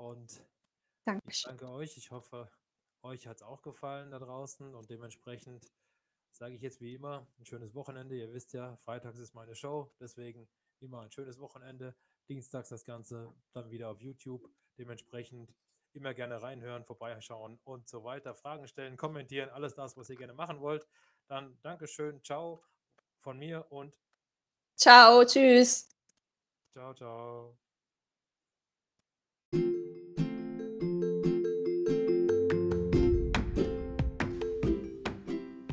Und 0.00 0.42
Dankeschön. 1.04 1.30
ich 1.30 1.42
danke 1.42 1.68
euch. 1.68 1.96
Ich 1.98 2.10
hoffe, 2.10 2.50
euch 3.02 3.26
hat 3.26 3.36
es 3.36 3.42
auch 3.42 3.60
gefallen 3.60 4.10
da 4.10 4.18
draußen. 4.18 4.74
Und 4.74 4.88
dementsprechend 4.88 5.70
sage 6.30 6.54
ich 6.54 6.62
jetzt 6.62 6.80
wie 6.80 6.94
immer 6.94 7.26
ein 7.38 7.44
schönes 7.44 7.74
Wochenende. 7.74 8.16
Ihr 8.16 8.32
wisst 8.32 8.54
ja, 8.54 8.76
freitags 8.78 9.18
ist 9.18 9.34
meine 9.34 9.54
Show. 9.54 9.92
Deswegen 10.00 10.48
immer 10.80 11.02
ein 11.02 11.10
schönes 11.10 11.38
Wochenende. 11.38 11.94
Dienstags 12.28 12.70
das 12.70 12.84
Ganze 12.84 13.34
dann 13.52 13.70
wieder 13.70 13.90
auf 13.90 14.00
YouTube. 14.00 14.48
Dementsprechend 14.78 15.54
immer 15.92 16.14
gerne 16.14 16.40
reinhören, 16.40 16.84
vorbeischauen 16.84 17.58
und 17.64 17.88
so 17.88 18.02
weiter. 18.02 18.34
Fragen 18.34 18.66
stellen, 18.68 18.96
kommentieren, 18.96 19.50
alles 19.50 19.74
das, 19.74 19.96
was 19.96 20.08
ihr 20.08 20.16
gerne 20.16 20.32
machen 20.32 20.60
wollt. 20.60 20.86
Dann 21.26 21.58
Dankeschön, 21.62 22.22
ciao 22.24 22.62
von 23.18 23.38
mir 23.38 23.66
und 23.70 24.00
ciao, 24.76 25.24
tschüss. 25.24 25.88
Ciao, 26.72 26.94
ciao. 26.94 27.69